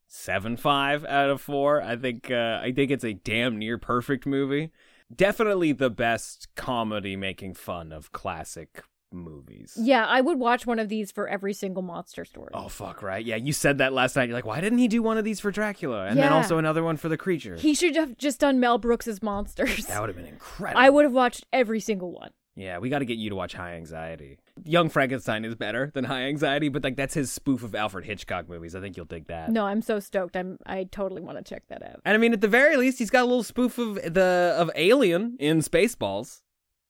seven 0.08 0.58
five 0.58 1.04
out 1.06 1.30
of 1.30 1.42
four. 1.42 1.82
I 1.82 1.96
think 1.96 2.30
uh, 2.30 2.60
I 2.62 2.72
think 2.72 2.92
it's 2.92 3.04
a 3.04 3.14
damn 3.14 3.58
near 3.58 3.78
perfect 3.78 4.26
movie. 4.26 4.72
Definitely 5.14 5.74
the 5.74 5.90
best 5.90 6.48
comedy 6.56 7.16
making 7.16 7.56
fun 7.56 7.92
of 7.92 8.12
classic 8.12 8.84
movies. 9.14 9.78
Yeah, 9.80 10.06
I 10.06 10.22
would 10.22 10.40
watch 10.40 10.66
one 10.66 10.80
of 10.80 10.90
these 10.90 11.12
for 11.12 11.28
every 11.28 11.54
single 11.54 11.84
monster 11.84 12.26
story. 12.26 12.50
Oh 12.54 12.68
fuck 12.68 13.02
right. 13.02 13.24
Yeah, 13.24 13.36
you 13.36 13.54
said 13.54 13.78
that 13.78 13.94
last 13.94 14.16
night. 14.16 14.28
You're 14.30 14.38
like, 14.38 14.46
why 14.46 14.60
didn't 14.62 14.80
he 14.80 14.88
do 14.88 15.02
one 15.02 15.18
of 15.18 15.24
these 15.24 15.40
for 15.40 15.52
Dracula? 15.52 16.06
And 16.06 16.18
then 16.18 16.34
also 16.34 16.58
another 16.58 16.84
one 16.84 16.98
for 16.98 17.10
the 17.10 17.18
creature. 17.18 17.56
He 17.56 17.74
should 17.74 17.96
have 17.96 18.18
just 18.18 18.40
done 18.40 18.60
Mel 18.60 18.78
Brooks's 18.78 19.22
monsters. 19.22 19.86
that 19.86 20.00
would 20.02 20.10
have 20.10 20.18
been 20.18 20.26
incredible. 20.26 20.82
I 20.82 20.90
would 20.90 21.04
have 21.06 21.14
watched 21.14 21.46
every 21.54 21.80
single 21.80 22.12
one. 22.12 22.32
Yeah, 22.56 22.78
we 22.78 22.90
got 22.90 23.00
to 23.00 23.06
get 23.06 23.18
you 23.18 23.32
to 23.32 23.36
watch 23.36 23.54
High 23.54 23.74
Anxiety. 23.74 24.38
Young 24.64 24.90
Frankenstein 24.90 25.44
is 25.44 25.56
better 25.56 25.90
than 25.94 26.04
High 26.04 26.24
Anxiety, 26.24 26.70
but 26.70 26.84
like 26.84 26.96
that's 26.96 27.16
his 27.16 27.32
spoof 27.32 27.64
of 27.64 27.74
Alfred 27.74 28.06
Hitchcock 28.06 28.48
movies. 28.48 28.76
I 28.76 28.80
think 28.80 28.96
you'll 28.96 29.08
dig 29.08 29.26
that. 29.28 29.50
No, 29.50 29.66
I'm 29.66 29.82
so 29.82 30.00
stoked. 30.00 30.38
I'm 30.38 30.60
I 30.68 30.84
totally 30.84 31.24
want 31.24 31.40
to 31.40 31.44
check 31.44 31.64
that 31.70 31.82
out. 31.82 32.02
And 32.06 32.14
I 32.14 32.18
mean, 32.20 32.32
at 32.32 32.42
the 32.42 32.48
very 32.48 32.78
least, 32.78 33.00
he's 33.00 33.10
got 33.10 33.24
a 33.24 33.26
little 33.26 33.42
spoof 33.44 33.80
of 33.80 33.96
the 33.96 34.56
of 34.56 34.70
Alien 34.76 35.36
in 35.40 35.60
Spaceballs. 35.62 36.42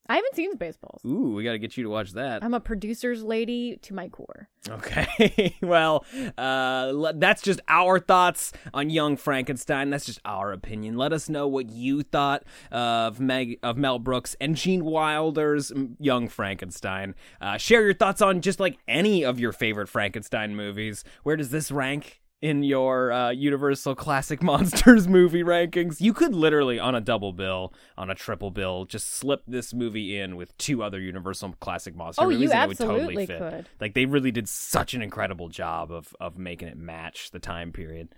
I 0.07 0.15
haven't 0.15 0.35
seen 0.35 0.55
Spaceballs. 0.55 1.05
Ooh, 1.05 1.33
we 1.33 1.43
got 1.43 1.53
to 1.53 1.59
get 1.59 1.77
you 1.77 1.83
to 1.83 1.89
watch 1.89 2.11
that. 2.13 2.43
I'm 2.43 2.53
a 2.53 2.59
producer's 2.59 3.23
lady 3.23 3.77
to 3.83 3.93
my 3.93 4.09
core. 4.09 4.49
Okay, 4.69 5.55
well, 5.61 6.05
uh, 6.37 7.13
that's 7.15 7.41
just 7.41 7.61
our 7.67 7.99
thoughts 7.99 8.51
on 8.73 8.89
Young 8.89 9.15
Frankenstein. 9.15 9.89
That's 9.89 10.05
just 10.05 10.19
our 10.25 10.51
opinion. 10.51 10.97
Let 10.97 11.13
us 11.13 11.29
know 11.29 11.47
what 11.47 11.69
you 11.69 12.01
thought 12.03 12.43
of 12.71 13.19
Meg 13.19 13.59
of 13.63 13.77
Mel 13.77 13.99
Brooks 13.99 14.35
and 14.41 14.55
Gene 14.55 14.83
Wilder's 14.83 15.71
Young 15.99 16.27
Frankenstein. 16.27 17.15
Uh, 17.39 17.57
share 17.57 17.83
your 17.83 17.93
thoughts 17.93 18.21
on 18.21 18.41
just 18.41 18.59
like 18.59 18.77
any 18.87 19.23
of 19.23 19.39
your 19.39 19.53
favorite 19.53 19.87
Frankenstein 19.87 20.55
movies. 20.55 21.03
Where 21.23 21.37
does 21.37 21.49
this 21.49 21.71
rank? 21.71 22.22
In 22.43 22.61
your 22.61 23.09
uh, 23.09 23.29
Universal 23.29 23.95
Classic 23.95 24.43
Monsters 24.43 25.07
movie 25.07 25.43
rankings. 25.43 26.01
You 26.01 26.13
could 26.13 26.35
literally, 26.35 26.77
on 26.77 26.93
a 26.93 26.99
double 26.99 27.31
bill, 27.31 27.73
on 27.97 28.09
a 28.09 28.15
triple 28.15 28.51
bill, 28.51 28.83
just 28.83 29.09
slip 29.09 29.43
this 29.47 29.73
movie 29.73 30.19
in 30.19 30.35
with 30.35 30.55
two 30.57 30.83
other 30.83 30.99
Universal 30.99 31.55
Classic 31.61 31.95
Monster 31.95 32.23
oh, 32.23 32.29
movies. 32.29 32.51
and 32.51 32.63
it 32.63 32.67
would 32.67 32.77
totally 32.77 33.25
fit. 33.25 33.39
could. 33.39 33.69
Like 33.79 33.93
they 33.93 34.05
really 34.05 34.29
did 34.29 34.49
such 34.49 34.93
an 34.93 35.01
incredible 35.01 35.47
job 35.47 35.89
of 35.89 36.13
of 36.19 36.37
making 36.37 36.67
it 36.67 36.75
match 36.75 37.31
the 37.31 37.39
time 37.39 37.71
period. 37.71 38.09